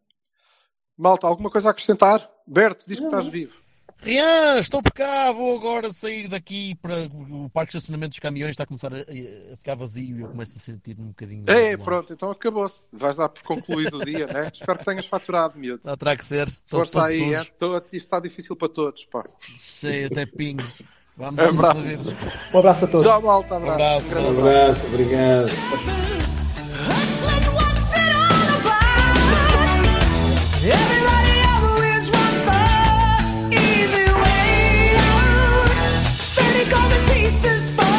Malta, 0.98 1.26
alguma 1.28 1.50
coisa 1.50 1.70
a 1.70 1.72
acrescentar? 1.72 2.30
Berto, 2.46 2.86
diz 2.88 3.00
que 3.00 3.06
estás 3.06 3.28
vivo. 3.28 3.63
Rian, 4.02 4.60
estou 4.60 4.82
por 4.84 4.92
cá, 4.92 5.32
vou 5.32 5.56
agora 5.58 5.90
sair 5.92 6.28
daqui 6.28 6.76
para 6.76 6.94
o 7.30 7.50
parque 7.50 7.72
de 7.72 7.78
estacionamento 7.78 8.10
dos 8.10 8.20
caminhões, 8.20 8.52
está 8.52 8.64
a 8.64 8.68
começar 8.68 8.94
a, 8.94 8.98
a 8.98 9.58
ficar 9.58 9.76
vazio 9.76 10.18
e 10.18 10.22
eu 10.22 10.28
começo 10.28 10.58
a 10.58 10.62
sentir 10.62 10.98
um 11.00 11.08
bocadinho. 11.08 11.46
É, 11.48 11.78
pronto, 11.78 12.12
então 12.12 12.30
acabou-se. 12.30 12.84
Vais 12.92 13.16
dar 13.16 13.30
por 13.30 13.42
concluído 13.44 14.00
o 14.00 14.06
dia, 14.06 14.28
né? 14.28 14.52
Espero 14.54 14.78
que 14.78 14.86
tenhas 14.86 15.06
faturado, 15.06 15.58
miúdo. 15.58 15.82
Não 15.86 15.96
terá 15.96 16.18
que 16.18 16.26
ser. 16.26 16.50
Força 16.66 17.06
aí, 17.06 17.34
é? 17.34 17.44
Tô- 17.58 17.78
isto 17.78 17.94
está 17.96 18.20
difícil 18.20 18.56
para 18.58 18.68
todos, 18.68 19.06
pá. 19.06 19.24
cheio 19.56 20.08
até 20.08 20.26
pingo. 20.26 20.64
Vamos, 21.16 21.36
vamos 21.42 21.64
Abraço. 21.64 21.80
saber. 21.80 22.18
Um 22.54 22.60
abraço 22.60 22.86
a 22.86 22.88
todos. 22.88 23.04
Já, 23.06 23.20
malta, 23.22 23.56
abraço. 23.56 23.74
Abraço, 23.74 24.08
Um 24.08 24.16
grande 24.16 24.28
Um 24.28 24.40
abraço. 24.40 24.72
abraço, 24.82 24.88
obrigado. 24.88 26.54
This 37.44 37.72
is 37.72 37.76
fun. 37.76 37.93